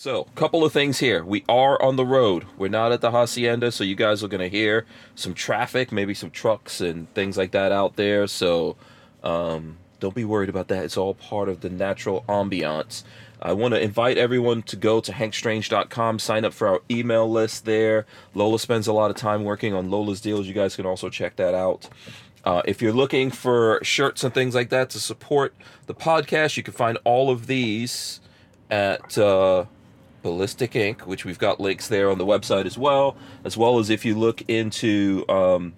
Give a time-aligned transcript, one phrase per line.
[0.00, 1.24] So, couple of things here.
[1.24, 2.44] We are on the road.
[2.56, 4.86] We're not at the hacienda, so you guys are going to hear
[5.16, 8.28] some traffic, maybe some trucks and things like that out there.
[8.28, 8.76] So,
[9.24, 10.84] um, don't be worried about that.
[10.84, 13.02] It's all part of the natural ambiance.
[13.42, 17.64] I want to invite everyone to go to hankstrange.com, sign up for our email list
[17.64, 18.06] there.
[18.34, 20.46] Lola spends a lot of time working on Lola's deals.
[20.46, 21.88] You guys can also check that out.
[22.44, 25.56] Uh, if you're looking for shirts and things like that to support
[25.86, 28.20] the podcast, you can find all of these
[28.70, 29.18] at.
[29.18, 29.64] Uh,
[30.22, 33.90] Ballistic Ink, which we've got links there on the website as well, as well as
[33.90, 35.74] if you look into um,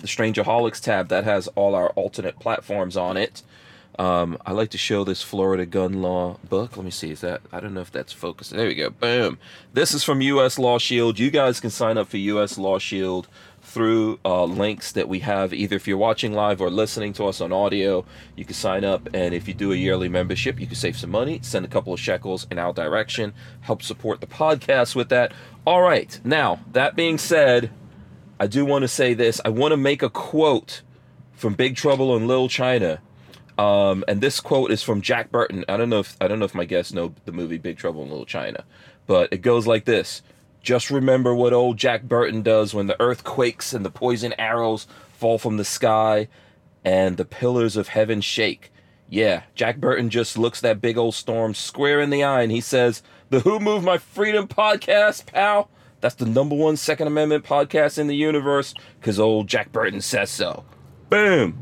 [0.00, 3.42] the Strangerholics tab, that has all our alternate platforms on it.
[3.98, 6.76] Um, I like to show this Florida gun law book.
[6.76, 7.10] Let me see.
[7.10, 7.42] Is that?
[7.52, 8.50] I don't know if that's focused.
[8.50, 8.88] There we go.
[8.88, 9.38] Boom.
[9.74, 10.58] This is from U.S.
[10.58, 11.18] Law Shield.
[11.18, 12.56] You guys can sign up for U.S.
[12.56, 13.28] Law Shield
[13.70, 15.54] through uh, links that we have.
[15.54, 19.08] Either if you're watching live or listening to us on audio, you can sign up.
[19.14, 21.92] And if you do a yearly membership, you can save some money, send a couple
[21.92, 25.32] of shekels in our direction, help support the podcast with that.
[25.64, 26.20] All right.
[26.24, 27.70] Now, that being said,
[28.40, 29.40] I do want to say this.
[29.44, 30.82] I want to make a quote
[31.32, 33.00] from Big Trouble in Little China.
[33.56, 35.64] Um, and this quote is from Jack Burton.
[35.68, 38.02] I don't know if I don't know if my guests know the movie Big Trouble
[38.02, 38.64] in Little China,
[39.06, 40.22] but it goes like this:
[40.60, 44.86] just remember what old Jack Burton does when the earth quakes and the poison arrows
[45.12, 46.28] fall from the sky
[46.84, 48.72] and the pillars of heaven shake.
[49.08, 52.60] Yeah, Jack Burton just looks that big old storm square in the eye and he
[52.60, 55.70] says, The Who Moved My Freedom podcast, pal.
[56.00, 60.30] That's the number one Second Amendment podcast in the universe because old Jack Burton says
[60.30, 60.64] so.
[61.08, 61.58] Boom.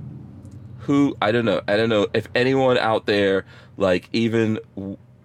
[0.80, 1.62] Who, I don't know.
[1.66, 3.44] I don't know if anyone out there,
[3.76, 4.58] like, even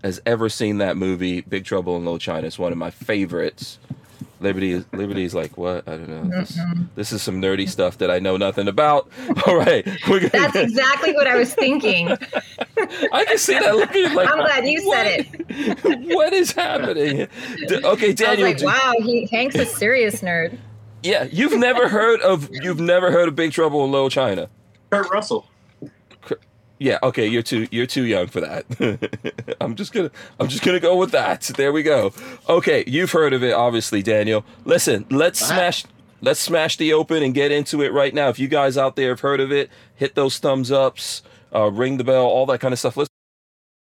[0.03, 2.45] has ever seen that movie, Big Trouble in Little China.
[2.45, 3.79] It's one of my favorites.
[4.43, 5.87] Liberty Liberty is like what?
[5.87, 6.39] I don't know.
[6.39, 6.83] This, mm-hmm.
[6.95, 9.09] this, is some nerdy stuff that I know nothing about.
[9.47, 12.09] All right, gonna, that's exactly what I was thinking.
[12.09, 14.29] I can see that looking like.
[14.29, 16.13] I'm glad you what, said it.
[16.13, 17.27] what is happening?
[17.71, 18.49] Okay, Daniel.
[18.49, 20.57] like, wow, he Hank's a serious nerd.
[21.03, 24.49] Yeah, you've never heard of you've never heard of Big Trouble in Little China.
[24.89, 25.47] Kurt Russell.
[26.79, 29.55] Yeah, okay, you're too you're too young for that.
[29.61, 31.41] I'm just gonna I'm just gonna go with that.
[31.41, 32.13] There we go.
[32.49, 34.43] Okay, you've heard of it, obviously, Daniel.
[34.65, 35.85] Listen, let's smash
[36.21, 38.29] let's smash the open and get into it right now.
[38.29, 41.21] If you guys out there have heard of it, hit those thumbs ups,
[41.53, 42.97] uh, ring the bell, all that kind of stuff.
[42.97, 43.09] Let's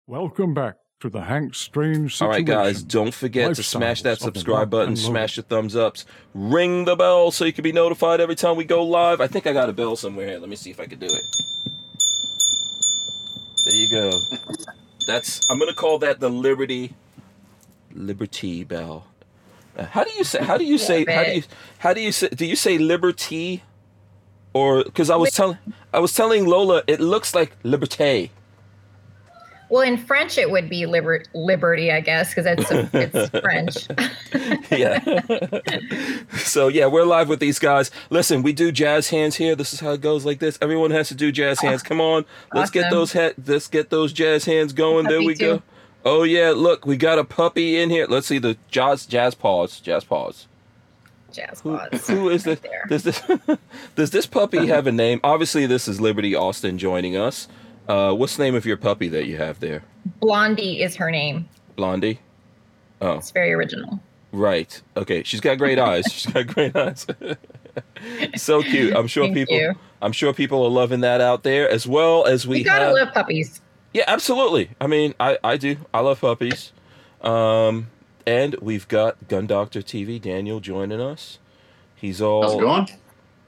[0.07, 2.27] Welcome back to the Hank Strange situation.
[2.27, 6.05] All right, guys, don't forget to smash that subscribe button, smash the thumbs ups,
[6.35, 9.21] ring the bell so you can be notified every time we go live.
[9.21, 10.39] I think I got a bell somewhere here.
[10.39, 11.23] Let me see if I can do it.
[13.73, 14.13] There you go.
[15.07, 16.93] That's I'm gonna call that the Liberty
[17.95, 19.07] Liberty Bell.
[19.75, 20.45] Uh, how do you say?
[20.45, 21.07] How do you say?
[21.07, 21.43] How do you?
[21.79, 22.29] How do you say?
[22.29, 23.63] Do you say Liberty?
[24.53, 25.57] Or because I was telling
[25.91, 28.29] I was telling Lola it looks like Liberté.
[29.73, 33.89] Well, in French, it would be liber- liberty, I guess, because it's it's French.
[34.71, 35.01] yeah.
[36.37, 37.91] so yeah, we're live with these guys.
[38.11, 39.57] Listen, we do jazz hands here.
[39.57, 40.59] This is how it goes, like this.
[40.61, 41.83] Everyone has to do jazz ah, hands.
[41.83, 42.83] Come on, let's awesome.
[42.83, 45.05] get those ha- let's get those jazz hands going.
[45.07, 45.57] Puppy there we too.
[45.57, 45.63] go.
[46.05, 48.07] Oh yeah, look, we got a puppy in here.
[48.07, 50.49] Let's see the jazz jazz paws, jazz paws.
[51.33, 52.09] Jazz paws.
[52.09, 52.61] Who, who is this?
[52.91, 53.23] Does this
[53.95, 55.19] does this puppy have a name?
[55.25, 57.49] Obviously, this is Liberty Austin joining us.
[57.89, 59.83] Uh, what's the name of your puppy that you have there?
[60.21, 61.49] Blondie is her name.
[61.77, 62.21] Blondie.
[63.01, 64.01] Oh, it's very original.
[64.31, 64.81] Right.
[64.97, 65.23] Okay.
[65.25, 66.05] She's got great eyes.
[66.11, 67.07] She's got great eyes.
[68.37, 68.95] so cute.
[68.97, 69.57] I'm sure Thank people.
[69.57, 69.75] You.
[70.01, 72.59] I'm sure people are loving that out there as well as we.
[72.59, 72.95] You gotta have...
[72.95, 73.61] love puppies.
[73.93, 74.71] Yeah, absolutely.
[74.81, 75.77] I mean, I I do.
[75.93, 76.73] I love puppies.
[77.21, 77.89] Um,
[78.27, 81.39] and we've got Gun Doctor TV Daniel joining us.
[81.95, 82.43] He's all.
[82.43, 82.89] How's it going?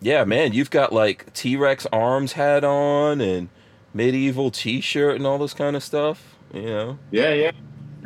[0.01, 0.53] Yeah, man.
[0.53, 3.49] You've got like T Rex arms hat on and
[3.95, 6.37] medieval T-shirt and all this kind of stuff.
[6.53, 6.99] You know.
[7.11, 7.53] Yeah, yeah.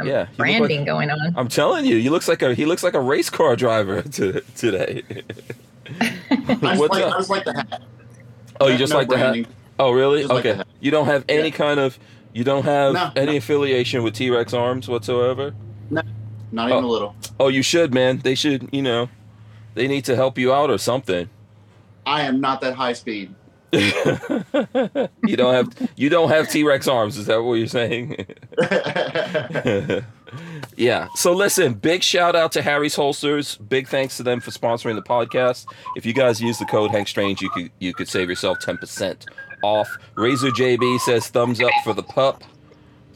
[0.04, 1.34] Yeah, branding like, going on.
[1.37, 4.43] I'm telling you, he looks like a he looks like a race car driver to,
[4.54, 5.03] today.
[6.00, 6.06] I,
[6.47, 7.82] just like, I just like the hat.
[8.60, 9.43] Oh, you just no like branding.
[9.43, 9.56] the hat?
[9.81, 10.21] Oh, really?
[10.21, 10.54] Just okay.
[10.59, 11.54] Like you don't have any yeah.
[11.54, 11.98] kind of
[12.32, 13.38] you don't have no, any no.
[13.38, 15.53] affiliation with T Rex Arms whatsoever.
[15.91, 16.03] No,
[16.53, 16.87] not even oh.
[16.87, 17.16] a little.
[17.41, 18.18] Oh, you should, man.
[18.18, 18.68] They should.
[18.72, 19.09] You know,
[19.74, 21.28] they need to help you out or something.
[22.07, 23.34] I am not that high speed.
[23.72, 27.18] You don't have you don't have T Rex arms.
[27.18, 28.24] Is that what you're saying?
[30.76, 31.09] yeah.
[31.15, 33.56] So listen, big shout out to Harry's Holsters.
[33.56, 35.66] Big thanks to them for sponsoring the podcast.
[35.97, 38.78] If you guys use the code Hank Strange, you could you could save yourself ten
[38.78, 39.26] percent
[39.62, 39.88] off.
[40.15, 42.42] Razor JB says thumbs up for the pup.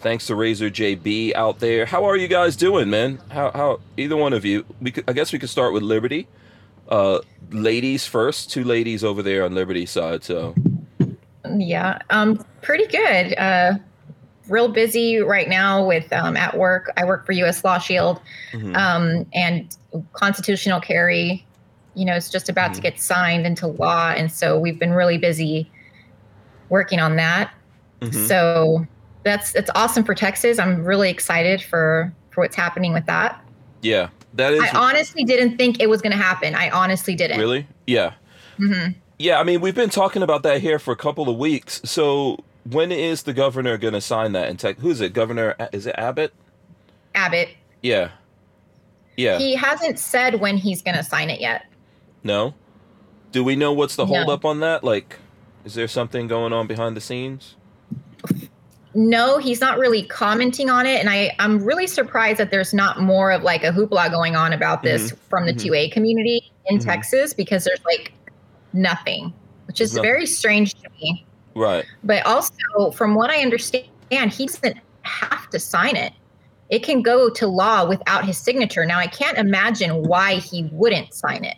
[0.01, 1.87] Thanks to Razor JB out there.
[1.87, 3.21] How are you guys doing, man?
[3.31, 4.67] How how either one of you?
[4.83, 6.29] We could, I guess we could start with Liberty.
[6.93, 7.21] Uh,
[7.53, 10.23] ladies first, two ladies over there on Liberty side.
[10.23, 10.55] So
[11.57, 13.35] yeah, um, pretty good.
[13.39, 13.79] Uh,
[14.47, 16.93] real busy right now with um, at work.
[16.99, 17.65] I work for U.S.
[17.65, 18.21] Law Shield,
[18.53, 18.77] Mhm.
[18.77, 19.75] um, and
[20.13, 21.47] constitutional carry.
[21.95, 22.83] You know, it's just about to Mhm.
[22.83, 25.71] get signed into law, and so we've been really busy
[26.69, 27.53] working on that.
[28.03, 28.29] Mhm.
[28.29, 28.87] So
[29.23, 30.59] that's it's awesome for Texas.
[30.59, 33.39] I'm really excited for for what's happening with that.
[33.81, 36.55] yeah, that is I honestly didn't think it was going to happen.
[36.55, 37.39] I honestly didn't.
[37.39, 37.67] really.
[37.87, 38.15] Yeah,
[38.57, 38.89] hmm
[39.19, 39.39] yeah.
[39.39, 41.81] I mean, we've been talking about that here for a couple of weeks.
[41.85, 42.39] So
[42.69, 44.79] when is the governor going to sign that in tech?
[44.79, 45.13] Who's it?
[45.13, 45.55] Governor?
[45.73, 46.33] Is it Abbott?
[47.15, 47.51] Abbott.
[47.83, 48.11] Yeah.
[49.17, 49.39] Yeah.
[49.39, 51.67] He hasn't said when he's going to sign it yet.
[52.23, 52.55] no.
[53.31, 54.15] Do we know what's the No.
[54.15, 54.85] hold up on that?
[54.85, 55.19] Like,
[55.65, 57.55] is there something going on behind the scenes?
[58.95, 63.01] No, he's not really commenting on it, and I I'm really surprised that there's not
[63.01, 65.61] more of like a hoopla going on about this from the mhm.
[65.71, 66.85] 2A community in Mhm.
[66.85, 68.13] Texas because there's like
[68.73, 69.33] nothing,
[69.67, 70.11] which is nothing.
[70.11, 71.25] very strange to me.
[71.55, 71.85] Right.
[72.05, 76.13] But also, from what I understand, he doesn't have to sign it.
[76.71, 78.87] It can go to law without his signature.
[78.87, 81.57] Now, I can't imagine why he wouldn't sign it.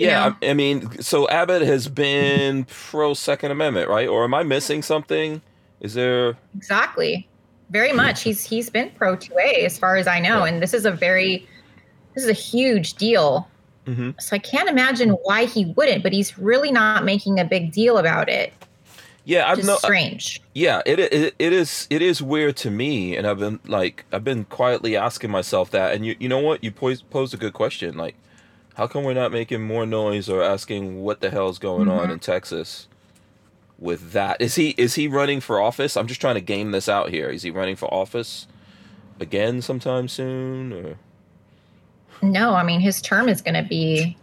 [0.00, 0.36] Hmm Yeah, know?
[0.42, 4.08] I, I mean, so Abbott has been pro Second Amendment, right?
[4.08, 5.42] Or am I missing something?
[5.80, 6.36] Is there?
[6.56, 7.28] Exactly.
[7.70, 8.22] Very much.
[8.22, 10.44] He's he's been pro 2A as far as I know, Yeah.
[10.44, 11.46] and this is a very
[12.14, 13.48] this is a huge deal.
[13.86, 17.72] hmm So I can't imagine why he wouldn't, but he's really not making a big
[17.72, 18.52] deal about it.
[19.24, 19.76] Yeah, I've no.
[19.76, 20.40] strange.
[20.54, 24.24] Yeah, it, it it is it is weird to me, and I've been like I've
[24.24, 27.54] been quietly asking myself that, and you you know what you pose posed a good
[27.54, 28.16] question, like
[28.74, 32.12] how come we're not making more noise or asking what the hell's going on Mhm.
[32.14, 32.88] in Texas
[33.78, 34.40] with that?
[34.40, 35.96] Is he is he running for office?
[35.96, 37.28] I'm just trying to game this out here.
[37.28, 38.46] Is he running for office
[39.20, 40.72] again sometime soon?
[40.72, 40.94] Or
[42.22, 44.16] No, I mean his term is going to be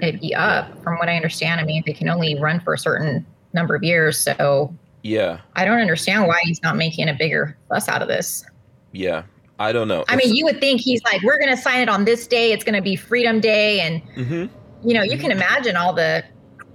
[0.00, 1.60] it'd be up from what I understand.
[1.60, 5.64] I mean, they can only run for a certain number of years, so yeah, I
[5.64, 8.44] don't understand why he's not making a bigger fuss out of this.
[8.92, 9.22] yeah,
[9.58, 10.04] I don't know.
[10.08, 12.52] I mean, you would think he's like, we're going to sign it on this day.
[12.52, 14.46] It's going to be Freedom Day, and hmm
[14.84, 16.22] you know, you can imagine all the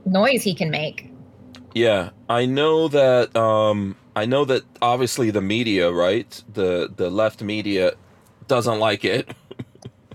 [0.05, 1.09] noise he can make.
[1.73, 3.35] Yeah, I know that.
[3.35, 6.43] Um, I know that obviously the media, right?
[6.51, 7.93] The the left media
[8.47, 9.29] doesn't like it.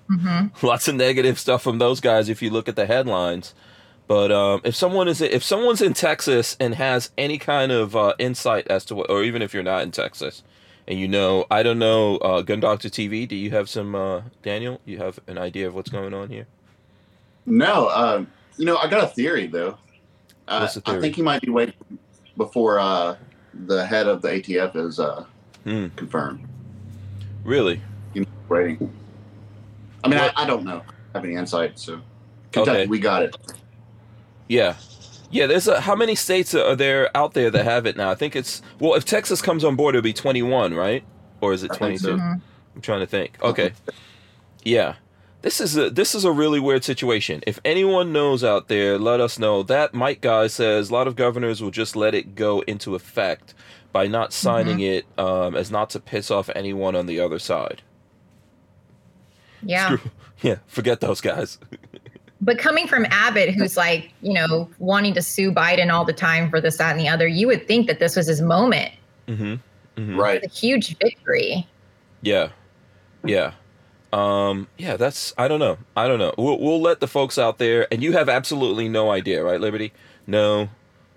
[0.09, 3.55] hmm Lots of negative stuff from those guys if you look at the headlines.
[4.07, 8.15] But um, if someone is if someone's in Texas and has any kind of uh,
[8.19, 10.43] insight as to what, or even if you're not in Texas,
[10.89, 14.23] and you know, I don't know, uh, Gun Doctor TV, do you have some uh,
[14.43, 14.81] Daniel?
[14.87, 16.47] You have an idea of what's going on here?
[17.47, 18.27] No, um,
[18.57, 19.77] you know, I got a theory though.
[20.49, 21.75] Uh, the I think he might be waiting
[22.39, 23.17] before uh,
[23.67, 25.25] the head of the ATF is uh,
[25.65, 25.89] Hmm.
[25.97, 26.49] confirmed.
[27.45, 27.83] Really?
[28.15, 28.93] You be waiting.
[30.03, 30.83] I mean, I, I don't know.
[31.15, 32.01] I have any insight, so
[32.53, 32.87] Kentucky, Okay.
[32.87, 33.37] we got it.
[34.49, 34.77] Yeah.
[35.31, 38.11] Yeah, there's a, how many states are there out there that have it now?
[38.11, 41.05] I think it's well, if Texas comes on board, it'll be 21, right?
[41.41, 42.03] Or is it I 22?
[42.05, 42.17] so.
[42.17, 42.41] Mhm.
[42.75, 43.37] I'm trying to think.
[43.43, 43.73] Okay.
[44.65, 44.95] Yeah.
[45.43, 47.43] This is a this is a really weird situation.
[47.47, 49.63] If anyone knows out there, let us know.
[49.63, 53.55] That Mike guy says a lot of governors will just let it go into effect
[53.93, 57.83] by not signing it um, as not to piss off anyone on the other side.
[59.63, 59.97] Yeah.
[59.97, 60.11] Screw-
[60.43, 61.59] yeah, forget those guys.
[62.41, 66.51] But coming from Abbott, who's like, you know, wanting to sue Biden all the time
[66.51, 68.93] for this, that, and the other, you would think that this was his moment.
[69.27, 69.55] hmm
[69.97, 70.43] hmm Right.
[70.43, 71.67] It's a huge victory.
[72.23, 72.51] Yeah,
[73.25, 73.53] yeah,
[74.13, 74.97] um, yeah.
[74.97, 75.79] That's I don't know.
[75.97, 76.33] I don't know.
[76.39, 79.93] We'll we'll let the folks out there, and you have absolutely no idea, right, Liberty?
[80.27, 80.69] No.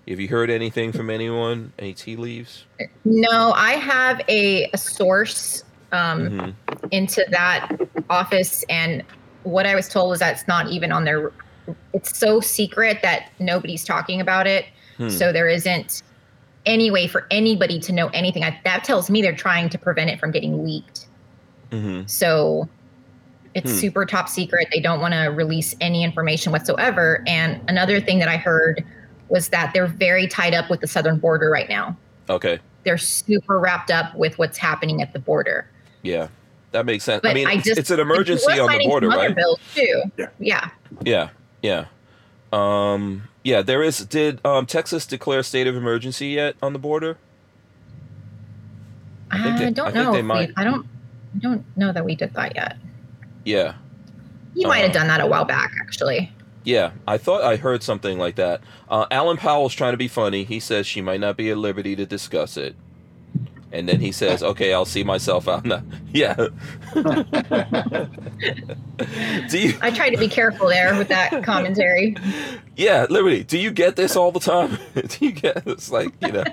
[0.08, 1.72] Have you heard anything from anyone?
[1.78, 2.64] Any tea leaves?
[3.04, 5.62] No, I have a, a source
[5.92, 6.54] um, Mhm.
[6.90, 7.68] into that
[8.10, 9.04] office, and
[9.44, 11.32] what I was told was that it's not even on their.
[11.92, 15.08] It's so secret that nobody's talking about it, Hmm.
[15.08, 16.02] so there isn't
[16.66, 18.44] any way for anybody to know anything.
[18.44, 21.06] I, that tells me they're trying to prevent it from getting leaked.
[21.70, 22.08] Mhm.
[22.08, 22.68] So
[23.54, 23.78] it's Hmm.
[23.78, 24.68] super top secret.
[24.72, 27.22] They don't want to release any information whatsoever.
[27.26, 28.84] And another thing that I heard
[29.28, 31.96] was that they're very tied up with the southern border right now.
[32.28, 32.58] Okay.
[32.84, 35.66] They're super wrapped up with what's happening at the border.
[36.02, 36.28] Yeah,
[36.72, 37.22] that makes sense.
[37.22, 39.28] But I mean, I it's, just it's an emergency on the signing border, some other
[39.28, 39.36] right?
[39.36, 40.02] Bills too.
[40.18, 40.28] Yeah.
[40.38, 40.70] Yeah.
[41.04, 41.28] Yeah,
[41.62, 41.84] yeah.
[42.52, 43.62] Um, yeah.
[43.62, 43.98] There is.
[44.04, 47.16] Did um, Texas declare a state of emergency yet on the border?
[49.30, 50.12] I, think they- don't I think know.
[50.12, 50.48] they might.
[50.48, 50.86] We, I don't.
[51.34, 52.76] I don't know that we did that yet.
[53.44, 53.74] Yeah.
[54.54, 56.30] You might have Uh, done that a while back, actually.
[56.64, 58.60] Yeah, I thought I heard something like that.
[58.88, 60.44] Uh, Alan Powell's trying to be funny.
[60.44, 62.76] He says she might not be at liberty to discuss it.
[63.72, 65.82] And then he says, okay, I'll see myself out now.
[66.12, 66.34] Yeah.
[69.48, 72.14] do you, I try to be careful there with that commentary.
[72.76, 74.76] yeah, Liberty, do you get this all the time?
[74.94, 76.44] do you get, it's like, you know,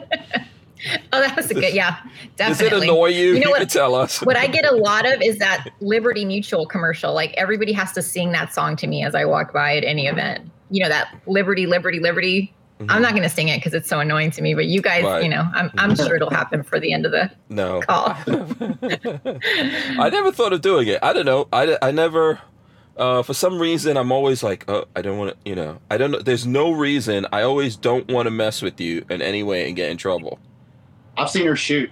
[1.11, 1.73] Oh, that was a good.
[1.73, 1.97] Yeah,
[2.37, 2.69] definitely.
[2.69, 3.33] Does it annoy you?
[3.33, 4.21] You know what- can tell us.
[4.21, 7.13] what I get a lot of is that Liberty Mutual commercial.
[7.13, 10.07] Like everybody has to sing that song to me as I walk by at any
[10.07, 10.49] event.
[10.69, 12.53] You know that Liberty, Liberty, Liberty.
[12.87, 14.53] I'm not going to sing it because it's so annoying to me.
[14.53, 15.23] But you guys, Right.
[15.23, 17.81] you know, I'm I'm sure it'll happen for the end of the no.
[17.81, 18.15] call.
[19.99, 20.99] I never thought of doing it.
[21.03, 21.47] I don't know.
[21.51, 22.39] I, I never.
[22.97, 25.49] Uh, for some reason, I'm always like, oh, I don't want to.
[25.49, 26.19] You know, I don't know.
[26.21, 27.25] There's no reason.
[27.31, 30.39] I always don't want to mess with you in any way and get in trouble.
[31.17, 31.89] I've seen her shoot.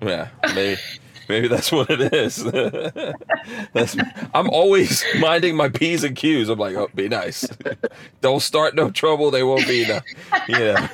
[0.00, 0.80] Yeah, maybe,
[1.28, 2.44] maybe that's what it is.
[3.72, 3.96] that's,
[4.34, 6.48] I'm always minding my p's and q's.
[6.48, 7.48] I'm like, oh, be nice.
[8.20, 9.30] Don't start no trouble.
[9.30, 10.00] They won't be no.
[10.48, 10.88] Yeah,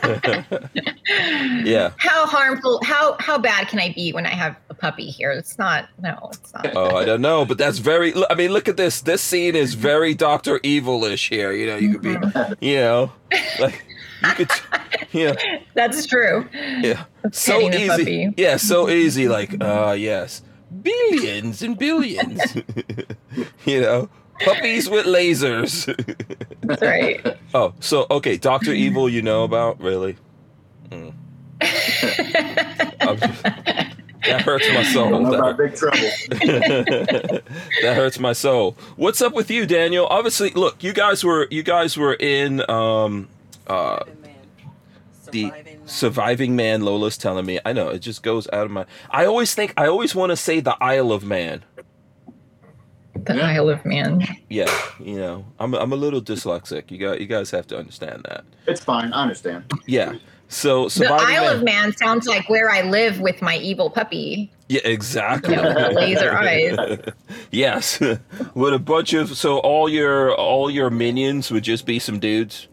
[1.64, 1.92] yeah.
[1.98, 2.80] How harmful?
[2.84, 5.32] How how bad can I be when I have a puppy here?
[5.32, 5.88] It's not.
[6.00, 6.74] No, it's not.
[6.76, 8.12] Oh, I don't know, but that's very.
[8.30, 9.00] I mean, look at this.
[9.00, 11.52] This scene is very Doctor Evil-ish here.
[11.52, 12.52] You know, you could be, mm-hmm.
[12.60, 13.12] you know,
[13.60, 13.84] like
[14.22, 14.50] you could,
[15.12, 15.34] yeah,
[15.74, 16.48] That's true.
[16.52, 17.04] yeah.
[17.32, 17.88] So easy.
[17.88, 18.34] puppy.
[18.36, 19.28] Yeah, so easy.
[19.28, 20.42] Like, uh, yes,
[20.82, 22.40] billions and billions.
[23.64, 24.08] you know,
[24.40, 25.86] puppies with lasers.
[26.62, 27.38] That's right.
[27.54, 29.08] oh, so okay, Doctor Evil.
[29.08, 30.16] You know about really?
[30.90, 31.12] Mm.
[31.60, 33.42] Just-
[34.24, 35.24] that hurts my soul.
[35.24, 35.98] That about big trouble.
[36.30, 37.42] that
[37.82, 38.76] hurts my soul.
[38.96, 40.06] What's up with you, Daniel?
[40.06, 43.28] Obviously, look, you guys were you guys were in um
[43.68, 44.04] uh
[45.30, 45.52] the
[45.84, 47.58] surviving man Lola's telling me.
[47.66, 50.36] I know, it just goes out of my I always think I always want to
[50.36, 51.64] say the Isle of Man.
[53.14, 53.46] The Yeah.
[53.48, 54.26] Isle of Man.
[54.48, 56.90] Yeah, you know, I'm I'm a little dyslexic.
[56.90, 58.44] You got you guys have to understand that.
[58.66, 59.12] It's fine.
[59.12, 59.64] I understand.
[59.86, 60.14] Yeah.
[60.50, 61.56] So The surviving Isle man.
[61.56, 64.50] of Man sounds like where I live with my evil puppy.
[64.70, 65.54] Yeah, exactly.
[65.56, 66.76] You know, laser eyes.
[67.50, 68.00] yes.
[68.54, 72.68] With a bunch of so all your all your minions would just be some dudes.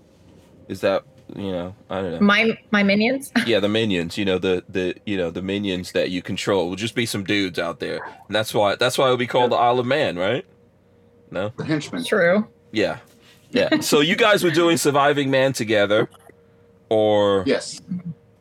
[0.68, 1.04] Is that
[1.36, 2.20] you know, I don't know.
[2.22, 3.32] My my minions.
[3.48, 6.76] yeah, the minions, you know, the the you know, the minions that you control will
[6.76, 8.04] just be some dudes out there.
[8.28, 10.46] And that's why that's why it'll be called the Isle of Man, right?
[11.32, 11.52] No?
[11.58, 12.04] The henchman.
[12.04, 12.48] True.
[12.72, 13.00] Yeah.
[13.50, 13.80] Yeah.
[13.82, 16.10] so you guys were doing Surviving Mann together
[16.90, 17.82] or Yes.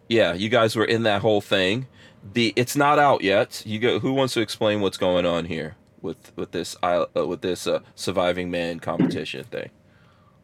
[0.09, 1.87] yeah, you guys were in that whole thing.
[2.35, 3.63] The it's not out yet.
[3.65, 7.27] You go who wants to explain what's going on here with with this isle- uh,
[7.27, 9.71] with this uh, Surviving Mann competition thing?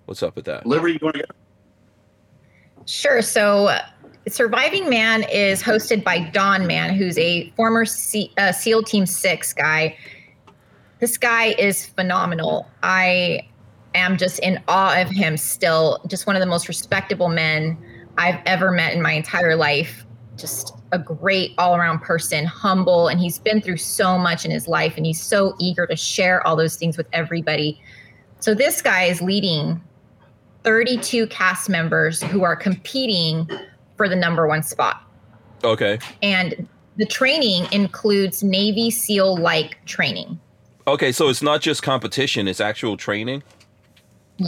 [0.07, 0.67] What's up with that?
[0.67, 1.29] Liberty, you want to go?
[2.91, 3.23] Sure.
[3.23, 3.79] So,
[4.27, 9.53] Surviving Mann is hosted by Don Mann, who's a former C- uh, SEAL Team Six
[9.53, 9.97] guy.
[10.99, 12.69] This guy is phenomenal.
[12.83, 13.47] I
[13.95, 16.01] am just in awe of him still.
[16.09, 17.79] Just one of the most respectable men
[18.19, 20.05] I've ever met in my entire life.
[20.37, 24.67] Just a great all around person, humble, and he's been through so much in his
[24.67, 27.81] life, and he's so eager to share all those things with everybody.
[28.41, 29.81] So, this guy is leading
[30.65, 33.49] 32 cast members who are competing
[33.97, 35.03] for the number one spot.
[35.65, 35.99] Okay.
[36.23, 40.39] And the training includes Navy SEAL like training.
[40.87, 43.43] Okay, so it's not just competition, it's actual training.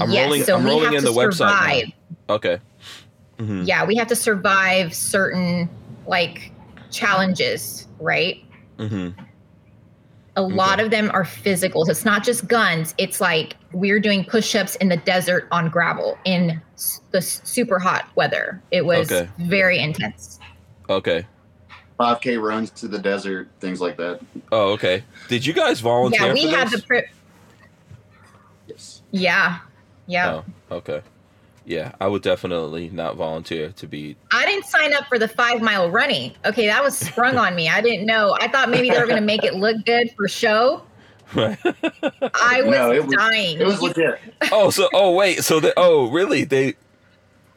[0.01, 1.61] I'm yes, rolling- so I'm rolling in the website now.
[1.61, 1.85] survive.
[2.31, 2.59] Okay.
[3.39, 3.67] Mhm.
[3.67, 5.69] Yeah, we have to survive certain
[6.07, 6.51] like
[6.91, 8.43] challenges, right?
[8.79, 9.15] Mhm.
[10.37, 11.85] A lot of them are physical.
[11.85, 12.95] So it's not just guns.
[12.97, 16.61] It's like we're doing push-ups in the desert on gravel in
[17.11, 18.63] the super hot weather.
[18.71, 19.29] It was Okay.
[19.39, 20.39] very intense.
[20.89, 21.27] Okay.
[22.01, 24.21] 5K runs to the desert, things like that.
[24.51, 25.05] Oh, okay.
[25.29, 26.81] Did you guys volunteer yeah, we for had this?
[26.81, 27.11] the pri-
[28.67, 29.03] Yes.
[29.11, 29.59] Yeah.
[30.07, 30.43] Yeah.
[30.71, 31.03] Oh, okay.
[31.65, 34.17] Yeah, I would definitely not volunteer to be.
[34.33, 36.33] I didn't sign up for the five mile running.
[36.45, 37.69] Okay, that was sprung on me.
[37.69, 38.37] I didn't know.
[38.41, 40.83] I thought maybe they were going to make it look good for show.
[41.35, 41.57] Right.
[41.65, 43.59] I was, No, it was- dying.
[43.61, 44.19] It was legit.
[44.51, 46.75] oh, so oh wait, so they oh really they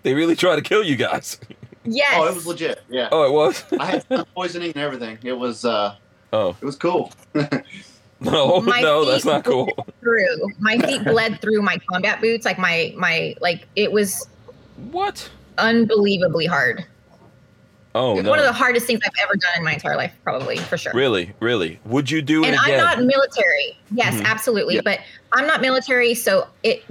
[0.04, 1.40] they really try to kill you guys.
[1.84, 2.14] yes.
[2.16, 2.84] Oh, it was legit.
[2.90, 3.10] Yeah.
[3.12, 3.64] Oh, it was.
[3.80, 5.18] I had poisoning and everything.
[5.24, 5.96] It was uh
[6.32, 7.12] Oh it was cool.
[8.22, 9.70] no, My no, that's not cool.
[10.00, 10.50] through.
[10.60, 12.46] My feet bled through my combat boots.
[12.46, 14.28] Like my my like it was
[14.92, 15.30] What?
[15.58, 16.86] unbelievably hard.
[17.94, 18.30] Oh no.
[18.30, 20.92] One of the hardest things I've ever done in my entire life, probably for sure.
[20.94, 21.80] Really, really.
[21.86, 23.78] Would you do it and I'm not military.
[23.92, 24.26] Yes, Mhm.
[24.26, 24.76] absolutely.
[24.76, 24.82] Yeah.
[24.84, 25.00] But
[25.32, 26.84] I'm not military, so it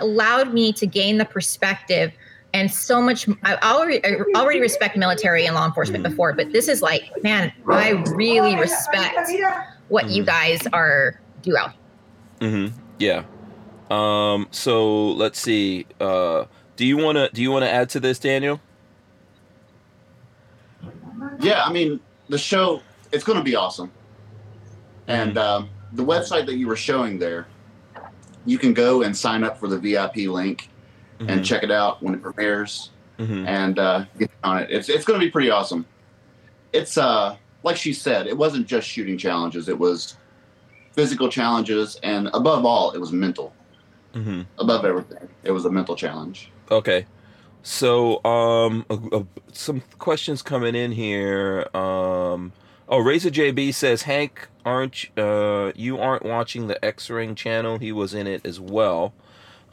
[0.00, 2.12] allowed me to gain the perspective
[2.52, 3.26] and so much.
[3.44, 6.10] I already, I already respect military and law enforcement Mhm.
[6.10, 9.30] before, but this is like, man, I really respect
[9.90, 10.26] what you Mhm.
[10.26, 11.72] guys are do out.
[12.40, 12.74] Mm-hmm.
[12.98, 13.24] Yeah.
[13.90, 14.48] Um.
[14.50, 15.84] So let's see.
[16.00, 16.44] Uh.
[16.76, 18.58] Do you wanna Do you wanna add to this, Daniel?
[21.40, 22.80] Yeah, I mean the show
[23.12, 23.90] it's gonna be awesome.
[25.08, 27.46] And um, the website that you were showing there,
[28.46, 30.68] you can go and sign up for the VIP link
[31.18, 33.46] and check it out when it premieres Mm-hmm.
[33.46, 34.70] and uh, get on it.
[34.70, 35.84] It's it's gonna be pretty awesome.
[36.72, 39.68] it's uh like she said, it wasn't just shooting challenges.
[39.68, 40.16] It was
[40.92, 43.52] physical challenges, and above all, it was mental.
[44.12, 46.50] hmm Above everything, it was a mental challenge.
[46.70, 47.06] Okay.
[47.62, 51.68] So, um, uh, some questions coming in here.
[51.74, 52.52] Um,
[52.88, 57.78] oh, Razor JB says, Hank, aren't uh, you aren't watching the X Ring channel?
[57.78, 59.12] He was in it as well.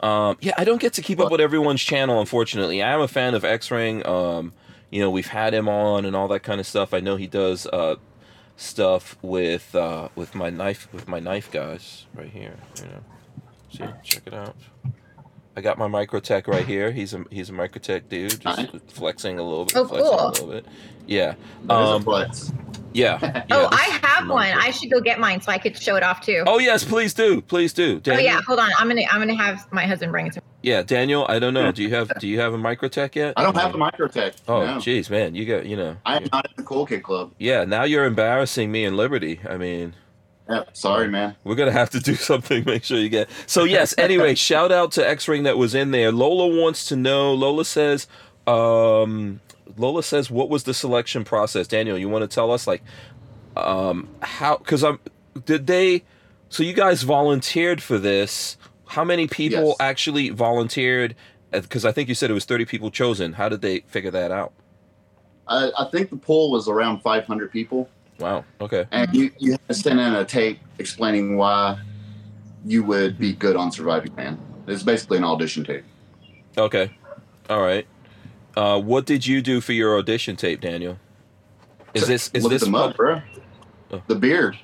[0.00, 2.82] Um, yeah, I don't get to keep up with everyone's channel, unfortunately.
[2.82, 4.06] I am a fan of X Ring.
[4.06, 4.52] Um,
[4.90, 6.94] you know, we've had him on and all that kind of stuff.
[6.94, 7.96] I know he does uh,
[8.56, 12.56] stuff with uh, with my knife with my knife guys right here.
[12.76, 13.04] You know,
[13.70, 14.56] see, check it out.
[15.58, 16.92] I got my Microtech right here.
[16.92, 18.68] He's a he's a Microtech dude, just Nice.
[18.86, 19.76] flexing a little bit.
[19.76, 20.20] Oh, flexing cool.
[20.20, 20.66] A little bit.
[21.08, 21.34] Yeah.
[21.64, 22.52] That is a Um, flex.
[22.94, 23.18] Yeah.
[23.22, 24.48] yeah oh, I have one.
[24.50, 26.44] Micro- I should go get mine so I could show it off too.
[26.46, 28.00] Oh yes, please do, please do.
[28.06, 28.70] Oh, yeah, hold on.
[28.78, 30.46] I'm gonna I'm gonna have my husband bring it to me.
[30.62, 31.26] yeah, Daniel.
[31.28, 31.72] I don't know.
[31.72, 33.34] Do you have do you have a Microtech yet?
[33.36, 34.36] I don't have the microtech.
[34.46, 34.72] Oh, no.
[34.76, 35.96] jeez, man, you got you know.
[36.06, 37.32] I am not in the Cool Kid Club.
[37.38, 39.40] Yeah, now you're embarrassing me and Liberty.
[39.48, 39.94] I mean,
[40.48, 41.36] Yeah, sorry, man.
[41.44, 42.64] we're gonna have to do something.
[42.64, 43.28] Make sure you get.
[43.46, 43.94] So yes.
[43.98, 46.10] Anyway, shout out to X Ring that was in there.
[46.12, 47.34] Lola wants to know.
[47.34, 48.06] Lola says,
[48.46, 49.40] um,
[49.76, 51.66] Lola says, what was the selection process?
[51.68, 52.82] Daniel, you want to tell us like,
[53.56, 54.56] um, how?
[54.56, 54.98] Because I'm.
[55.44, 56.04] Did they?
[56.48, 58.56] So you guys volunteered for this.
[58.86, 59.76] How many people Yes.
[59.80, 61.14] actually volunteered?
[61.50, 63.34] Because I think you said it was 30 people chosen.
[63.34, 64.52] How did they figure that out?
[65.46, 68.44] I, I think the poll was around 500 people, Wow.
[68.60, 68.86] Okay.
[68.90, 71.78] and you, you had to send in a tape explaining why
[72.64, 74.38] you would be good on Surviving Mann.
[74.66, 75.84] It's basically an audition tape.
[76.56, 76.90] Okay.
[77.48, 77.86] All right.
[78.56, 80.98] Uh, what did you do for your audition tape, Daniel?
[81.94, 83.22] Is this is Look this them up, bro.
[83.92, 84.02] Oh.
[84.08, 84.58] The beard.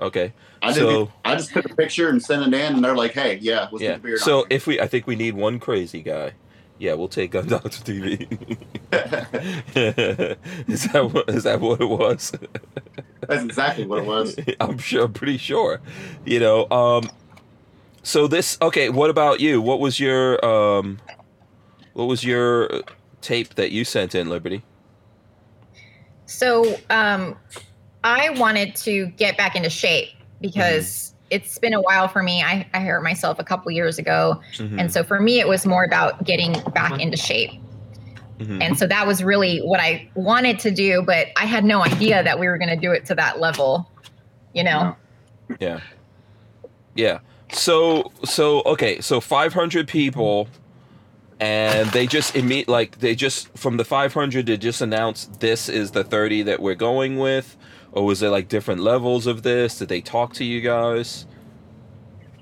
[0.00, 0.32] okay?
[0.62, 1.10] I So- didn't.
[1.24, 3.82] I just took a picture and sent it in, and they're like, "Hey, yeah, let's
[3.82, 3.90] Yeah.
[3.90, 4.46] get the beard." So on.
[4.50, 6.32] if we, I think we need one crazy guy.
[6.82, 8.22] Yeah, we'll take Gun Doctor TV.
[10.66, 12.32] is that what, is that what it was?
[13.20, 14.36] that's exactly what it was.
[14.60, 15.80] I'm sure, pretty sure.
[16.26, 16.68] You know.
[16.72, 17.08] Um.
[18.02, 18.88] So this okay.
[18.88, 19.62] What about you?
[19.62, 20.98] What was your um?
[21.92, 22.82] What was your
[23.20, 24.64] tape that you sent in, Liberty?
[26.26, 27.36] So um,
[28.02, 30.08] I wanted to get back into shape
[30.40, 32.42] because it's been a while for me.
[32.42, 34.40] I, I hurt myself a couple years ago.
[34.58, 37.52] Mhm, And so for me, it was more about getting back into shape.
[38.38, 38.62] mhm.
[38.62, 42.22] And so that was really what I wanted to do, but I had no idea
[42.22, 43.90] that we were going to do it to that level,
[44.52, 44.96] you know?
[45.58, 45.80] Yeah.
[46.94, 47.18] Yeah.
[47.52, 50.48] So so okay, so 500 people
[51.40, 55.90] and they just immediate like they just from the 500 they just announced this is
[55.90, 57.56] the 30 that we're going with
[57.92, 59.78] or was there like different levels of this?
[59.78, 61.26] Did they talk to you guys?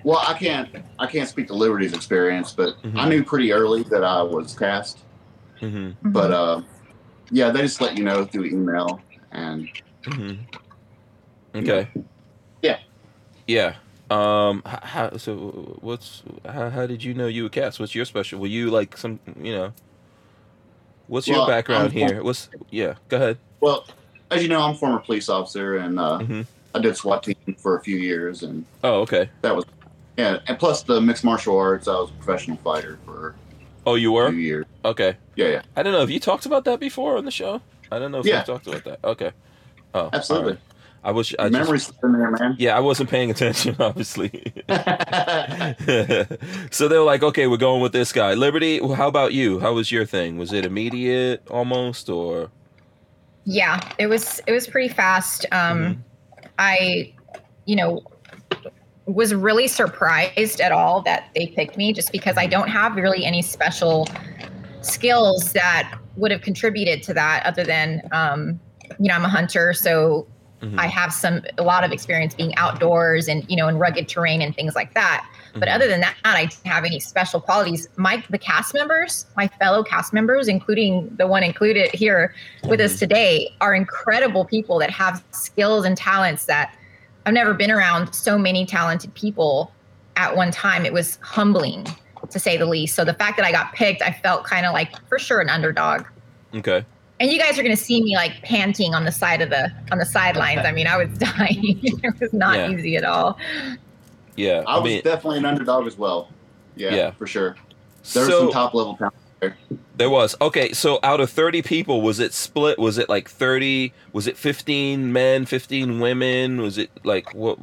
[0.02, 0.68] Well, I can't.
[0.98, 2.96] I can't speak to Liberty's experience, but Mhm.
[2.96, 4.98] I knew pretty early that I was cast.
[5.60, 5.94] Mhm.
[6.02, 6.62] But uh,
[7.30, 9.00] yeah, they just let you know through email,
[9.32, 9.68] and
[10.04, 10.38] Mhm.
[11.54, 11.88] Okay.
[12.62, 12.78] Yeah.
[13.46, 13.74] Yeah.
[14.10, 17.78] Um how so what's how, how did you know you were cast?
[17.78, 18.40] What's your special?
[18.40, 19.72] Were you like some, you know,
[21.08, 22.22] What's your background I'm- here?
[22.22, 23.38] What's yeah, go ahead.
[23.60, 23.84] well,
[24.31, 26.47] as you know, I'm a former police officer, and uh, Mhm.
[26.75, 29.29] I did SWAT team for a few years, and Oh, okay.
[29.43, 29.64] that was
[30.16, 30.38] yeah.
[30.49, 33.35] And plus the mixed martial arts, I was a professional fighter for
[33.87, 34.31] Oh, you a were?
[34.31, 34.66] few years.
[34.85, 35.16] Okay.
[35.37, 36.01] Yeah, yeah, I don't know.
[36.01, 37.62] Have you talked about that before on the show?
[37.90, 38.40] I don't know if Yeah.
[38.40, 38.99] you talked about that.
[39.03, 39.31] Okay.
[39.95, 40.53] Oh, absolutely.
[40.53, 40.61] right.
[41.03, 41.35] I was.
[41.38, 42.57] I The just, memories in there, man.
[42.59, 44.31] yeah, I wasn't paying attention, obviously.
[46.71, 48.35] so they were like, okay, we're going with this guy.
[48.35, 49.61] Liberty, well, how about you?
[49.61, 50.37] How was your thing?
[50.37, 52.51] Was it immediate almost or?
[53.50, 55.44] Yeah, it was it was pretty fast.
[55.50, 56.04] Um,
[56.60, 57.12] I,
[57.66, 58.04] you know,
[59.06, 63.24] was really surprised at all that they picked me, just because I don't have really
[63.24, 64.06] any special
[64.82, 68.60] skills that would have contributed to that, other than, um,
[69.00, 70.28] you know, I'm a hunter, so
[70.62, 70.78] Mhm.
[70.78, 74.42] I have some a lot of experience being outdoors and you know in rugged terrain
[74.42, 75.26] and things like that.
[75.54, 75.74] But Mhm.
[75.74, 77.88] other than that, I didn't have any special qualities.
[77.96, 82.34] My the cast members, my fellow cast members, including the one included here
[82.64, 82.98] with us Mhm.
[83.00, 86.74] today, are incredible people that have skills and talents that
[87.26, 89.72] I've never been around so many talented people
[90.16, 90.86] at one time.
[90.86, 91.86] It was humbling
[92.30, 92.94] to say the least.
[92.94, 95.48] So the fact that I got picked, I felt kind of like for sure an
[95.48, 96.04] underdog.
[96.54, 96.84] Okay.
[97.18, 99.70] And you guys are going to see me like panting on the side of the
[99.92, 100.60] on the sidelines.
[100.64, 101.78] I mean, I was dying.
[101.82, 102.70] it was not Yeah.
[102.70, 103.38] easy at all.
[104.37, 104.62] Yeah.
[104.66, 106.29] I I, was definitely an underdog as well.
[106.77, 107.11] Yeah, Yeah.
[107.12, 107.57] for sure.
[108.14, 109.14] There was some top level talent.
[109.40, 109.57] there
[109.97, 110.73] There was okay.
[110.73, 112.79] So out of thirty people, was it split?
[112.79, 113.93] Was it like thirty?
[114.12, 116.61] Was it fifteen men, fifteen women?
[116.61, 117.59] Was it like what?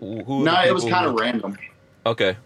[0.00, 0.44] Who?
[0.44, 1.56] No, it was kind of random.
[2.04, 2.36] Okay.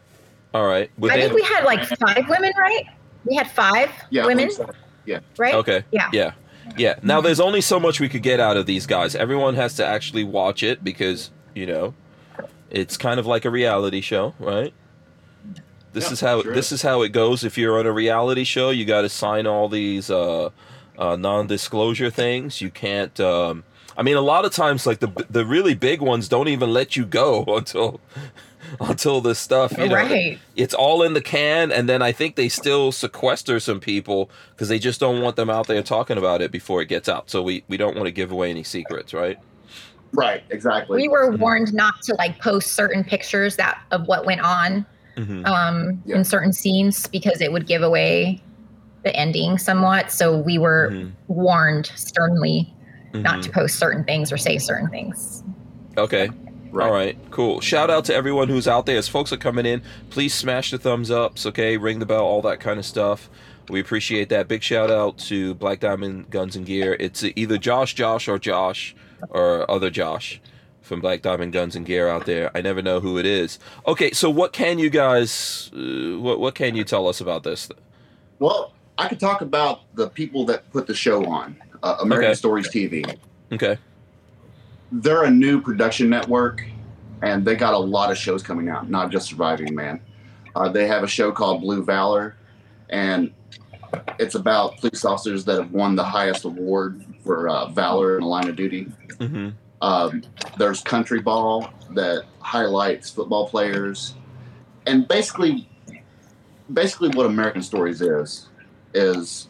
[0.53, 0.91] All right.
[0.99, 2.85] Were I they- think we had like five women, right?
[3.25, 4.53] We had five Yeah, women, think
[5.07, 5.21] so.
[5.39, 5.55] right?
[5.55, 5.85] Okay.
[5.93, 6.09] Yeah.
[6.13, 6.33] Yeah.
[6.77, 6.95] Yeah.
[7.03, 9.15] Now there's only so much we could get out of these guys.
[9.15, 11.95] Everyone has to actually watch it because you know
[12.71, 14.73] it's kind of like a reality show, right?
[15.93, 17.43] This Yeah, is how sure this is how it goes.
[17.45, 20.51] If you're on a reality show, you got to sign all these uh,
[20.99, 22.61] uh, non-disclosure things.
[22.61, 23.19] You can't.
[23.19, 23.65] Um,
[23.97, 26.95] I mean, a lot of times, like the the really big ones, don't even let
[26.97, 28.01] you go until
[28.81, 29.77] until the stuff.
[29.77, 30.39] You know, right.
[30.55, 34.69] it's all in the can and then i think they still sequester some people because
[34.69, 37.43] they just don't want them out there talking about it before it gets out so
[37.43, 39.39] we, we don't want to give away any secrets right
[40.13, 40.97] Right, exactly.
[41.01, 44.85] We were warned not to like post certain pictures that of what went on
[45.17, 45.45] mm-hmm.
[45.47, 46.17] um, Yeah.
[46.17, 48.43] in certain scenes because it would give away
[49.05, 50.11] the ending somewhat.
[50.11, 51.13] So we were Mhm.
[51.29, 52.75] warned sternly
[53.13, 53.23] Mm-hmm.
[53.23, 55.43] not to post certain things or say certain things.
[55.99, 56.31] okay
[56.73, 56.87] Right.
[56.87, 59.83] all right cool shout out to everyone who's out there as folks are coming in
[60.11, 63.29] please smash the thumbs ups okay ring the bell all that kind of stuff
[63.69, 67.95] we appreciate that big shout out to black diamond guns and gear it's either josh
[67.97, 68.95] josh or josh
[69.29, 70.41] or other josh
[70.81, 74.11] from black diamond guns and gear out there i never know who it is okay
[74.13, 77.69] so what can you guys uh, what, what can you tell us about this
[78.39, 82.35] Well, I could talk about the people that put the show on, uh, American Okay.
[82.35, 83.17] Stories TV.
[83.53, 83.77] okay
[84.93, 86.65] They're a new production network,
[87.23, 90.01] and they got a lot of shows coming out, not just Surviving Mann.
[90.57, 92.35] Uh, they have a show called Blue Valor,
[92.89, 93.31] and
[94.19, 98.27] it's about police officers that have won the highest award for uh, valor in the
[98.27, 98.87] line of duty.
[99.09, 99.51] mm-hmm.
[99.83, 100.23] Um,
[100.59, 104.15] there's country ball that highlights football players,
[104.87, 105.67] and basically,
[106.73, 108.49] basically what American Stories is
[108.93, 109.49] is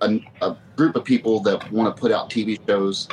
[0.00, 3.08] a, a group of people that want to put out TV shows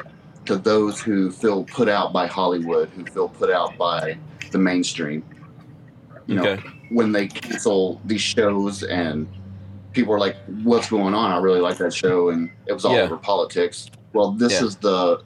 [0.45, 4.17] to those who feel put out by Hollywood, who feel put out by
[4.52, 5.26] the mainstream.
[6.28, 9.28] You know, okay when they cancel these shows and
[9.93, 12.95] people are like, "What's going on?" I really like that show, and it was all
[12.95, 13.01] Yeah.
[13.03, 13.89] over politics.
[14.13, 14.65] Well, this Yeah.
[14.67, 15.21] is the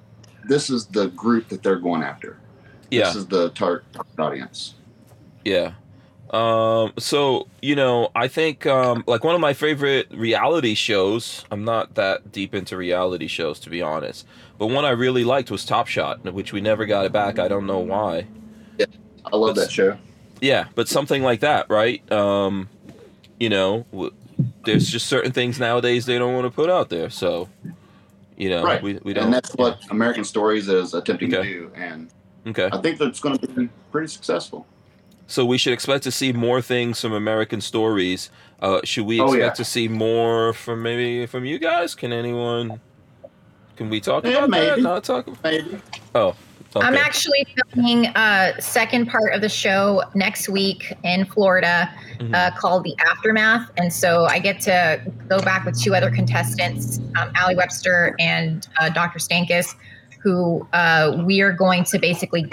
[0.47, 2.37] this is the group that they're going after.
[2.89, 3.83] yeah This is the target
[4.17, 4.75] audience.
[5.43, 5.71] Yeah.
[6.29, 11.43] Um, so you know, I think um, like one of my favorite reality shows.
[11.51, 14.25] I'm not that deep into reality shows to be honest,
[14.57, 17.39] but one I really liked was Top Shot, which we never got it back.
[17.39, 18.27] I don't know why.
[18.77, 18.85] Yeah,
[19.25, 19.97] I love That's- that show.
[20.41, 22.09] Yeah, but something like that, right?
[22.11, 22.69] Um,
[23.39, 23.85] you know,
[24.65, 27.09] there's just certain things nowadays they don't want to put out there.
[27.09, 27.49] So,
[28.37, 28.81] you know, Right.
[28.81, 29.25] we, we don't.
[29.25, 31.47] And that's what American Stories is attempting Okay.
[31.47, 32.09] to do, and
[32.47, 32.69] Okay.
[32.71, 34.65] I think that's going to be pretty successful.
[35.29, 38.29] So we should expect to see more things from American Stories.
[38.61, 39.49] Uh, should we Oh, expect yeah.
[39.51, 41.95] to see more from maybe from you guys?
[41.95, 42.79] Can anyone?
[43.75, 44.69] Can we talk Yeah, about that?
[44.69, 44.81] maybe.
[44.81, 45.27] Not talk.
[45.43, 45.81] Maybe.
[46.15, 46.35] Oh,
[46.75, 52.33] I'm actually filming a second part of the show next week in Florida Mhm.
[52.35, 53.69] uh, called The Aftermath.
[53.77, 58.67] And so I get to go back with two other contestants, um, Allie Webster and
[58.79, 59.19] uh, Dr.
[59.19, 59.75] Stankus,
[60.21, 62.49] who uh, we are going to basically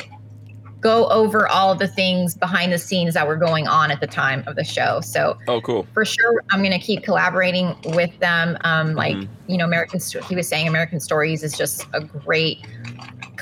[0.81, 4.07] go over all of the things behind the scenes that were going on at the
[4.07, 5.00] time of the show.
[5.00, 5.87] So oh, cool.
[5.94, 9.29] for sure i'm going to keep collaborating with them um, like Mhm.
[9.46, 12.66] you know american Sto- he was saying american stories is just a great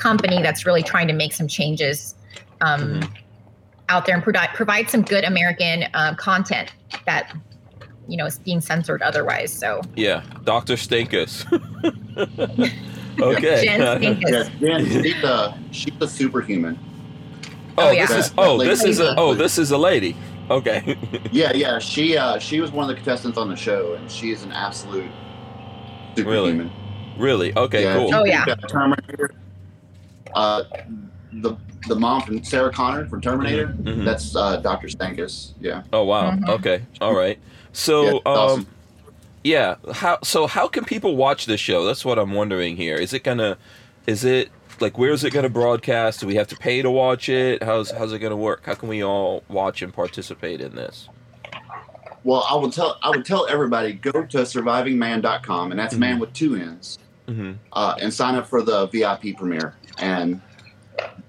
[0.03, 2.15] company that's really trying to make some changes
[2.61, 3.09] um, Mhm.
[3.89, 6.67] out there and provide provide some good american uh, content
[7.05, 7.23] that
[8.09, 11.33] you know is being censored otherwise so Yeah, Doctor Stinkus.
[13.19, 13.65] okay.
[13.65, 14.49] Jen Stankus.
[14.59, 16.77] Yeah, Jen, she's a she's a superhuman.
[17.77, 18.05] oh, Oh, yeah.
[18.07, 20.15] this is oh this is a oh this is a lady.
[20.49, 20.97] Okay.
[21.31, 21.79] Yeah, yeah.
[21.79, 24.51] She uh she was one of the contestants on the show, and she is an
[24.51, 25.11] absolute
[26.15, 26.69] superhuman.
[27.17, 27.49] really?
[27.51, 27.57] Really?
[27.65, 27.83] Okay.
[27.83, 28.07] yeah, cool.
[28.13, 28.45] Oh, think yeah.
[28.45, 29.29] that Terminator.
[30.35, 30.63] Uh,
[31.33, 31.55] the
[31.87, 33.67] the mom from Sarah Connor from Terminator.
[33.67, 34.05] Mhm.
[34.05, 35.51] That's uh, Doctor Stankus.
[35.59, 35.83] Yeah.
[35.91, 36.31] Oh wow.
[36.31, 36.47] Mhm.
[36.49, 36.83] Okay.
[37.01, 37.39] All right.
[37.73, 38.67] So Yeah, um awesome.
[39.43, 41.83] yeah, how so how can people watch this show?
[41.85, 42.95] That's what I'm wondering here.
[42.95, 43.57] Is it going to
[44.07, 46.19] is it like where is it going to broadcast?
[46.21, 47.61] Do we have to pay to watch it?
[47.63, 48.61] How's how's it going to work?
[48.65, 51.09] How can we all watch and participate in this?
[52.23, 55.99] Well, I would tell I would tell everybody go to survivingmann.com, and that's Mhm.
[55.99, 57.55] man with two N's, Mhm.
[57.71, 60.41] uh, and sign up for the VIP premiere, and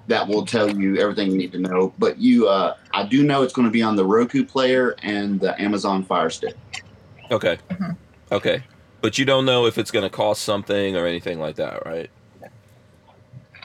[0.09, 1.95] that will tell you everything you need to know.
[1.99, 5.41] But you, uh, I do know it's going to be on the Roku player and
[5.41, 6.57] the Amazon Fire Stick.
[7.31, 7.59] Okay.
[7.71, 7.97] Mhm.
[8.33, 8.63] Okay.
[9.01, 12.11] But you don't know if it's going to cost something or anything like that, right?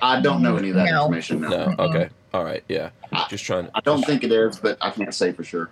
[0.02, 1.02] I don't know any of that No.
[1.04, 1.42] information.
[1.42, 1.50] No.
[1.50, 1.76] No.
[1.80, 2.10] Okay.
[2.34, 2.64] All right.
[2.70, 2.90] Yeah.
[3.12, 5.70] I- Just trying to I don't think it is, but I can't say for sure.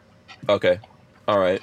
[0.50, 0.80] Okay.
[1.28, 1.62] All right.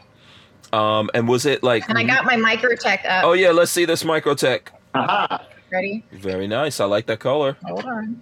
[0.73, 3.85] Um and was it like and i got my microtech up Oh yeah, let's see
[3.85, 4.61] this microtech.
[4.95, 5.39] Haha.
[5.71, 6.81] ready Very nice.
[6.81, 7.57] I like that color.
[7.65, 8.21] hold on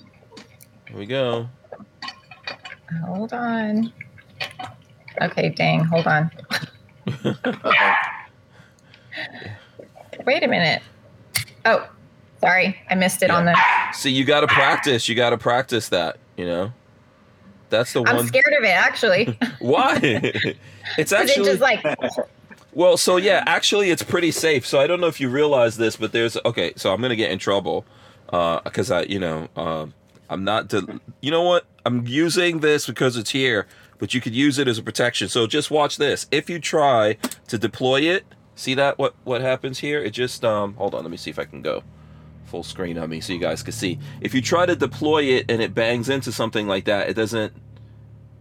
[0.89, 1.49] Here we go.
[3.05, 3.93] hold on
[5.21, 6.31] okay dang hold on
[10.27, 10.83] wait a minute
[11.65, 11.89] Oh,
[12.41, 13.57] sorry, I missed it on the.
[13.93, 15.09] See, you got to practice.
[15.09, 16.17] You got to practice that.
[16.37, 16.73] You know,
[17.71, 18.17] that's the one.
[18.17, 19.39] I'm scared of it actually.
[19.61, 19.97] Why?
[20.03, 21.81] it's 'Cause it actually just like
[22.73, 22.97] well.
[22.97, 24.67] So yeah, actually, it's pretty safe.
[24.67, 26.73] So I don't know if you realize this, but there's okay.
[26.77, 27.85] So I'm gonna get in trouble
[28.27, 29.95] because I, you know, um,
[30.31, 30.69] I'm not.
[30.69, 31.67] De- you know what?
[31.85, 33.67] I'm using this because it's here,
[33.99, 35.29] but you could use it as a protection.
[35.29, 36.27] So just watch this.
[36.31, 37.17] If you try
[37.49, 40.03] to deploy it, see that what what happens here?
[40.03, 40.75] It just um.
[40.75, 41.03] Hold on.
[41.03, 41.83] Let me see if I can go
[42.45, 43.99] full screen on me so you guys can see.
[44.21, 47.53] If you try to deploy it and it bangs into something like that, it doesn't.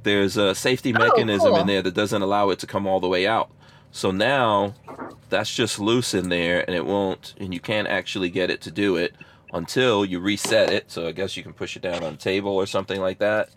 [0.03, 3.07] There's a safety Oh, mechanism in there that doesn't allow it to come all the
[3.07, 3.51] way out.
[3.91, 4.73] So now
[5.29, 8.71] that's just loose in there and it won't, and you can't actually get it to
[8.71, 9.13] do it
[9.53, 10.91] until you reset it.
[10.91, 13.49] So I guess you can push it down on a table or something like that.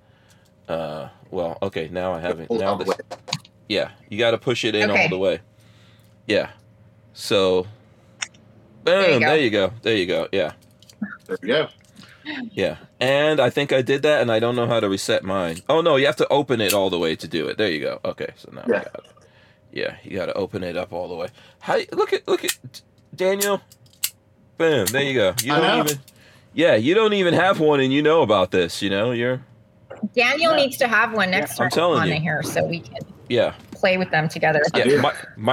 [0.69, 2.49] Uh, well, okay, now I haven't.
[2.49, 2.91] Pull Now this,
[3.69, 5.41] yeah, you got to push it in all the way.
[6.27, 6.51] Yeah.
[7.13, 7.67] So,
[8.25, 8.31] you
[8.85, 9.27] boom, go.
[9.27, 9.73] there you go.
[9.83, 10.29] There you go.
[10.33, 10.53] Yeah.
[11.27, 11.69] There we go.
[12.53, 12.77] Yeah.
[13.01, 15.59] And I think I did that and I don't know how to reset mine.
[15.69, 17.59] Oh no, you have to open it all the way to do it.
[17.59, 18.01] There you go.
[18.05, 19.14] Okay, so now I got it.
[19.75, 21.29] Yeah, you got to open it up all the way.
[21.59, 22.81] How look at look at
[23.15, 23.61] Daniel.
[24.57, 25.35] Boom, there you go.
[25.43, 25.79] You don't know.
[25.85, 25.99] even
[26.53, 29.11] Yeah, you don't even have one and you know about this, you know?
[29.11, 29.43] You're
[30.15, 30.57] Daniel Yeah.
[30.65, 32.15] needs to have one next I'm time telling on you.
[32.15, 33.55] in here so we can yeah.
[33.73, 34.63] play with them together.
[34.77, 35.03] Yeah, do.
[35.03, 35.09] mi-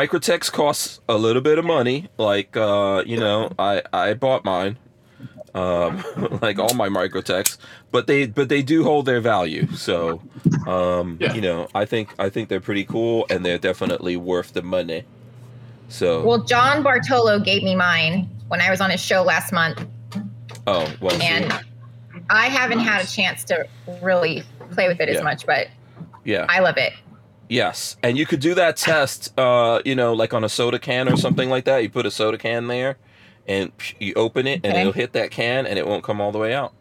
[0.05, 2.09] Microtechs costs a little bit of money.
[2.17, 4.77] Like, uh, you know, I I bought mine,
[5.53, 6.03] um,
[6.41, 7.57] like all my Microtechs,
[7.91, 9.67] but they but they do hold their value.
[9.75, 10.21] So,
[10.67, 11.33] um, Yeah.
[11.33, 15.03] you know, I think I think they're pretty cool and they're definitely worth the money.
[15.89, 19.85] So, Well, John Bartolo gave me mine when I was on his show last month,
[20.67, 21.53] oh well, see, and
[22.29, 23.67] I haven't had a chance to
[24.01, 25.15] really play with it Yeah.
[25.17, 25.67] as much, but
[26.23, 26.93] yeah, I love it.
[27.49, 31.09] yes, and you could do that test, uh, you know, like on a soda can
[31.09, 31.83] or something like that.
[31.83, 32.97] You put a soda can there,
[33.47, 34.81] and you open it, and Okay.
[34.81, 36.73] it'll hit that can, and it won't come all the way out.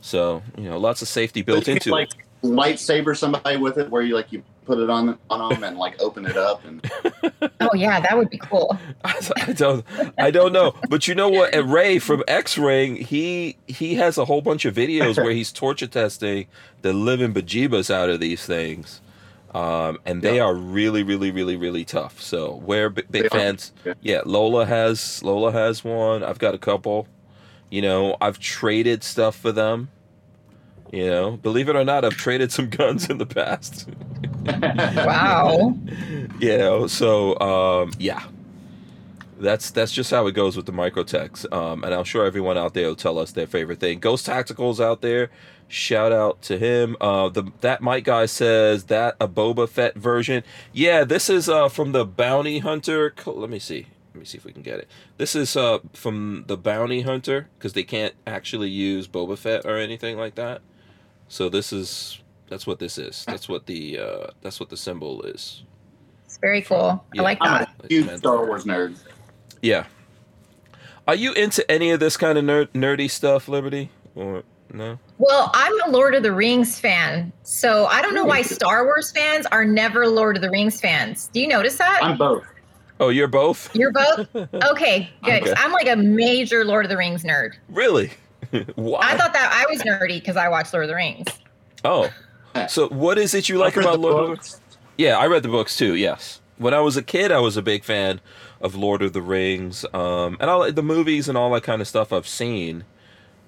[0.00, 2.14] So, you know, lots of safety built But you into can, it.
[2.44, 5.78] like lightsaber somebody with it, where you like you put it on on them and
[5.78, 6.84] like open it up and
[7.60, 8.76] Oh yeah, that would be cool.
[9.04, 9.84] I don't,
[10.18, 11.54] I don't know, but you know what?
[11.54, 15.86] Ray from X Ring, he he has a whole bunch of videos where he's torture
[15.86, 16.46] testing
[16.82, 19.00] the living bejeebas out of these things,
[19.54, 20.44] um, and they Yeah.
[20.44, 22.20] are really, really, really, really tough.
[22.20, 23.72] So we're big, big They fans.
[23.84, 23.94] Yeah.
[24.02, 26.22] Yeah, Lola has Lola has one.
[26.22, 27.06] I've got a couple.
[27.70, 29.88] You know, I've traded stuff for them.
[30.92, 33.88] You know, believe it or not, I've traded some guns in the past.
[34.46, 35.76] Wow.
[36.38, 38.22] you know so um yeah
[39.40, 42.74] that's that's just how it goes with the microtechs um and i'm sure everyone out
[42.74, 45.30] there will tell us their favorite thing ghost tacticals out there
[45.68, 50.42] shout out to him uh the that mike guy says that a boba fett version
[50.72, 54.44] yeah this is uh from the bounty hunter let me see let me see if
[54.44, 58.70] we can get it this is uh from the bounty hunter because they can't actually
[58.70, 60.62] use boba fett or anything like that
[61.28, 65.22] so this is that's what this is that's what the uh that's what the symbol
[65.22, 65.64] is
[66.26, 67.04] It's very cool.
[67.12, 67.22] Yeah.
[67.22, 67.70] I like I'm that.
[67.84, 68.98] a huge Star Wars nerd.
[69.62, 69.86] Yeah.
[71.08, 73.90] Are you into any of this kind of nerd, nerdy stuff, Liberty?
[74.14, 74.42] Or
[74.72, 74.98] no?
[75.18, 79.12] Well, I'm a Lord of the Rings fan, so I don't know why Star Wars
[79.12, 81.28] fans are never Lord of the Rings fans.
[81.32, 82.00] Do you notice that?
[82.02, 82.44] I'm both.
[82.98, 83.74] Oh, you're both?
[83.76, 85.10] You're both okay.
[85.22, 85.42] good.
[85.42, 85.54] Okay.
[85.56, 87.54] I'm like a major Lord of the Rings nerd.
[87.68, 88.10] Really?
[88.74, 89.00] Why?
[89.02, 91.26] I thought that I was nerdy because I watched Lord of the Rings.
[91.84, 92.10] oh.
[92.70, 94.60] So what is it you like about the Lord of the books.
[94.96, 95.94] Yeah, I read the books too.
[95.94, 98.18] Yes, when I was a kid, I was a big fan
[98.66, 101.88] of Lord of the Rings, um, and all the movies and all that kind of
[101.88, 102.84] stuff I've seen.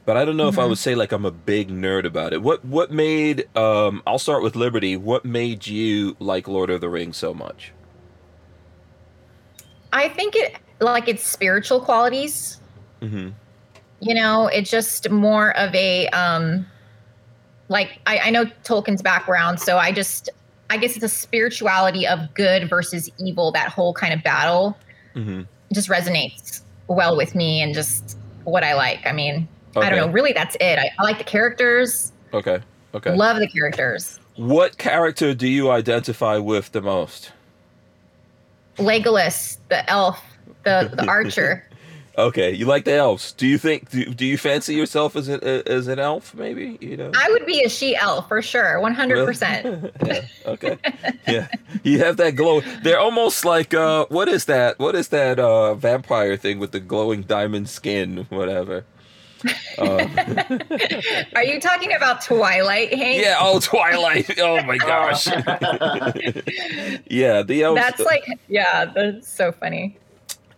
[0.07, 0.69] But I don't know if I Mhm.
[0.71, 2.41] would say like I'm a big nerd about it.
[2.41, 3.47] What what made?
[3.55, 4.97] Um, I'll start with Liberty.
[4.97, 7.73] What made you like Lord of the Rings so much?
[9.93, 12.61] I think it like its spiritual qualities.
[13.03, 13.31] Mm-hmm.
[14.01, 16.67] You know, it's just more of a um
[17.69, 20.31] like I, I know Tolkien's background, so I just
[20.71, 24.77] I guess it's a spirituality of good versus evil, that whole kind of battle
[25.19, 25.43] Mm-hmm.
[25.73, 29.05] just resonates well with me and just what I like.
[29.05, 30.09] I mean, I don't know.
[30.09, 30.79] Really, that's it.
[30.79, 32.13] I, I like the characters.
[32.33, 32.61] Okay.
[32.95, 33.15] Okay.
[33.15, 34.19] Love the characters.
[34.37, 37.33] What character do you identify with the most?
[38.77, 40.23] Legolas, the elf,
[40.65, 41.68] the the archer.
[42.19, 43.31] Okay, you like the elves.
[43.31, 46.97] Do you think do, do you fancy yourself as an as an elf maybe, you
[46.97, 47.13] know?
[47.17, 49.95] I would be a she elf for sure, one hundred percent.
[50.47, 50.79] Okay.
[51.29, 51.47] Yeah.
[51.85, 52.63] You have that glow.
[52.83, 54.79] They're almost like uh what is that?
[54.81, 58.85] What is that uh vampire thing with the glowing diamond skin, whatever.
[59.79, 60.09] Uh,
[61.37, 63.23] Are you talking about Twilight, Hank?
[63.23, 64.37] yeah, oh Twilight.
[64.41, 65.29] Oh my gosh.
[67.07, 69.97] yeah, the elves That's like, yeah, that's so funny.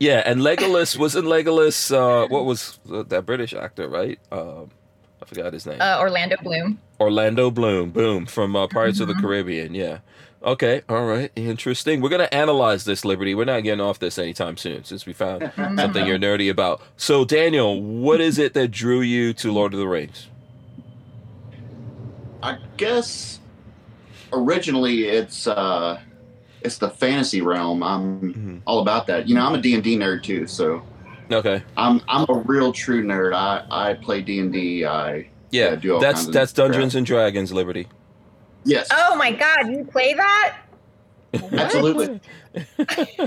[0.01, 1.93] Yeah, and Legolas wasn't Legolas.
[1.95, 3.87] Uh, what was uh, that British actor?
[3.87, 4.19] Right?
[4.33, 4.71] Um,
[5.23, 5.79] I forgot his name.
[5.81, 6.81] Uh, Orlando Bloom.
[6.99, 7.91] Orlando Bloom.
[7.91, 9.21] Boom from uh, Pirates of the Mhm.
[9.21, 9.75] Caribbean.
[9.75, 9.99] Yeah.
[10.43, 10.81] Okay.
[10.89, 11.31] All right.
[11.37, 12.01] Interesting.
[12.01, 13.35] We're gonna analyze this, Liberty.
[13.35, 16.81] We're not getting off this anytime soon, since we found something you're nerdy about.
[16.97, 20.29] So, Daniel, what is it that drew you to Lord of the Rings?
[22.43, 23.39] I guess
[24.33, 26.01] originally it's uh
[26.63, 27.83] it's the fantasy realm.
[27.83, 28.61] I'm Mhm.
[28.67, 29.29] all about that.
[29.29, 30.83] You know, I'm a D&D nerd too, so
[31.33, 31.63] Okay.
[31.77, 33.35] I'm I'm a real true nerd.
[33.35, 34.85] I I play D&D.
[34.85, 35.71] I Yeah.
[35.71, 36.99] Yeah, do all that's kinds of that's Dungeons crap.
[36.99, 37.89] and Dragons, Liberty.
[38.65, 38.89] yes.
[38.93, 40.57] Oh my God, you play that?
[41.53, 42.21] Absolutely.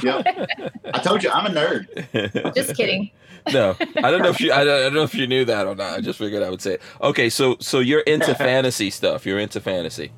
[0.03, 0.49] Yep.
[0.93, 2.53] I told you I'm a nerd.
[2.55, 3.09] Just kidding.
[3.53, 4.51] no, I don't know if you.
[4.51, 5.97] I don't, I don't know if you knew that or not.
[5.97, 6.73] I just figured I would say.
[6.73, 6.81] It.
[7.01, 9.25] Okay, so so you're into fantasy stuff.
[9.25, 10.11] You're into fantasy.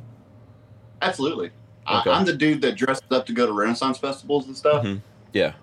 [1.04, 1.52] Absolutely.
[1.88, 2.10] Okay.
[2.10, 4.84] I, I'm the dude that dresses up to go to Renaissance festivals and stuff.
[4.84, 5.02] Mhm.
[5.34, 5.54] Yeah.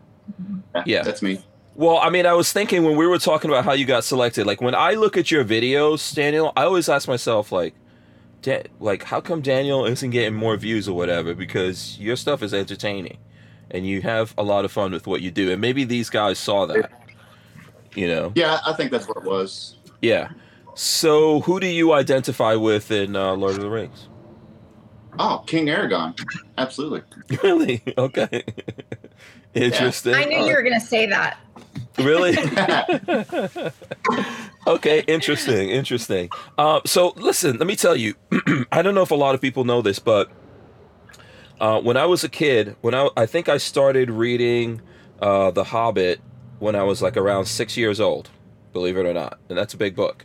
[0.74, 1.02] Yeah, Yeah.
[1.02, 1.40] That's me.
[1.74, 4.46] Well, I mean, I was thinking when we were talking about how you got selected.
[4.46, 7.74] Like when I look at your videos, Daniel, I always ask myself like,
[8.42, 11.34] da- like how come Daniel isn't getting more views or whatever?
[11.34, 13.16] Because your stuff is entertaining,
[13.70, 15.50] and you have a lot of fun with what you do.
[15.50, 16.90] And maybe these guys saw that.
[17.94, 18.32] You know.
[18.34, 19.76] Yeah, I think that's what it was.
[20.02, 20.28] Yeah.
[20.74, 24.08] So who do you identify with in uh, Lord of the Rings?
[25.18, 26.18] Oh, King Aragorn.
[26.58, 27.02] Absolutely.
[27.42, 27.82] Really?
[27.98, 28.42] Okay.
[29.54, 30.14] Interesting.
[30.14, 31.38] I knew you were going to say that.
[31.98, 32.36] Really?
[34.66, 36.30] okay, interesting, interesting.
[36.56, 38.14] Uh, so listen, let me tell you.
[38.72, 40.30] I don't know if a lot of people know this, but
[41.60, 44.80] uh, when I was a kid, when I I think I started reading
[45.20, 46.20] uh, The Hobbit
[46.58, 48.30] when I was like around six years old.
[48.72, 50.24] Believe it or not, and that's a big book.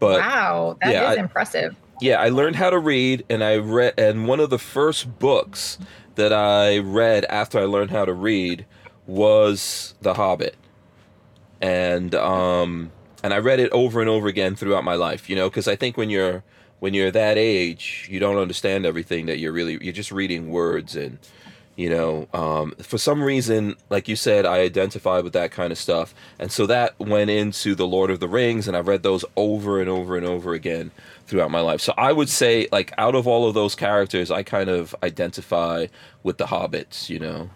[0.00, 1.76] But wow, that is yeah, I- impressive.
[2.00, 5.78] Yeah, I learned how to read, and I read, and one of the first books
[6.14, 8.66] that I read after I learned how to read
[9.06, 10.56] was The Hobbit,
[11.60, 15.28] and um, and I read it over and over again throughout my life.
[15.28, 16.44] You know, because I think when you're
[16.80, 20.94] when you're that age, you don't understand everything that you're really you're just reading words
[20.94, 21.18] and
[21.78, 25.78] you know um, for some reason like you said i identified with that kind of
[25.78, 29.24] stuff and so that went into the lord of the rings and i read those
[29.36, 30.90] over and over and over again
[31.28, 34.42] throughout my life so i would say like out of all of those characters i
[34.42, 35.86] kind of identify
[36.22, 37.50] with the hobbits you know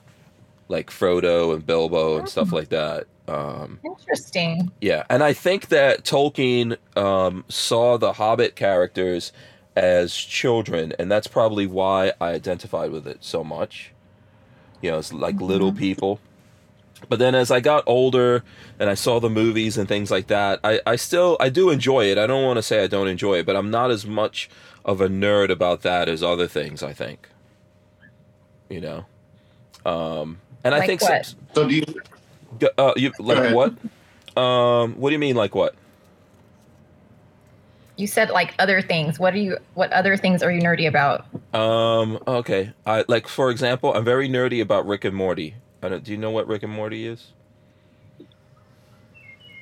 [0.68, 4.70] like frodo and bilbo and stuff like that um, Interesting.
[4.80, 9.32] yeah, and I think that Tolkien um, saw the Hobbit characters
[9.76, 13.92] as children, and that's probably why I identified with it so much.
[14.80, 16.20] You know, it's like little people.
[17.08, 18.42] But then as I got older
[18.78, 22.06] and I saw the movies and things like that, I, I still I do enjoy
[22.06, 22.18] it.
[22.18, 24.48] I don't want to say I don't enjoy it, but I'm not as much
[24.84, 26.82] of a nerd about that as other things.
[26.82, 27.28] I think.
[28.70, 29.04] You know,
[29.84, 31.26] um, and I think what?
[31.26, 31.84] some- So do you
[32.78, 33.74] Uh, you like what?
[34.40, 35.74] Um, what do you mean like what?
[37.96, 39.18] You said like other things.
[39.18, 39.58] What are you?
[39.74, 41.26] What other things are you nerdy about?
[41.54, 42.72] Um, okay.
[42.86, 45.54] I like for example, I'm very nerdy about Rick and Morty.
[45.82, 47.32] I don't, do you know what Rick and Morty is?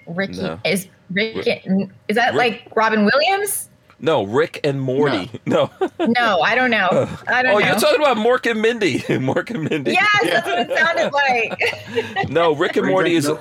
[0.06, 0.58] Ricky No.
[0.64, 1.36] is Rick.
[1.36, 3.68] Rick- Is that Rick- like Robin Williams?
[4.02, 5.30] No, Rick and Morty.
[5.44, 5.70] No.
[5.98, 6.88] No, I don't know.
[7.28, 7.56] I don't know.
[7.56, 7.66] oh, know.
[7.66, 8.98] you're talking about Mork and Mindy.
[9.08, 9.92] Mork and Mindy.
[9.92, 12.28] yes, that's what it sounded like.
[12.30, 13.38] No, Rick and Morty is a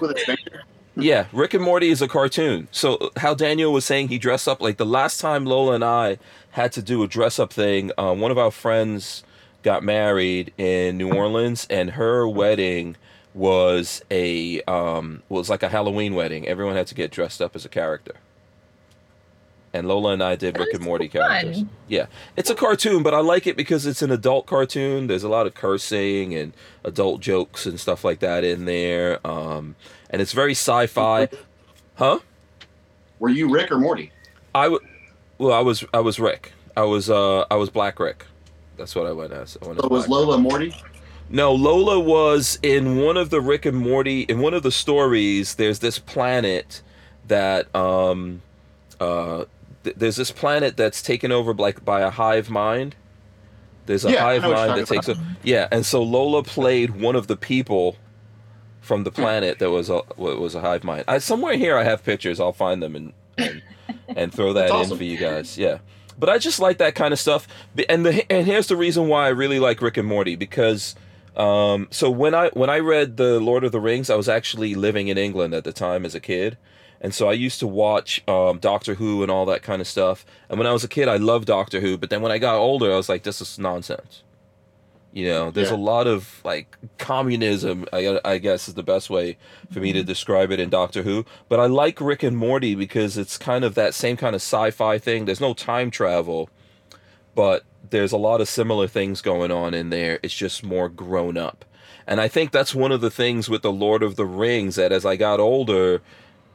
[0.96, 2.68] yeah, Rick and Morty is a cartoon.
[2.72, 6.18] So how Daniel was saying he dressed up like the last time Lola and I
[6.52, 9.24] had to do a dress up thing, um, one of our friends
[9.64, 12.96] got married in New Orleans, and her wedding
[13.34, 16.48] was a um, was like a Halloween wedding.
[16.48, 18.16] Everyone had to get dressed up as a character.
[19.72, 21.64] And Lola and I did That Rick and Morty so characters.
[21.88, 25.06] Yeah, it's a cartoon, but I like it because it's an adult cartoon.
[25.06, 29.20] There's a lot of cursing and adult jokes and stuff like that in there.
[29.26, 29.76] Um,
[30.10, 31.30] and it's very sci-fi.
[31.96, 32.20] Huh?
[33.20, 34.12] Were you Rick or Morty?
[34.56, 34.82] I w-
[35.38, 36.54] well, I was I was Rick.
[36.76, 38.26] I was uh I was Black Rick.
[38.80, 39.58] That's what I went as.
[39.62, 40.74] I went as So was Black Lola Morty?
[41.30, 45.56] no, Lola was in one of the Rick and Morty in one of the stories.
[45.56, 46.82] There's this planet
[47.28, 48.42] that um
[49.00, 49.46] uh
[49.84, 52.96] th- there's this planet that's taken over like by a hive mind.
[53.86, 55.22] There's a Yeah, hive know what you're mind that takes over.
[55.44, 57.96] Yeah, and so Lola played one of the people
[58.82, 61.04] from the planet that was a wa- was a hive mind.
[61.08, 62.40] I, somewhere here I have pictures.
[62.40, 63.62] I'll find them and and,
[64.08, 64.98] and throw that That's in awesome.
[64.98, 65.58] for you guys.
[65.58, 65.80] Yeah.
[66.20, 67.48] But I just like that kind of stuff.
[67.88, 70.96] And the and here's the reason why I really like Rick and Morty because
[71.40, 74.76] um, so when I when I read the Lord of the Rings, I was actually
[74.76, 76.58] living in England at the time as a kid,
[77.00, 80.26] and so I used to watch um, Doctor Who and all that kind of stuff.
[80.50, 82.56] And when I was a kid, I loved Doctor Who, but then when I got
[82.56, 84.24] older, I was like, this is nonsense.
[85.12, 85.76] You know, there's Yeah.
[85.76, 87.86] a lot of like communism.
[87.92, 89.38] I, I guess is the best way
[89.72, 91.26] for me to describe it in Doctor Who.
[91.48, 95.00] But I like Rick and Morty because it's kind of that same kind of sci-fi
[95.00, 95.26] thing.
[95.26, 96.50] There's no time travel,
[97.34, 100.20] but there's a lot of similar things going on in there.
[100.22, 101.66] It's just more grown up.
[102.06, 104.92] And I think that's one of the things with the Lord of the Rings that
[104.92, 106.02] as I got older,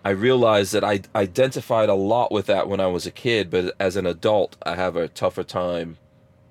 [0.04, 3.74] I realized that I identified a lot with that when I was a kid, but
[3.80, 5.96] as an adult, I have a tougher time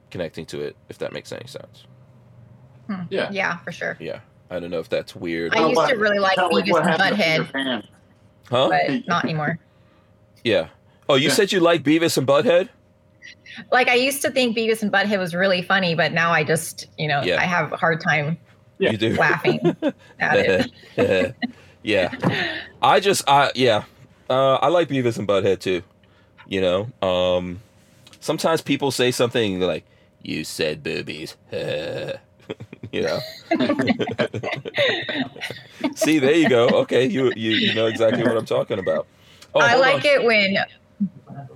[0.10, 1.86] connecting to it, if that makes any sense.
[3.10, 3.30] Yeah.
[3.32, 3.98] Yeah, for sure.
[4.00, 4.20] Yeah.
[4.50, 5.56] I don't know if that's weird.
[5.56, 7.88] I used to really like Beavis what and happened to Butthead.
[8.50, 8.70] Huh?
[8.70, 9.58] But not anymore.
[10.44, 10.68] Yeah.
[11.10, 11.34] Oh, you Yeah.
[11.34, 12.70] said you like Beavis and Butthead?
[13.72, 16.88] Like I used to think Beavis and Butthead was really funny, but now I just,
[16.98, 17.40] you know, Yeah.
[17.40, 18.38] I have a hard time
[18.80, 18.92] Yeah.
[18.92, 19.16] You do.
[19.18, 19.60] laughing
[20.20, 21.36] at it.
[21.84, 22.14] yeah.
[22.82, 23.84] I just I yeah.
[24.30, 25.82] Uh, I like Beavis and Butthead too.
[26.48, 27.62] You know, um,
[28.20, 29.86] sometimes people say something like,
[30.22, 31.36] "You said boobies,"
[32.94, 33.20] you know.
[35.96, 36.68] See, there you go.
[36.70, 39.08] Okay, you you, you know exactly what I'm talking about.
[39.56, 40.12] Oh, I like on.
[40.12, 40.58] it when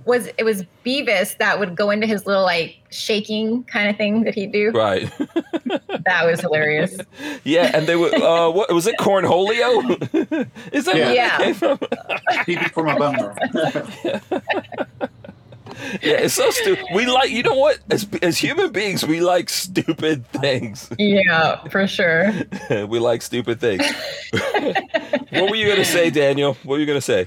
[0.04, 4.24] was it was Beavis that would go into his little like shaking kind of thing
[4.24, 4.70] that he'd do.
[4.70, 5.10] Right.
[6.04, 6.96] That was hilarious.
[7.44, 8.08] yeah, and they were.
[8.14, 8.96] Uh, what was it?
[8.98, 9.82] Cornholio?
[10.72, 11.36] Is that where Yeah.
[11.36, 11.78] that came from?
[12.46, 13.34] TV for my bummer.
[16.02, 16.84] Yeah, it's so stupid.
[16.94, 17.78] We like, you know what?
[17.90, 20.90] As as human beings, we like stupid things.
[20.98, 22.32] Yeah, for sure.
[22.86, 23.84] we like stupid things.
[24.32, 26.54] what were you gonna say, Daniel?
[26.64, 27.26] What were you gonna say?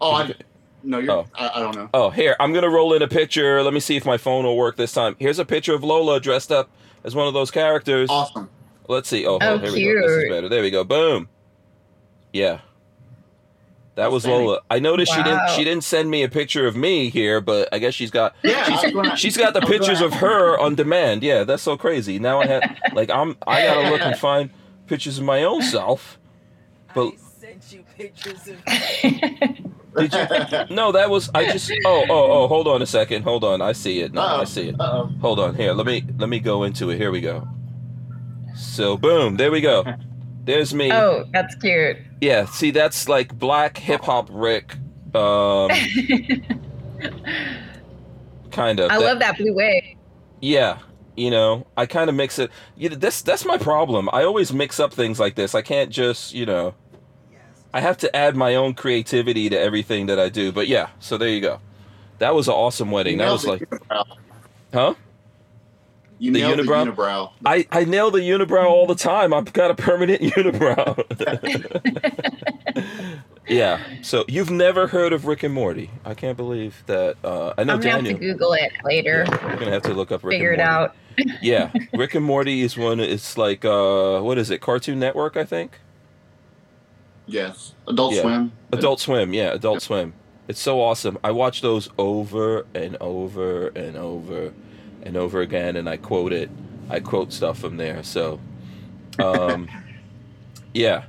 [0.00, 0.34] oh, I,
[0.82, 1.12] no, you're.
[1.12, 1.26] Oh.
[1.34, 1.88] I, I don't know.
[1.94, 3.62] Oh, here I'm gonna roll in a picture.
[3.62, 5.16] Let me see if my phone will work this time.
[5.18, 6.70] Here's a picture of Lola dressed up
[7.04, 8.08] as one of those characters.
[8.10, 8.48] Awesome.
[8.88, 9.26] Let's see.
[9.26, 10.06] Oh, Oh, oh here we go.
[10.06, 10.48] This is better.
[10.48, 10.84] There we go.
[10.84, 11.28] Boom.
[12.32, 12.60] Yeah.
[13.94, 14.46] That was Outstanding.
[14.46, 14.60] Lola.
[14.70, 17.78] I noticed she didn't she didn't send me a picture of me here, but I
[17.78, 20.74] guess she's got Yeah, I she's got the I was gonna pictures of her on
[20.74, 21.22] demand.
[21.22, 22.18] Yeah, that's so crazy.
[22.18, 24.50] Now I have like I'm I gotta look and find
[24.86, 26.18] pictures of my own self.
[26.94, 28.64] But I sent you pictures of
[29.96, 30.74] did you?
[30.74, 31.70] No, that was I just.
[31.84, 32.48] Oh, oh, oh!
[32.48, 33.22] Hold on a second.
[33.24, 33.60] Hold on.
[33.60, 34.40] I see it now.
[34.40, 34.80] I see it.
[34.80, 35.10] Uh-oh.
[35.20, 35.54] Hold on.
[35.54, 36.96] Here, let me let me go into it.
[36.96, 37.46] Here we go.
[38.56, 39.84] So boom, there we go.
[40.44, 40.90] There's me.
[40.92, 41.96] Oh, that's cute.
[42.20, 42.44] Yeah.
[42.46, 44.74] See, that's like black hip hop Rick.
[45.14, 45.70] Um,
[48.50, 48.90] kind of.
[48.90, 49.96] I That- love that blue wig.
[50.40, 50.78] Yeah,
[51.16, 52.50] you know, I kind of mix it.
[52.76, 54.08] You know, that's that's my problem.
[54.12, 55.54] I always mix up things like this.
[55.54, 56.74] I can't just, you know,
[57.72, 60.50] I have to add my own creativity to everything that I do.
[60.50, 61.60] But yeah, so there you go.
[62.18, 63.18] That was an awesome wedding.
[63.18, 63.62] That was like,
[64.72, 64.94] huh?
[66.22, 66.84] You the nailed unibrow?
[66.84, 67.30] the unibrow.
[67.44, 69.34] I I nail the unibrow all the time.
[69.34, 71.02] I've got a permanent unibrow.
[73.48, 73.80] yeah.
[74.02, 75.90] So you've never heard of Rick and Morty?
[76.04, 77.16] I can't believe that.
[77.24, 78.18] Uh, I know I'm gonna have Daniel.
[78.20, 79.24] to Google it later.
[79.26, 80.84] Yeah, we're gonna have to look up Rick Figure and it Morty.
[80.84, 80.96] out.
[81.42, 83.00] yeah, Rick and Morty is one.
[83.00, 84.60] It's like uh, what is it?
[84.60, 85.80] Cartoon Network, I think.
[87.26, 87.74] Yes.
[87.88, 88.22] Adult Yeah.
[88.22, 88.52] Swim.
[88.72, 90.12] Adult Swim, yeah, Adult Swim.
[90.46, 91.18] It's so awesome.
[91.24, 94.52] I watch those over and over and over
[95.02, 96.50] and over again, and I quote it.
[96.88, 98.02] I quote stuff from there.
[98.02, 98.40] So,
[99.18, 99.68] um,
[100.74, 101.04] yeah.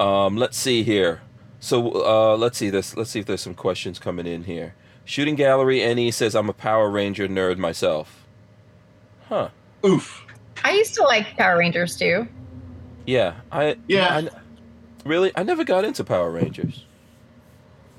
[0.00, 1.20] Um, let's see here.
[1.60, 2.96] So uh, let's see this.
[2.96, 4.74] Let's see if there's some questions coming in here.
[5.04, 8.26] Shooting Gallery Annie says I'm a Power Ranger nerd myself.
[9.28, 9.48] Huh.
[9.84, 10.26] Oof.
[10.62, 12.26] I used to like Power Rangers too.
[13.06, 14.16] Yeah, I Yeah.
[14.16, 16.84] I, really I never got into Power Rangers.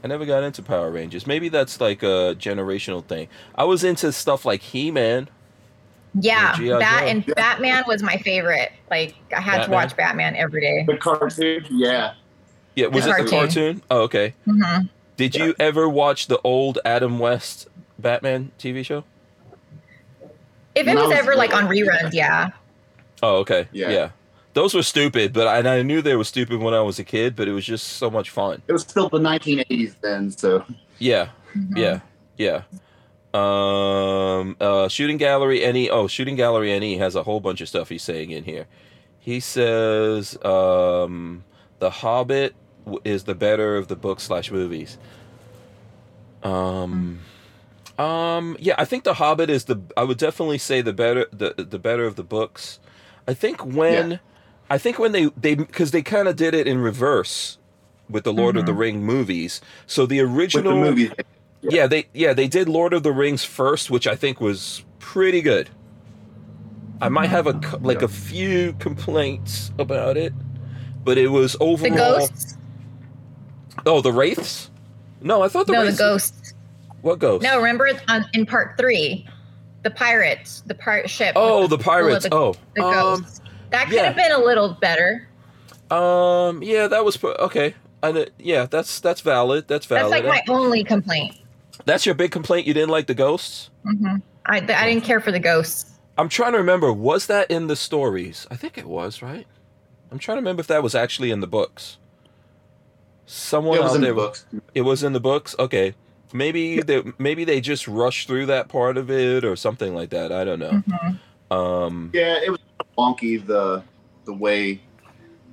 [0.05, 1.25] I never got into Power Rangers.
[1.25, 3.27] Maybe that's like a generational thing.
[3.55, 5.29] I was into stuff like He-Man.
[6.13, 6.77] Yeah, Yeah, G.I.
[6.77, 7.07] that Joe.
[7.07, 7.33] and Yeah.
[7.33, 8.71] Batman was my favorite.
[8.91, 9.65] Like I had Batman?
[9.67, 10.83] to watch Batman every day.
[10.85, 11.65] The cartoon.
[11.71, 12.13] Yeah.
[12.75, 13.39] Yeah, was The it the cartoon.
[13.39, 13.81] cartoon?
[13.89, 14.35] Oh, okay.
[14.47, 14.89] Mhm.
[15.17, 19.05] Did you ever watch the old Adam West Batman TV show?
[20.75, 21.87] If it was was ever like on little.
[21.91, 22.49] reruns, yeah.
[23.23, 23.67] Oh, okay.
[23.71, 23.89] Yeah.
[23.89, 24.09] yeah.
[24.55, 27.03] Those were stupid, but I, and I knew they were stupid when I was a
[27.03, 28.61] kid, but it was just so much fun.
[28.67, 30.63] It was still the 1980s then, so.
[30.97, 31.27] Yeah.
[31.53, 31.77] Mhm.
[31.77, 31.99] Yeah,
[32.37, 32.61] yeah.
[33.33, 35.61] Um, uh, shooting gallery.
[35.63, 36.71] Annie oh, shooting gallery.
[36.71, 38.65] Annie has a whole bunch of stuff he's saying in here.
[39.19, 41.43] He says, um,
[41.79, 42.55] the Hobbit
[43.03, 44.97] is the better of the books slash movies.
[46.43, 47.19] Um,
[47.99, 49.81] um, yeah, I think the Hobbit is the.
[49.97, 52.79] I would definitely say the better the the better of the books.
[53.27, 54.17] I think when, Yeah.
[54.69, 57.57] I think when they they because they kind of did it in reverse
[58.09, 58.77] with the Lord of the Mhm.
[58.77, 59.61] Ring movies.
[59.87, 61.11] So the With original the movies.
[61.61, 65.41] yeah, they yeah they did Lord of the Rings first, which I think was pretty
[65.41, 65.69] good.
[67.01, 70.33] I might have a cou- like a few complaints about it,
[71.03, 71.93] but it was overall.
[71.93, 72.19] The overall.
[72.19, 72.57] ghosts?
[73.85, 74.69] Oh, the wraiths?
[75.21, 76.53] No, I thought the no, the ghosts.
[77.01, 77.43] What ghosts?
[77.43, 79.27] No, remember on, in part three,
[79.83, 81.33] the pirates, the pirate ship.
[81.35, 82.23] Oh, with the pirates.
[82.23, 83.41] the, oh, the um, ghosts.
[83.71, 84.03] That could yeah.
[84.05, 85.27] have been a little better.
[85.91, 87.75] um, yeah, that was okay.
[88.03, 89.67] And kn- yeah, that's that's valid.
[89.67, 90.13] That's valid.
[90.13, 91.37] That's like my only complaint.
[91.85, 92.67] That's your big complaint.
[92.67, 93.69] You didn't like the ghosts.
[93.85, 94.17] Mm-hmm.
[94.45, 94.59] I, I
[94.89, 95.91] didn't care for the ghosts.
[96.17, 96.93] I'm trying to remember.
[96.93, 98.47] Was that in the stories?
[98.51, 99.45] I think it was, right?
[100.11, 101.97] I'm trying to remember if that was actually in the books.
[103.25, 104.11] Someone Yeah, it was out in there.
[104.11, 104.45] the books.
[104.75, 105.55] It was in the books.
[105.57, 105.95] Okay,
[106.31, 110.31] maybe they maybe they just rushed through that part of it or something like that.
[110.31, 110.83] I don't know.
[110.87, 111.19] Mhm.
[111.51, 112.59] Um, Yeah, it was
[112.97, 113.83] wonky the
[114.25, 114.81] the way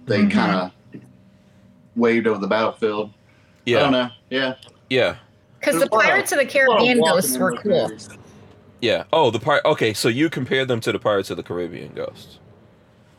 [0.06, 0.30] they Mhm.
[0.32, 1.00] kind of
[1.96, 3.10] waved over the battlefield.
[3.66, 4.08] I don't yeah, know.
[4.30, 4.54] Yeah,
[4.88, 5.16] yeah,
[5.60, 7.88] Because the There's of- Pirates of the A lot of Caribbean ghosts were cool.
[7.88, 8.08] movies.
[8.80, 9.04] yeah.
[9.12, 9.64] Oh, the part.
[9.64, 12.38] Okay, so you compared them to the Pirates of the Caribbean ghosts,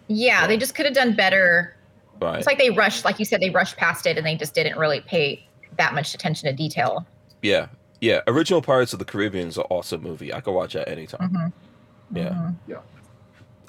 [0.07, 1.76] Yeah, they just could have done better.
[2.19, 2.38] right?
[2.38, 4.78] It's like they rushed, like you said, they rushed past it and they just didn't
[4.78, 5.45] really pay
[5.78, 7.05] that much attention to detail.
[7.41, 7.67] yeah,
[8.01, 8.21] yeah.
[8.28, 10.34] Original Pirates of the Caribbean is an awesome movie.
[10.34, 11.30] I could watch that anytime.
[11.30, 11.47] hmm
[12.14, 12.51] Yeah.
[12.68, 12.78] Yeah.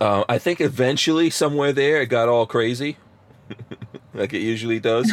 [0.01, 2.97] Uh, I think eventually somewhere there it got all crazy,
[4.15, 5.13] like it usually does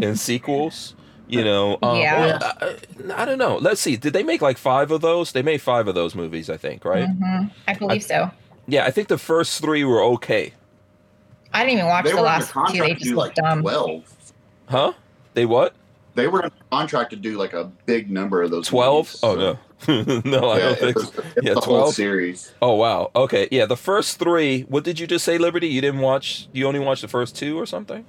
[0.00, 0.94] in sequels.
[1.30, 2.38] You know, um, Yeah.
[2.38, 2.76] well,
[3.12, 3.56] I, I don't know.
[3.58, 3.96] Let's see.
[3.96, 5.32] Did they make like five of those?
[5.32, 7.06] They made five of those movies, I think, right?
[7.06, 8.30] hmm I believe so.
[8.66, 10.52] Yeah, I think the first three were okay.
[11.52, 12.78] I didn't even watch They the were under last two.
[12.80, 13.60] They just do like looked dumb.
[13.62, 14.04] twelve.
[14.68, 14.92] Huh?
[15.34, 15.74] They what?
[16.14, 18.66] They were under contract to do like a big number of those.
[18.66, 19.06] Twelve?
[19.06, 20.96] movies, Oh so- no, no, I Yeah, don't it think.
[20.96, 21.22] was, so.
[21.42, 21.94] Yeah, the whole 12?
[21.94, 22.52] series.
[22.60, 23.10] Oh wow.
[23.14, 23.46] Okay.
[23.52, 24.62] Yeah, the first three.
[24.62, 25.68] What did you just say, Liberty?
[25.68, 26.48] You didn't watch.
[26.52, 28.04] You only watched the first two or something?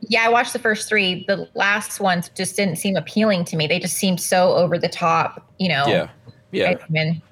[0.00, 1.24] Yeah, I watched the first three.
[1.28, 3.66] The last ones just didn't seem appealing to me.
[3.66, 5.84] They just seemed so over the top, you know.
[5.86, 6.08] Yeah.
[6.50, 6.70] Yeah.
[6.70, 7.22] I mean,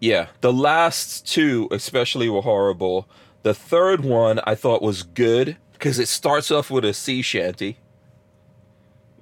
[0.00, 3.06] Yeah, the last two especially were horrible.
[3.42, 7.78] The third one I thought was good because it starts off with a sea shanty.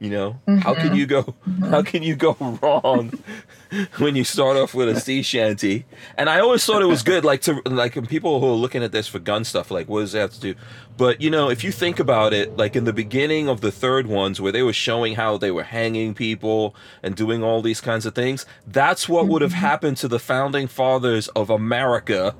[0.05, 0.97] You know, how can Mhm.
[0.97, 1.35] you go?
[1.71, 3.11] How can you go wrong
[3.97, 5.87] when you start off with a sea shanty?
[6.19, 8.83] And I always thought it was good, like to like when people who are looking
[8.83, 10.55] at this for gun stuff, like what does that have to do?
[10.99, 14.07] But you know, if you think about it, like in the beginning of the third
[14.07, 18.05] ones, where they were showing how they were hanging people and doing all these kinds
[18.05, 22.35] of things, that's what would have happened to the founding fathers of America.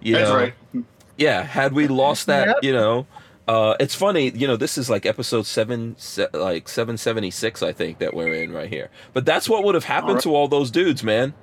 [0.00, 0.36] You That's know?
[0.36, 0.54] right.
[1.16, 2.56] Yeah, had we lost that, Yep.
[2.62, 3.06] you know,
[3.50, 7.62] uh, it's funny, you know, this is like episode seven, se- like seven seventy six,
[7.62, 8.88] I think that we're in right here.
[9.12, 10.22] But that's what would have happened Alright.
[10.24, 11.34] to all those dudes, man.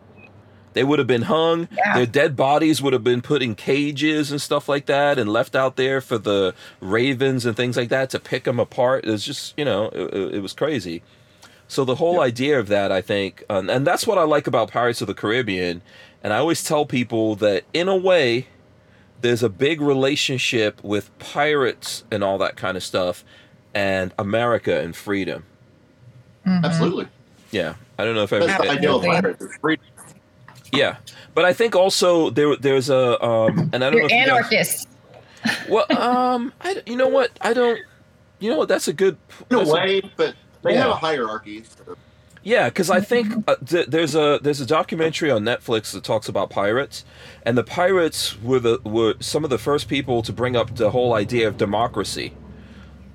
[0.73, 1.67] They would have been hung.
[1.71, 1.95] Yeah.
[1.95, 5.55] Their dead bodies would have been put in cages and stuff like that, and left
[5.55, 9.03] out there for the ravens and things like that to pick them apart.
[9.05, 11.01] It was just, you know, it, it- was crazy.
[11.67, 15.01] So the whole idea of that, I think, and that's what I like about Pirates
[15.01, 15.81] of the Caribbean.
[16.23, 18.47] And I always tell people that, in a way,
[19.21, 23.23] there's a big relationship with pirates and all that kind of stuff,
[23.73, 25.43] and America and freedom.
[26.45, 26.63] mhm.
[26.63, 27.07] Absolutely.
[27.51, 28.39] Yeah, I don't know if I.
[28.39, 29.43] That's the ideal of pirates.
[29.43, 29.77] It's free.
[30.73, 30.97] Yeah,
[31.33, 34.05] but I think also there there's a um, and I don't You're know.
[34.05, 34.87] If you guys- anarchists.
[35.69, 37.31] well, um, I, you know what?
[37.41, 37.79] I don't.
[38.39, 38.67] You know what?
[38.67, 39.17] That's a good.
[39.49, 41.63] In a that's a- way, but they have a hierarchy.
[41.63, 41.95] so-
[42.47, 46.29] Yeah, because I think uh, th- there's a there's a documentary on Netflix that talks
[46.29, 47.03] about pirates,
[47.43, 50.91] and the pirates were the were some of the first people to bring up the
[50.91, 52.37] whole idea of democracy.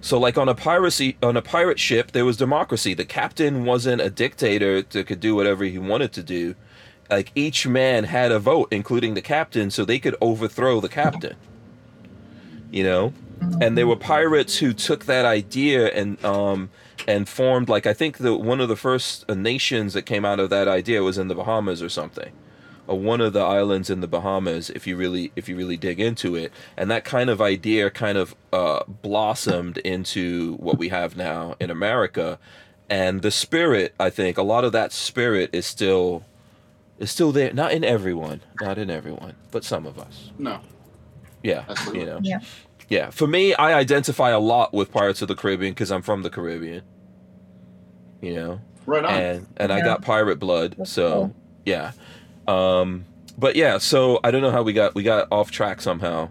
[0.03, 2.93] So, like on a piracy on a pirate ship, there was democracy.
[2.93, 6.55] The captain wasn't a dictator that could do whatever he wanted to do.
[7.09, 11.37] Like each man had a vote, including the captain, so they could overthrow the captain.
[12.71, 13.15] You know,
[13.63, 16.69] and there were pirates who took that idea and um
[17.07, 20.41] and formed like I think the one of the first uh, nations that came out
[20.41, 22.33] of that idea was in the Bahamas or something,
[22.87, 24.71] or one of the islands in the Bahamas.
[24.71, 28.19] If you really if you really dig into it, and that kind of idea kind
[28.19, 32.39] of uh, blossomed into what we have now in America,
[32.89, 36.25] and the spirit I think a lot of that spirit is still
[36.99, 37.53] is still there.
[37.53, 40.31] Not in everyone, not in everyone, but some of us.
[40.39, 40.61] No,
[41.43, 42.01] Yeah, Absolutely.
[42.01, 42.19] you know.
[42.23, 42.41] Yeah.
[42.93, 46.21] Yeah, for me, I identify a lot with Pirates of the Caribbean because I'm from
[46.25, 46.83] the Caribbean.
[48.21, 49.11] You know, right on.
[49.11, 51.37] and and I got pirate blood, That's so cool.
[51.65, 51.93] yeah.
[52.47, 53.07] Um,
[53.39, 56.29] but yeah, so I don't know how we got we got off track somehow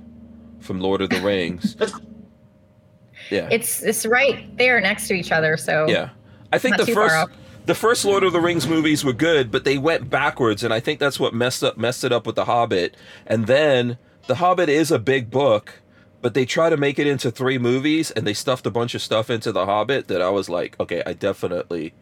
[0.59, 1.75] from Lord of the Rings.
[3.31, 5.57] yeah, It's it's right there next to each other.
[5.57, 6.09] So yeah.
[6.53, 7.31] I think the first
[7.65, 10.79] the first Lord of the Rings movies were good, but they went backwards, and I
[10.79, 12.95] think that's what messed up messed it up with the Hobbit.
[13.25, 13.97] And then
[14.27, 15.80] the Hobbit is a big book,
[16.21, 19.01] but they try to make it into three movies, and they stuffed a bunch of
[19.01, 21.93] stuff into the Hobbit that I was like, okay, I definitely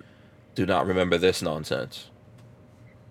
[0.55, 2.09] do not remember this nonsense.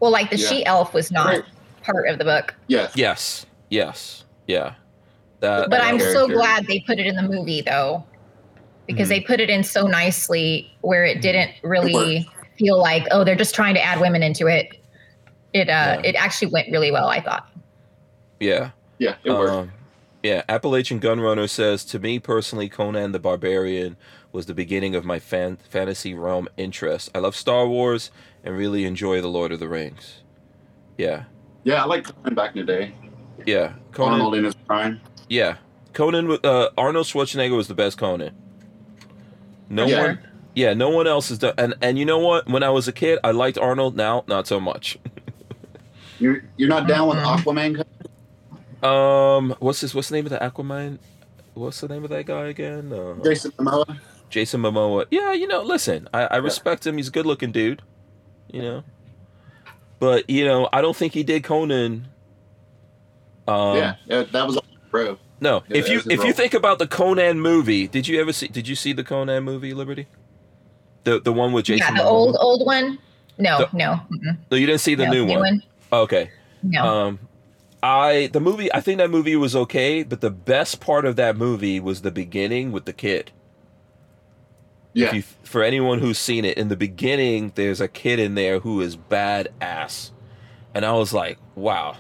[0.01, 0.49] well, like the Yeah.
[0.49, 1.43] she elf was not Right.
[1.83, 2.93] part of the book, yes.
[2.95, 4.75] Yes, yes, yeah.
[5.41, 6.35] That, but I'm so character.
[6.35, 8.05] glad they put it in the movie though,
[8.87, 9.11] because Mhm.
[9.11, 12.29] they put it in so nicely where it didn't really
[12.59, 14.69] feel like oh they're just trying to add women into it.
[15.53, 16.01] It uh, Yeah.
[16.05, 17.09] it actually went really well.
[17.09, 17.49] I thought.
[18.39, 18.71] Yeah.
[18.99, 19.71] Yeah, it worked.
[20.23, 23.97] Yeah, Appalachian Gunrunner says to me personally, Conan the Barbarian
[24.33, 27.11] was the beginning of my fan- fantasy realm interest.
[27.15, 28.11] I love Star Wars
[28.43, 30.23] and really enjoy the Lord of the Rings.
[30.97, 31.25] Yeah,
[31.65, 32.93] yeah, I like Conan back in the day.
[33.47, 34.15] yeah, Conan.
[34.15, 35.01] Arnold in his prime.
[35.29, 35.57] Yeah,
[35.93, 36.39] Conan.
[36.43, 38.35] Uh, Arnold Schwarzenegger was the best Conan.
[39.69, 40.03] No Yeah.
[40.03, 40.19] one.
[40.55, 41.55] Yeah, no one else has done.
[41.57, 42.49] And and you know what?
[42.49, 43.95] When I was a kid, I liked Arnold.
[43.97, 44.99] Now, not so much.
[46.19, 47.37] You're you're not down with Mhm.
[47.45, 47.85] Aquaman?
[48.83, 49.95] Um, what's his?
[49.95, 50.99] What's the name of the Aquaman?
[51.55, 52.93] What's the name of that guy again?
[52.93, 53.99] Uh, Jason Momoa.
[54.31, 55.07] Jason Momoa.
[55.11, 56.97] Yeah, you know, listen, I, I respect him.
[56.97, 57.83] He's a good looking dude.
[58.53, 58.85] You know.
[60.01, 62.07] But, you know, I don't think he did Conan.
[63.49, 64.59] Um yeah, yeah, that was
[64.91, 65.19] bro.
[65.41, 65.65] no.
[65.69, 68.33] Yeah, if you was his if you think about the Conan movie, did you ever
[68.33, 70.07] see did you see the Conan movie, Liberty?
[71.05, 72.13] The the one with Jason yeah, the Momoa?
[72.13, 72.99] old old one.
[73.39, 74.37] No, The- no, mm-mm.
[74.51, 75.63] No, you didn't see the No, new one.
[75.93, 76.31] Okay.
[76.63, 76.85] No.
[76.85, 77.19] Um
[77.83, 81.37] I the movie I think that movie was okay, but the best part of that
[81.37, 83.31] movie was the beginning with the kid.
[84.95, 88.59] Yeah, you, for anyone who's seen it, in the beginning, there's a kid in there
[88.61, 90.11] who is badass,
[90.75, 91.99] and I was like, wow,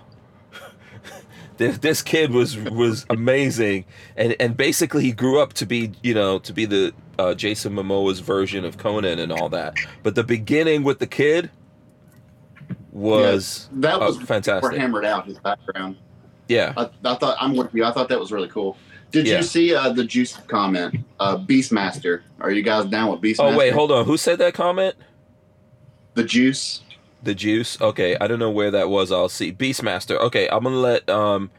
[1.58, 3.84] this, this kid was was amazing,
[4.16, 7.74] and and basically he grew up to be you know to be the uh, Jason
[7.74, 9.76] Momoa's version of Conan and all that.
[10.02, 11.50] But the beginning with the kid
[12.92, 14.78] was that uh, was Or fantastic.
[14.78, 15.96] hammered out his background.
[16.48, 17.84] Yeah, I, I thought I'm with you.
[17.84, 18.76] I thought that was really cool.
[19.10, 19.38] Did Yeah.
[19.38, 20.94] you see uh, the Juice comment?
[21.20, 22.22] Uh, Beastmaster.
[22.40, 23.52] Are you guys down with Beastmaster?
[23.54, 24.04] Oh wait, hold on.
[24.06, 24.94] Who said that comment?
[26.14, 26.82] The Juice.
[27.22, 27.80] The juice.
[27.80, 29.10] Okay, I don't know where that was.
[29.10, 29.52] I'll see.
[29.52, 30.16] Beastmaster.
[30.20, 31.50] Okay, I'm gonna let um,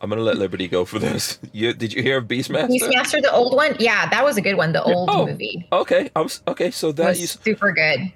[0.00, 1.38] I'm gonna let Liberty go for this.
[1.52, 2.68] You did you hear of Beastmaster?
[2.68, 3.74] Beastmaster, the old one.
[3.80, 4.72] Yeah, that was a good one.
[4.72, 6.70] The old Oh, movie Okay, I'm okay.
[6.70, 8.12] So that was you super good.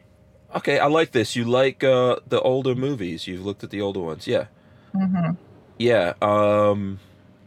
[0.56, 0.78] Okay?
[0.78, 1.36] I like this.
[1.36, 3.26] You like uh the older movies.
[3.26, 4.26] You've looked at the older ones.
[4.26, 4.46] Yeah,
[4.92, 5.30] hmm
[5.78, 6.14] yeah.
[6.22, 6.98] Um,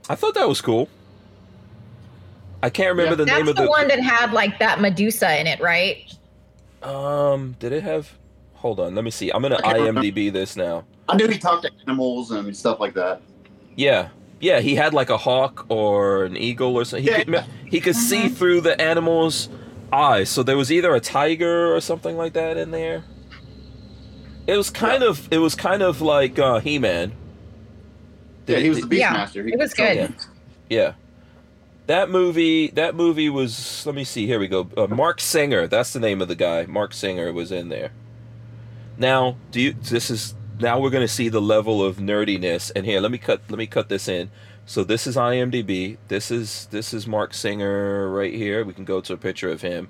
[0.10, 0.90] I thought that was cool.
[2.62, 3.26] I can't remember Yeah.
[3.26, 3.68] the That's name the, of the.
[3.70, 6.12] one that had like that Medusa in it, right?
[6.82, 8.14] Um, did it have?
[8.56, 9.30] Hold on, let me see.
[9.32, 10.02] I'm gonna I can't remember.
[10.02, 10.86] IMDb this now.
[11.10, 13.22] I knew he talked to animals and stuff like that.
[13.76, 14.62] Yeah, yeah.
[14.62, 17.04] He had like a hawk or an eagle or something.
[17.04, 17.24] He Yeah.
[17.24, 19.50] could he could see through the animal's
[19.94, 20.30] eyes.
[20.30, 23.04] So there was either a tiger or something like that in there.
[24.48, 27.14] It was kind of it was kind of like uh, He Man.
[28.48, 29.46] Yeah, he was the Yeah, Beastmaster.
[29.46, 29.98] He it was good.
[29.98, 30.16] you.
[30.70, 30.94] Yeah.
[31.88, 33.86] That movie, that movie was.
[33.86, 34.26] Let me see.
[34.26, 34.70] Here we go.
[34.76, 35.68] Uh, Marc Singer.
[35.68, 36.66] That's the name of the guy.
[36.66, 37.92] Marc Singer was in there.
[38.98, 39.74] Now, do you?
[39.74, 42.72] This is now we're gonna see the level of nerdiness.
[42.76, 43.42] And here, let me cut.
[43.50, 44.30] Let me cut this in.
[44.66, 45.98] So this is IMDb.
[46.08, 48.64] This is this is Marc Singer right here.
[48.64, 49.90] We can go to a picture of him.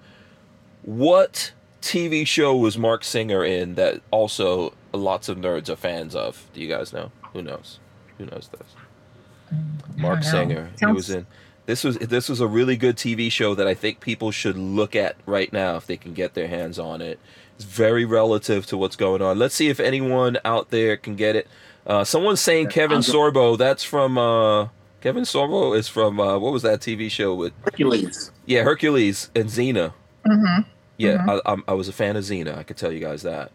[0.82, 1.52] What
[1.82, 6.48] TV show was Marc Singer in that also lots of nerds are fans of?
[6.54, 7.12] Do you guys know?
[7.34, 7.80] Who knows?
[8.18, 9.60] Who knows this?
[9.96, 10.30] Mark know.
[10.30, 10.70] Singer.
[10.80, 11.28] He was in.
[11.66, 14.96] This was this was a really good TV show that I think people should look
[14.96, 17.20] at right now if they can get their hands on it.
[17.56, 19.38] It's very relative to what's going on.
[19.38, 21.48] Let's see if anyone out there can get it.
[21.86, 23.58] Uh, someone's saying Kevin I'm go- Sorbo.
[23.58, 24.70] That's from uh,
[25.02, 27.54] Kevin Sorbo is from uh, what was that TV show with?
[27.64, 28.32] Hercules.
[28.46, 29.94] Yeah, Hercules and Xena.
[30.26, 30.62] hmm
[30.98, 32.58] Yeah, I, I'm, I was a fan of Xena.
[32.58, 33.52] I could tell you guys that.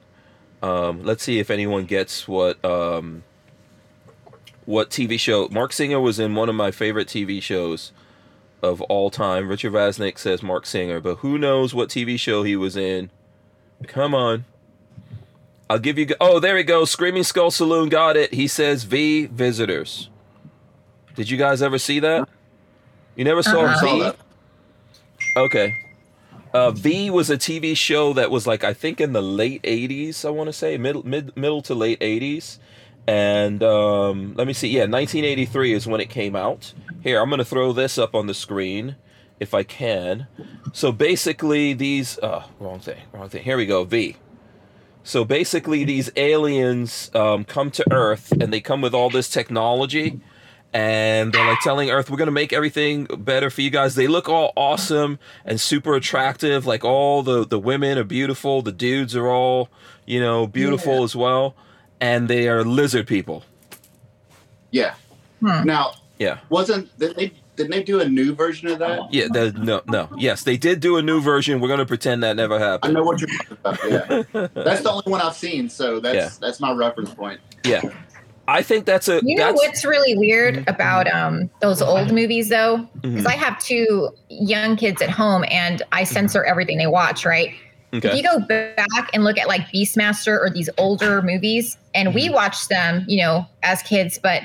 [0.62, 3.22] Um, let's see if anyone gets what um,
[4.66, 5.48] what TV show.
[5.50, 7.92] Marc Singer was in one of my favorite TV shows
[8.62, 9.48] of all time.
[9.48, 13.10] Richard Vasnick says Marc Singer, but who knows what TV show he was in?
[13.86, 14.44] Come on.
[15.70, 16.06] I'll give you.
[16.06, 16.84] g- Oh, there we go.
[16.84, 18.32] Screaming Skull Saloon got it.
[18.34, 20.08] He says V Visitors.
[21.14, 22.28] Did you guys ever see that?
[23.16, 23.66] You never saw.
[23.66, 24.00] I saw V?
[24.02, 24.16] that.
[25.36, 25.74] Okay.
[26.54, 30.24] Uh, v was a TV show that was like I think in the late '80s.
[30.24, 32.58] I want to say middle mid middle to late '80s,
[33.06, 34.68] and um, let me see.
[34.68, 36.72] Yeah, 1983 is when it came out.
[37.02, 38.96] Here, I'm gonna throw this up on the screen
[39.38, 40.26] if I can.
[40.72, 43.42] So basically, these uh, wrong thing, wrong thing.
[43.44, 43.84] Here we go.
[43.84, 44.16] V.
[45.08, 50.20] So basically, these aliens um, come to Earth and they come with all this technology,
[50.74, 54.28] and they're like telling Earth, "We're gonna make everything better for you guys." They look
[54.28, 56.66] all awesome and super attractive.
[56.66, 59.70] Like all the the women are beautiful, the dudes are all
[60.04, 61.56] you know beautiful as well,
[62.02, 63.44] and they are lizard people.
[64.70, 64.92] Yeah.
[65.40, 65.64] Hmm.
[65.64, 69.12] Now, Yeah, wasn't did they didn't they do a new version of that?
[69.12, 69.26] yeah.
[69.30, 70.08] The, no, no.
[70.16, 71.60] Yes, they did do a new version.
[71.60, 72.96] We're gonna pretend that never happened.
[72.96, 73.78] I know what you're talking about.
[74.32, 76.30] Yeah, that's the only one I've seen, so that's Yeah.
[76.40, 77.40] that's my reference point.
[77.64, 77.82] Yeah,
[78.46, 82.88] I think that's a You know what's really weird about um those old movies though?
[83.02, 83.26] Because Mhm.
[83.26, 87.50] I have two young kids at home and I censor everything they watch, right?
[87.90, 88.18] if Okay.
[88.18, 92.14] you go back and look at like Beastmaster or these older movies, and Mm-hmm.
[92.16, 94.42] we watched them, you know, as kids, but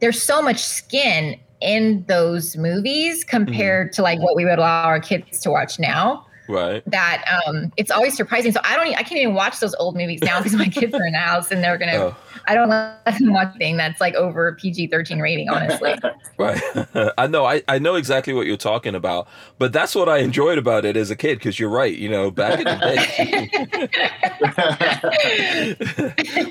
[0.00, 3.96] there's so much skin in those movies compared Mm-hmm.
[3.96, 6.26] to like what we would allow our kids to watch now.
[6.48, 6.82] Right.
[6.86, 8.52] That um, it's always surprising.
[8.52, 11.04] So I don't, i can't even watch those old movies now because my kids are
[11.06, 11.96] in the house and they're gonna.
[11.96, 12.16] Oh,
[12.48, 15.48] I don't let them watch anything that's like over PG thirteen rating.
[15.48, 15.94] Honestly,
[16.38, 16.60] right.
[17.18, 17.44] I know.
[17.44, 19.28] I, I know exactly what you're talking about,
[19.58, 21.38] but that's what I enjoyed about it as a kid.
[21.38, 21.94] Because you're right.
[21.96, 23.78] You know, back in the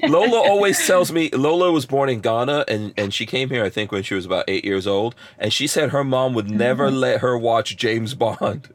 [0.01, 3.63] day, Lola always tells me Lola was born in Ghana and, and she came here
[3.63, 6.49] I think when she was about eight years old and she said her mom would
[6.49, 6.95] never Mm-hmm.
[6.95, 8.69] let her watch James Bond.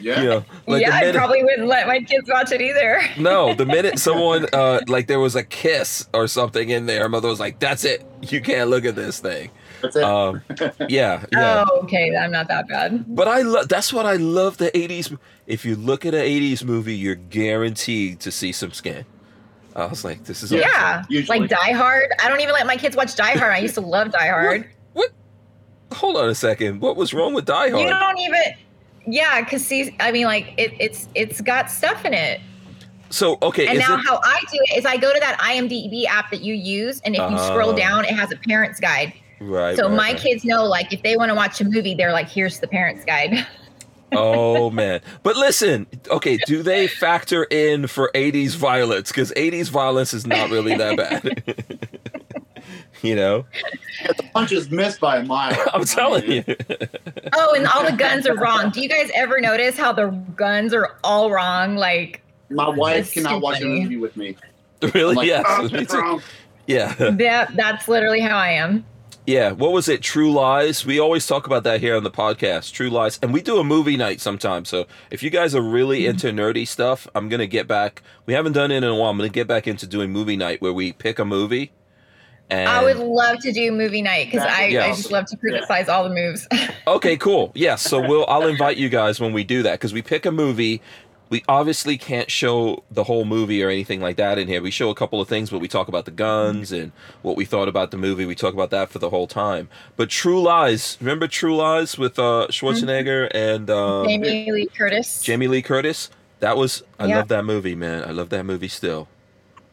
[0.00, 0.20] Yeah.
[0.22, 3.00] You know, like yeah, the I probably wouldn't let my kids watch it either.
[3.18, 7.08] no, the minute someone uh like there was a kiss or something in there, her
[7.08, 9.50] mother was like, "That's it, you can't look at this thing."
[9.82, 10.02] That's it.
[10.04, 10.40] Um,
[10.88, 11.64] yeah, yeah.
[11.68, 13.04] Oh, okay, I'm not that bad.
[13.14, 15.16] But I love that's what I love the 80s.
[15.46, 19.04] If you look at an 80s movie, you're guaranteed to see some skin.
[19.76, 20.60] I was like, this is Yeah.
[20.60, 20.70] awesome.
[20.70, 21.40] Yeah, Usually.
[21.40, 22.08] like Die Hard.
[22.22, 23.52] I don't even let my kids watch Die Hard.
[23.52, 24.68] I used to love Die Hard.
[24.92, 25.10] What?
[25.92, 26.80] Hold on a second.
[26.80, 27.82] What was wrong with Die Hard?
[27.82, 28.40] You don't even.
[29.06, 32.40] Yeah, because see, I mean, like it, it's it's got stuff in it.
[33.10, 36.04] So okay, And now it, how I do it is I go to that IMDb
[36.06, 37.76] app that you use, and if you scroll Oh.
[37.76, 39.12] down, it has a parent's guide.
[39.40, 39.76] right?
[39.76, 40.20] So right, my right.
[40.20, 43.04] kids know, like, if they want to watch a movie, they're like, "Here's the parent's
[43.04, 43.46] guide."
[44.16, 45.00] Oh man.
[45.24, 49.10] But listen, okay, do they factor in for 80s violence?
[49.10, 51.42] Because 80s violence is not really that bad.
[53.04, 53.44] you know,
[54.02, 55.56] Yeah, the punch is missed by a mile.
[55.72, 56.44] I'm telling you.
[57.34, 58.70] oh, and all the guns are wrong.
[58.70, 61.76] Do you guys ever notice how the guns are all wrong?
[61.76, 64.36] Like, My wife cannot watch a movie with me.
[64.94, 65.10] really?
[65.10, 65.44] I'm like, yes.
[65.46, 66.22] "Oh, me wrong."
[66.66, 66.94] Yeah.
[67.10, 68.84] that that's literally how I am.
[69.26, 70.02] Yeah, what was it?
[70.02, 70.84] True Lies.
[70.84, 72.72] We always talk about that here on the podcast.
[72.72, 74.68] True Lies, and we do a movie night sometimes.
[74.68, 76.10] So if you guys are really mm-hmm.
[76.10, 78.02] into nerdy stuff, I'm gonna get back.
[78.26, 79.10] We haven't done it in a while.
[79.10, 81.72] I'm gonna get back into doing movie night where we pick a movie.
[82.50, 84.84] And I would love to do movie night because I, Yeah.
[84.84, 86.46] I just love to criticize all the moves.
[86.86, 87.50] okay, cool.
[87.54, 90.30] Yes, so we'll I'll invite you guys when we do that because we pick a
[90.30, 90.80] movie.
[91.30, 94.60] We obviously can't show the whole movie or anything like that in here.
[94.62, 96.92] We show a couple of things, but we talk about the guns and
[97.22, 98.26] what we thought about the movie.
[98.26, 99.68] We talk about that for the whole time.
[99.96, 105.22] But True Lies, remember True Lies with uh, Schwarzenegger and um, Jamie Lee Curtis.
[105.22, 106.10] Jamie Lee Curtis.
[106.40, 107.16] That was I Yeah.
[107.16, 108.04] love that movie, man.
[108.04, 109.08] I love that movie still.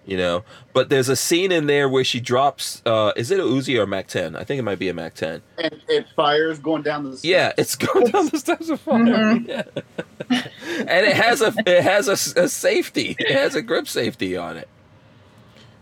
[0.04, 0.44] You know,
[0.74, 2.82] but there's a scene in there where she drops.
[2.88, 4.36] Uh, is it a Uzi or a Mac 10?
[4.36, 5.44] I think it might be a Mac 10.
[5.60, 8.98] And it fires going down the Yeah, it's going down the steps of fire.
[9.06, 9.48] Mhm.
[9.48, 9.64] Yeah.
[10.80, 12.18] and it has a it has a
[12.50, 13.16] safety.
[13.20, 14.68] It has a grip safety on it.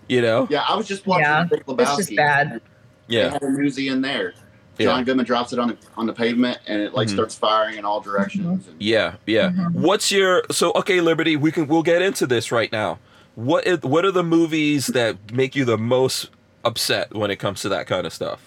[0.09, 0.47] You know.
[0.49, 1.97] Yeah, I was just watching Yeah, Big it's Lebowski.
[1.97, 2.61] just bad.
[3.07, 3.29] They Yeah.
[3.31, 4.33] had a Uzi in there.
[4.77, 4.87] Yeah.
[4.87, 7.11] John Goodman drops it on the on the pavement, and it like Mhm.
[7.13, 8.67] starts firing in all directions.
[8.67, 9.49] And Yeah, yeah.
[9.49, 9.71] Mhm.
[9.73, 11.35] What's your so okay, Liberty?
[11.37, 12.99] We can we'll get into this right now.
[13.39, 16.29] What is, what are the movies that make you the most
[16.65, 18.41] upset when it comes to that kind of stuff?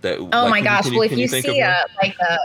[0.00, 0.84] That Oh like, my can you- gosh!
[0.86, 1.70] can well, if can you, think of see one?
[1.70, 2.36] uh, like uh,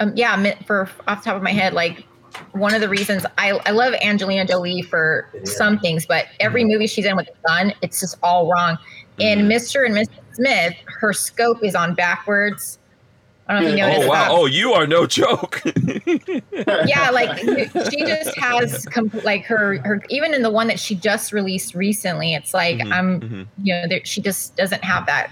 [0.00, 2.04] um, yeah, for off the top of my head, like
[2.50, 6.72] one of the reasons I I love Angelina Jolie for some things, but every Mm-hmm.
[6.72, 8.76] movie she's in with a gun, it's just all wrong.
[9.18, 9.46] In.
[9.46, 9.86] Mr.
[9.86, 10.08] and Mrs.
[10.32, 12.80] Smith, her scope is on backwards.
[13.46, 14.14] I don't know if you noticed Oh wow!
[14.14, 14.30] that.
[14.30, 15.60] Oh, you are no joke.
[16.86, 20.94] yeah, like she just has com- like her her even in the one that she
[20.94, 23.46] just released recently, it's like Mhm, I'm mhm.
[23.62, 25.30] you know there, she just doesn't have that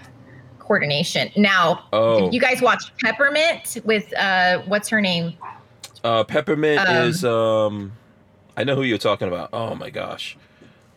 [0.58, 1.30] coordination.
[1.36, 5.32] Now, Oh, you guys watch Peppermint with uh what's her name?
[6.04, 7.92] uh, Peppermint Um, is um,
[8.56, 9.50] I know who you're talking about.
[9.54, 10.36] Oh my gosh.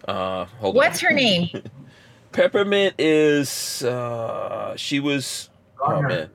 [0.08, 1.10] Uh, hold What's on.
[1.10, 1.50] her name?
[2.34, 5.50] Peppermint is uh, she was.
[5.82, 6.30] Oh man,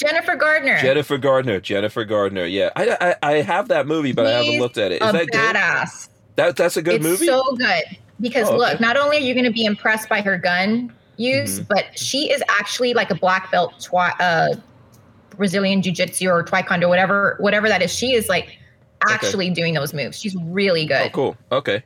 [0.00, 0.78] Jennifer Gardner.
[0.80, 1.60] Jennifer Gardner.
[1.60, 2.44] Jennifer Gardner.
[2.46, 5.02] Yeah, I I, I have that movie, but I haven't looked at it.
[5.02, 5.32] Is a that good?
[5.56, 6.08] badass.
[6.36, 7.26] That that's a good it's movie.
[7.26, 7.84] so good
[8.20, 8.72] because Oh, okay.
[8.72, 11.68] look, not only are you going to be impressed by her gun use, Mhm.
[11.68, 14.54] but she is actually like a black belt twi- uh,
[15.36, 17.92] Brazilian jiu-jitsu or taekwondo, whatever, whatever that is.
[17.94, 18.58] She is like
[19.08, 20.18] actually doing those moves.
[20.20, 21.12] She's really Oh, good.
[21.12, 21.36] cool.
[21.50, 21.82] Okay.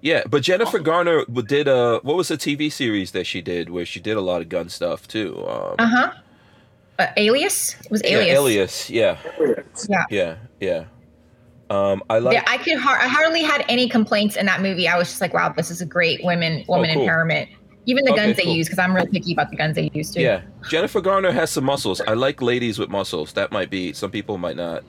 [0.00, 3.86] Yeah, but Jennifer Garner did a what was the TV series that she did where
[3.86, 5.44] she did a lot of gun stuff too.
[5.48, 6.10] Um, Uh huh.
[6.98, 8.38] Uh, alias it was yeah, Alias.
[8.38, 8.90] Alias.
[8.90, 9.16] Yeah,
[9.88, 10.04] Yeah.
[10.10, 10.84] yeah, yeah.
[11.70, 12.34] Um, I like.
[12.34, 12.76] Yeah, I could.
[12.78, 14.86] Har- I hardly had any complaints in that movie.
[14.86, 17.06] I was just like, "Wow, this is a great women woman Oh, cool.
[17.06, 17.48] empowerment."
[17.86, 20.12] Even the Okay, guns they use, because I'm real picky about the guns they use
[20.12, 20.20] too.
[20.20, 22.00] Yeah, Jennifer Garner has some muscles.
[22.06, 23.32] I like ladies with muscles.
[23.32, 24.84] That might be some people might not,